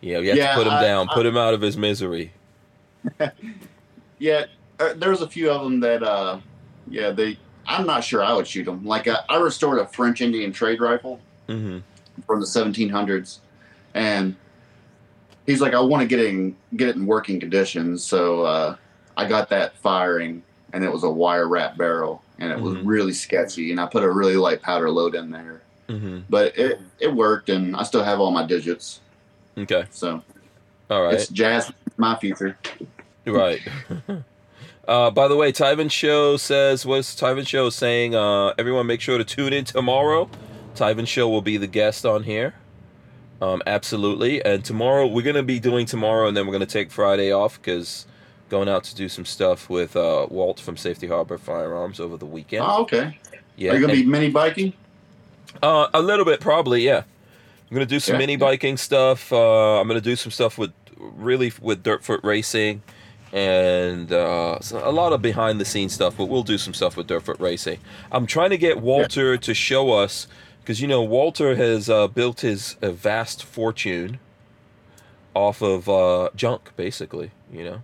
[0.00, 1.76] Yeah, we had Yeah, to put him I- down, I- put him out of his
[1.76, 2.32] misery.
[4.18, 4.44] yeah,
[4.80, 6.40] uh, there's a few of them that uh,
[6.88, 7.38] yeah, they.
[7.66, 8.84] I'm not sure I would shoot them.
[8.84, 11.20] Like uh, I restored a French Indian trade rifle.
[11.48, 11.78] hmm
[12.26, 13.38] from the 1700s,
[13.94, 14.36] and
[15.46, 18.04] he's like, I want to get it in get it in working conditions.
[18.06, 18.76] So uh,
[19.16, 20.42] I got that firing,
[20.72, 22.82] and it was a wire wrap barrel, and it was Mhm.
[22.84, 23.72] really sketchy.
[23.72, 27.48] And I put a really light powder load in there, hmm but it it worked,
[27.48, 29.00] and I still have all my digits.
[29.58, 29.84] Okay.
[29.90, 30.22] So
[30.88, 31.14] All right.
[31.14, 32.56] it's jazz my future.
[33.26, 33.60] Right.
[34.88, 38.14] uh, by the way, Tyven Show says, what's Tyven Show saying?
[38.14, 40.28] Uh, everyone make sure to tune in tomorrow.
[40.74, 42.54] Tyven Show will be the guest on here.
[43.40, 44.44] Um, absolutely.
[44.44, 47.32] And tomorrow, we're going to be doing tomorrow, and then we're going to take Friday
[47.32, 48.06] off because
[48.50, 52.26] going out to do some stuff with uh, Walt from Safety Harbor Firearms over the
[52.26, 52.64] weekend.
[52.66, 53.18] Oh, okay.
[53.56, 53.72] yeah.
[53.72, 54.72] Are you gonna be mini biking?
[55.62, 56.98] uh, a little bit, probably, yeah.
[56.98, 58.18] I'm gonna do some Yeah.
[58.18, 59.32] mini biking stuff.
[59.32, 62.82] Uh, I'm gonna do some stuff with really with Dirtfoot Racing,
[63.34, 66.16] and uh, a lot of behind the scenes stuff.
[66.16, 67.80] But we'll do some stuff with Dirtfoot Racing.
[68.12, 70.28] I'm trying to get Walter to show us
[70.60, 74.20] because you know Walter has uh, built his uh, vast fortune
[75.34, 77.32] off of uh, junk, basically.
[77.52, 77.82] You know.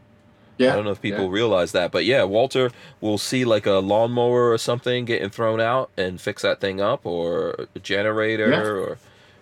[0.56, 0.74] Yeah.
[0.74, 1.30] I don't know if people yeah.
[1.30, 2.70] realize that, but yeah, Walter
[3.00, 7.04] will see like a lawnmower or something getting thrown out and fix that thing up,
[7.04, 8.60] or a generator, Yeah.
[8.60, 8.98] or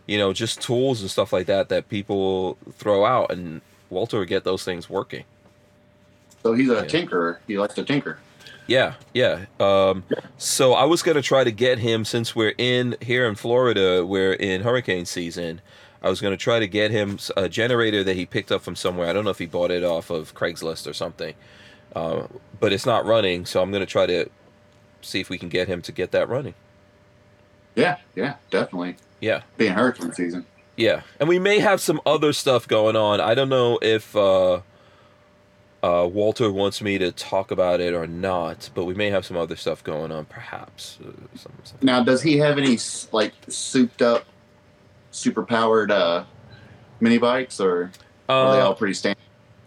[0.06, 3.60] you know, just tools and stuff like that that people throw out, and
[3.90, 5.24] Walter will get those things working.
[6.48, 6.84] So he's a Yeah.
[6.84, 7.36] tinkerer.
[7.46, 8.16] He likes to tinker.
[8.66, 9.44] Yeah, yeah.
[9.60, 10.04] Um,
[10.38, 14.32] so I was gonna try to get him since we're in here in Florida, we're
[14.32, 15.60] in hurricane season.
[16.02, 19.08] I was gonna try to get him a generator that he picked up from somewhere.
[19.08, 21.34] I don't know if he bought it off of Craigslist or something,
[21.94, 22.22] uh,
[22.58, 23.44] but it's not running.
[23.44, 24.30] So I'm gonna try to
[25.02, 26.54] see if we can get him to get that running.
[27.74, 28.96] Yeah, yeah, definitely.
[29.20, 29.42] Yeah.
[29.58, 30.46] Being hurricane season.
[30.78, 33.20] Yeah, and we may have some other stuff going on.
[33.20, 34.60] I don't know if uh,
[35.82, 39.36] uh, Walter wants me to talk about it or not, but we may have some
[39.36, 40.98] other stuff going on, perhaps.
[41.04, 41.52] Uh, some,
[41.82, 42.78] Now, does he have any
[43.12, 44.24] like souped up,
[45.10, 46.24] super powered uh,
[47.00, 47.92] mini bikes, or
[48.28, 49.18] are they Uh, all pretty standard?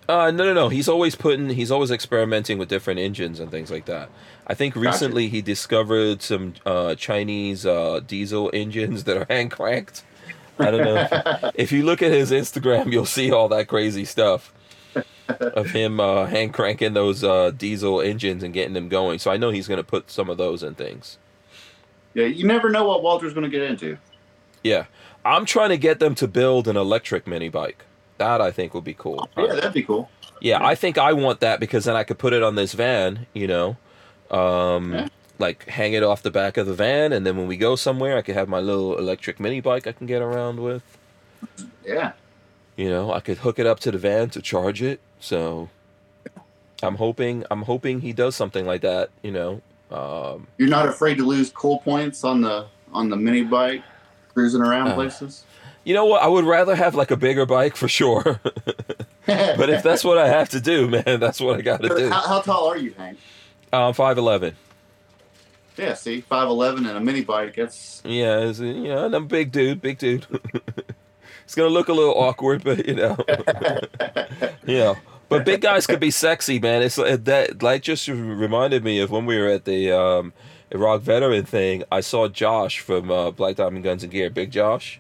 [0.10, 0.70] uh, no, no, no.
[0.70, 1.50] He's always putting.
[1.50, 4.10] He's always experimenting with different engines and things like that.
[4.48, 10.04] I think recently he discovered some uh, Chinese uh, diesel engines that are hand cranked.
[10.60, 11.08] I don't know.
[11.10, 14.54] If, if you look at his Instagram, you'll see all that crazy stuff
[15.30, 19.20] of him uh, hand cranking those uh, diesel engines and getting them going.
[19.20, 21.18] So I know he's going to put some of those in things.
[22.14, 23.98] Yeah, you never know what Walter's going to get into.
[24.64, 24.86] Yeah,
[25.24, 27.86] I'm trying to get them to build an electric mini bike.
[28.18, 29.30] That I think would be cool.
[29.38, 30.10] Yeah, that'd be cool.
[30.42, 33.28] Yeah, I think I want that because then I could put it on this van,
[33.34, 33.78] you know,
[34.30, 35.08] um, Yeah.
[35.40, 38.18] like hang it off the back of the van, and then when we go somewhere,
[38.18, 40.84] I could have my little electric mini bike I can get around with.
[41.86, 42.12] Yeah,
[42.76, 45.00] You know, I could hook it up to the van to charge it.
[45.22, 45.70] So
[46.84, 49.10] I'm hoping, I'm hoping he does something like that.
[49.24, 49.62] You know,
[49.92, 53.84] um, you're not afraid to lose cool points on the on the mini bike
[54.34, 55.46] cruising around Uh, places.
[55.86, 56.22] you know what?
[56.22, 58.42] I would rather have like a bigger bike for sure.
[59.26, 62.10] but if that's what I have to do, man, that's what I got to do.
[62.10, 63.18] how, how tall are you, Hank?
[63.72, 64.56] Um, five eleven.
[65.78, 67.56] Yeah, see, five eleven and a mini bike.
[67.56, 70.26] That's Yeah, it's, you know, and I'm a big dude, big dude.
[71.46, 73.16] it's gonna look a little awkward, but you know,
[74.66, 74.98] you know.
[75.32, 76.82] But big guys could be sexy, man.
[76.82, 77.64] It's like that.
[77.64, 80.34] Like just reminded me of when we were at the um,
[80.72, 81.84] Iraq veteran thing.
[81.92, 85.00] I saw Josh from uh, Black Diamond Guns and Gear, Big Josh,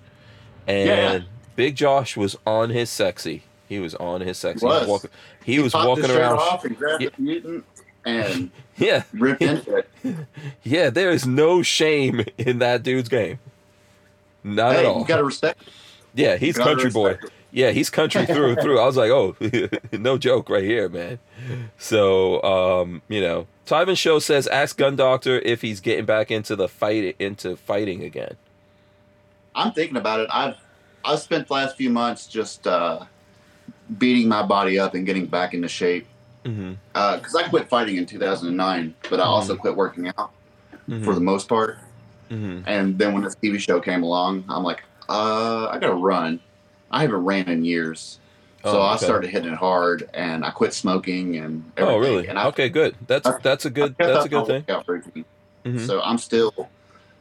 [0.67, 1.19] and Yeah.
[1.55, 3.43] Big Josh was on his sexy.
[3.67, 4.65] He was on his sexy.
[4.65, 4.87] Was.
[4.87, 5.09] walking,
[5.43, 6.39] he was walking around.
[6.39, 7.09] off and grabbed Yeah.
[7.15, 7.65] the mutant
[8.05, 9.89] and Yeah, ripped into it.
[10.63, 10.89] yeah.
[10.89, 13.39] There is no shame in that dude's game.
[14.43, 15.01] Not at all.
[15.01, 15.61] you gotta respect.
[15.61, 15.67] it.
[16.15, 17.11] Yeah, he's country boy.
[17.11, 17.19] it.
[17.51, 18.79] Yeah, he's country through and through.
[18.79, 19.35] I was like, oh,
[19.91, 21.19] no joke right here, man.
[21.77, 26.55] So, um, you know, Tyven Show says, ask Gun Doctor if he's getting back into
[26.55, 28.35] the fight into fighting again.
[29.53, 30.29] I'm thinking about it.
[30.31, 30.55] I've
[31.03, 33.05] I've spent the last few months just uh,
[33.97, 36.07] beating my body up and getting back into shape.
[36.45, 36.73] Mm-hmm.
[36.93, 40.31] Because I quit fighting in 2009, but I also quit working out
[41.03, 41.77] for the most part.
[42.29, 42.61] mm-hmm.
[42.67, 46.39] And then when this TV show came along, I'm like, uh, I gotta run.
[46.91, 48.19] I haven't ran in years.
[48.63, 51.95] So Oh, I started hitting it hard, and I quit smoking and Everything.
[51.95, 52.27] Oh, really?
[52.27, 52.95] And I, Okay, good.
[53.07, 55.25] That's that's a good that's a good thing.
[55.65, 55.87] Mhm.
[55.87, 56.69] So I'm still,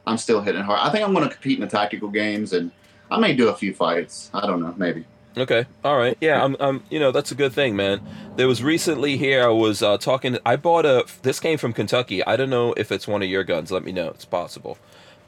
[0.06, 0.80] I'm still hitting hard.
[0.82, 2.70] I think I'm going to compete in the tactical games, and
[3.10, 4.30] I may do a few fights.
[4.34, 5.05] I don't know, maybe.
[5.36, 5.64] Okay.
[5.84, 6.16] All right.
[6.20, 6.42] Yeah.
[6.42, 6.56] I'm.
[6.59, 6.82] I'm.
[6.90, 8.01] You know, that's a good thing, man.
[8.36, 9.44] There was recently here.
[9.44, 10.38] I was uh, talking.
[10.44, 11.06] I bought a.
[11.22, 12.24] This came from Kentucky.
[12.24, 13.70] I don't know if it's one of your guns.
[13.70, 14.09] Let me know.
[14.09, 14.76] It's possible.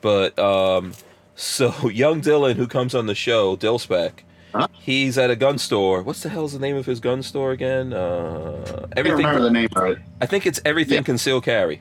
[0.01, 0.93] But um,
[1.37, 4.13] so young Dylan, who comes on the show, Dillspec,
[4.55, 4.67] Huh?
[4.73, 6.03] he's at a gun store.
[6.03, 7.93] What's the hell's the name of his gun store again?
[7.93, 9.19] Uh, I everything.
[9.19, 9.99] remember the name of it.
[10.21, 11.03] I think it's everything Yeah.
[11.03, 11.81] conceal carry.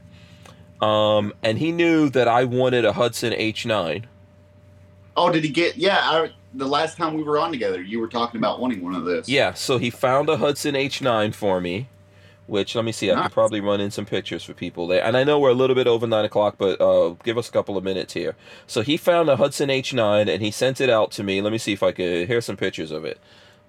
[0.81, 4.05] Um, and he knew that I wanted a Hudson H9.
[5.17, 5.75] Oh, did he get?
[5.77, 8.95] Yeah, I, the last time we were on together, you were talking about wanting one
[8.95, 9.27] of those.
[9.27, 11.87] Yeah, so he found a Hudson H9 for me,
[12.47, 13.23] which let me see, I Nice.
[13.25, 15.03] could probably run in some pictures for people there.
[15.03, 17.51] And I know we're a little bit over nine o'clock, but uh, give us a
[17.51, 18.35] couple of minutes here.
[18.67, 21.41] So he found a Hudson H9 and he sent it out to me.
[21.41, 23.19] Let me see if I could here's some pictures of it.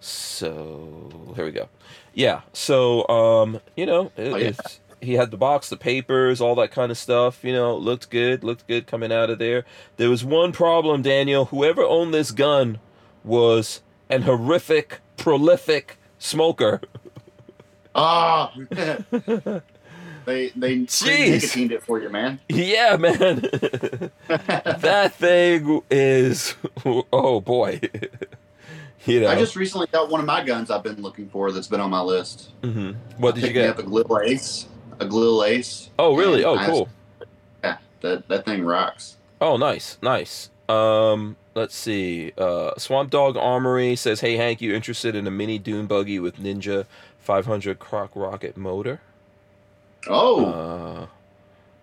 [0.01, 1.69] So here we go.
[2.15, 4.53] Yeah, so um, you know, it, Oh, yeah.
[5.01, 7.43] he had the box, the papers, all that kind of stuff.
[7.43, 9.65] You know, looked good, looked good coming out of there.
[9.97, 11.47] There was one problem, Daniel.
[11.47, 12.81] Whoever owned this gun
[13.25, 13.81] was
[14.11, 16.81] an horrific, prolific smoker.
[17.95, 18.53] Ah,
[20.25, 21.35] They they Jeez.
[21.43, 22.39] nicotined it for you, man.
[22.49, 23.41] Yeah, man.
[24.29, 26.55] that thing is
[27.13, 27.81] oh boy.
[29.05, 29.29] you know.
[29.29, 31.91] I just recently got one of my guns I've been looking for that's been on
[31.91, 32.53] my list.
[32.63, 32.95] Mhm.
[33.19, 33.71] What did you get?
[33.71, 34.69] up a Galil ACE.
[35.01, 35.91] A Galil ACE.
[35.99, 36.45] Oh, really?
[36.45, 36.89] Oh, I- cool.
[37.65, 39.17] Yeah, that that thing rocks.
[39.41, 40.51] Oh, nice, nice.
[40.69, 42.33] Um, let's see.
[42.39, 46.37] Uh, Swamp Dog Armory says, "Hey Hank, you interested in a mini dune buggy with
[46.37, 46.87] Ninja
[47.23, 49.01] 500 Croc rocket motor?"
[50.09, 51.07] Oh, Uh,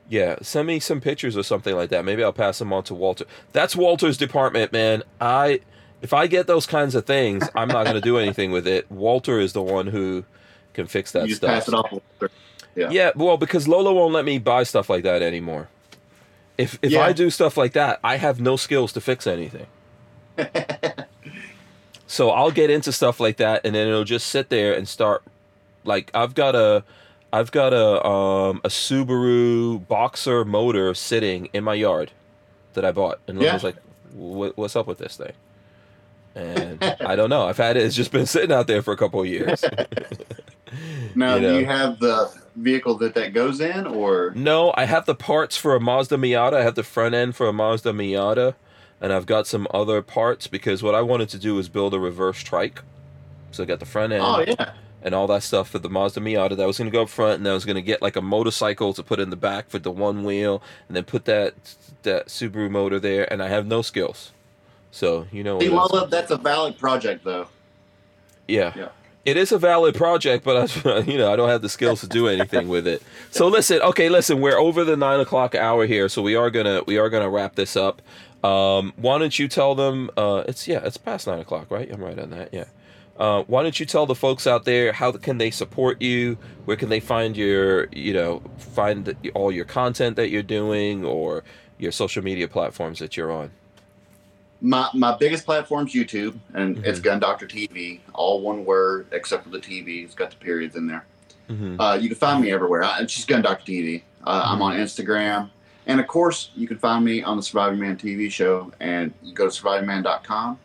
[0.09, 0.35] yeah.
[0.41, 2.03] Send me some pictures or something like that.
[2.05, 3.25] Maybe I'll pass them on to Walter.
[3.53, 5.03] That's Walter's department, man.
[5.21, 5.61] I,
[6.01, 8.89] if I get those kinds of things, I'm not gonna do anything with it.
[8.91, 10.25] Walter is the one who
[10.73, 11.49] can fix that you just stuff.
[11.51, 12.01] pass it off.
[12.75, 12.89] Yeah.
[12.91, 15.67] Yeah, well, because Lola won't let me buy stuff like that anymore.
[16.57, 17.01] If if Yeah.
[17.01, 19.67] I do stuff like that, I have no skills to fix anything.
[22.09, 25.21] so I'll get into stuff like that, and then it'll just sit there and start.
[25.85, 26.83] Like I've got a,
[27.31, 32.11] I've got a um a Subaru Boxer motor sitting in my yard
[32.73, 33.53] that I bought, and Yeah.
[33.53, 33.75] was like,
[34.13, 35.33] "What's up with this thing?"
[36.35, 37.43] And I don't know.
[37.47, 37.83] I've had it.
[37.83, 39.63] It's just been sitting out there for a couple of years.
[41.15, 41.53] Now, You know.
[41.53, 45.57] do you have the vehicle that that goes in, or No, I have the parts
[45.57, 46.53] for a Mazda Miata.
[46.53, 48.53] I have the front end for a Mazda Miata,
[49.01, 51.99] and I've got some other parts because what I wanted to do was build a
[51.99, 52.81] reverse trike.
[53.51, 56.19] So I got the front end oh yeah, and all that stuff for the Mazda
[56.19, 56.55] Miata.
[56.55, 58.21] That was going to go up front, and I was going to get like a
[58.21, 61.53] motorcycle to put in the back for the one wheel, and then put that
[62.03, 63.31] that Subaru motor there.
[63.31, 64.31] And I have no skills,
[64.91, 65.59] so you know.
[65.59, 65.71] See, is.
[65.71, 67.47] Lola, that's a valid project though.
[68.47, 68.73] Yeah.
[68.75, 68.89] Yeah.
[69.25, 72.07] It is a valid project, but I, you know, I don't have the skills to
[72.07, 73.03] do anything with it.
[73.31, 76.81] So listen, okay, listen, we're over the nine o'clock hour here, so we are gonna
[76.87, 78.01] we are gonna wrap this up.
[78.43, 80.09] Um, why don't you tell them?
[80.15, 81.89] Uh, it's yeah, it's past nine o'clock, right?
[81.91, 82.53] I'm right on that.
[82.53, 82.65] Yeah.
[83.17, 86.37] Uh, why don't you tell the folks out there how can they support you?
[86.63, 91.43] Where can they find your, you know, find all your content that you're doing or
[91.77, 93.51] your social media platforms that you're on?
[94.61, 96.85] My my biggest platform's YouTube, and Mhm.
[96.85, 100.03] it's Gun Doctor TV, all one word except for the TV.
[100.05, 101.05] It's got the periods in there.
[101.49, 101.79] Mm-hmm.
[101.79, 102.83] Uh, you can find me everywhere.
[102.83, 104.03] I, it's just Gun Doctor TV.
[104.25, 105.49] Uh, I'm on Instagram,
[105.89, 108.71] and of course, you can find me on the Surviving Mann TV show.
[108.79, 110.59] And you go to survivingmann.com,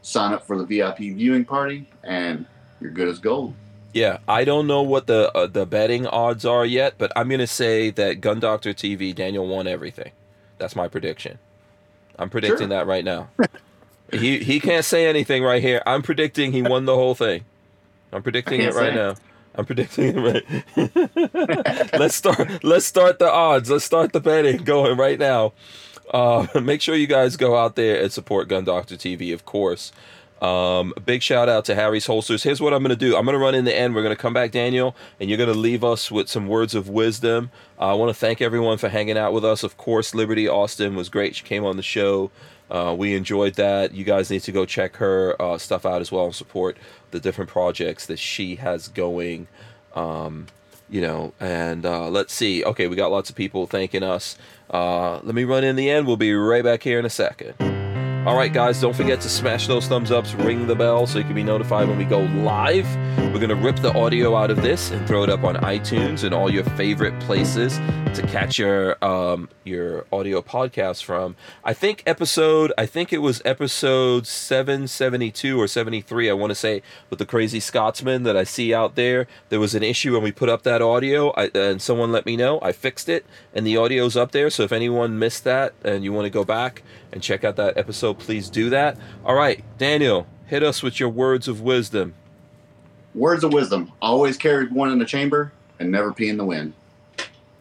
[0.00, 2.46] sign up for the VIP viewing party, and
[2.80, 3.52] you're good as gold.
[3.92, 7.48] Yeah, I don't know what the uh, the betting odds are yet, but I'm gonna
[7.48, 10.12] say that Gun Doctor TV Daniel won everything.
[10.58, 11.40] That's my prediction.
[12.16, 12.66] I'm predicting Sure.
[12.68, 13.30] that right now.
[14.12, 15.82] he he can't say anything right here.
[15.84, 17.44] I'm predicting he won the whole thing.
[18.12, 18.94] I'm predicting it right say.
[18.94, 19.14] now.
[19.54, 20.44] I'm predicting it
[20.76, 21.92] right.
[21.98, 22.64] let's start.
[22.64, 23.70] Let's start the odds.
[23.70, 25.52] Let's start the betting going right now.
[26.12, 29.92] Uh, make sure you guys go out there and support Gun Doctor TV, of course.
[30.42, 32.42] Um, big shout out to Harry's Holsters.
[32.42, 33.16] Here's what I'm going to do.
[33.16, 33.94] I'm going to run in the end.
[33.94, 36.74] We're going to come back, Daniel, and you're going to leave us with some words
[36.74, 37.50] of wisdom.
[37.78, 39.62] Uh, I want to thank everyone for hanging out with us.
[39.62, 41.36] Of course, Liberty Austin was great.
[41.36, 42.30] She came on the show.
[42.70, 43.94] Uh, we enjoyed that.
[43.94, 46.76] You guys need to go check her uh, stuff out as well and support
[47.10, 49.46] the different projects that she has going.
[49.94, 50.46] Um,
[50.88, 52.64] you know, and uh, let's see.
[52.64, 54.36] Okay, we got lots of people thanking us.
[54.70, 56.06] Uh, let me run in the end.
[56.06, 57.83] We'll be right back here in a second.
[58.26, 61.24] All right, guys, don't forget to smash those thumbs ups, ring the bell so you
[61.24, 62.86] can be notified when we go live.
[63.18, 66.24] We're going to rip the audio out of this and throw it up on iTunes
[66.24, 67.76] and all your favorite places
[68.14, 71.36] to catch your um, your audio podcast from.
[71.64, 76.80] I think episode, I think it was episode 772 or 73, I want to say,
[77.10, 79.26] with the crazy Scotsman that I see out there.
[79.50, 82.36] There was an issue when we put up that audio, I, and someone let me
[82.36, 82.58] know.
[82.62, 84.48] I fixed it, and the audio's up there.
[84.48, 86.82] So if anyone missed that and you want to go back
[87.14, 88.98] and check out that episode, please do that.
[89.24, 92.14] All right, Daniel, hit us with your words of wisdom.
[93.14, 96.74] Words of wisdom: always carry one in the chamber and never pee in the wind.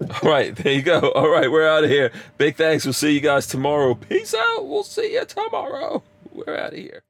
[0.01, 1.11] All right, there you go.
[1.11, 2.11] All right, we're out of here.
[2.37, 2.85] Big thanks.
[2.85, 3.93] We'll see you guys tomorrow.
[3.93, 4.67] Peace out.
[4.67, 6.03] We'll see you tomorrow.
[6.31, 7.03] We're out of here.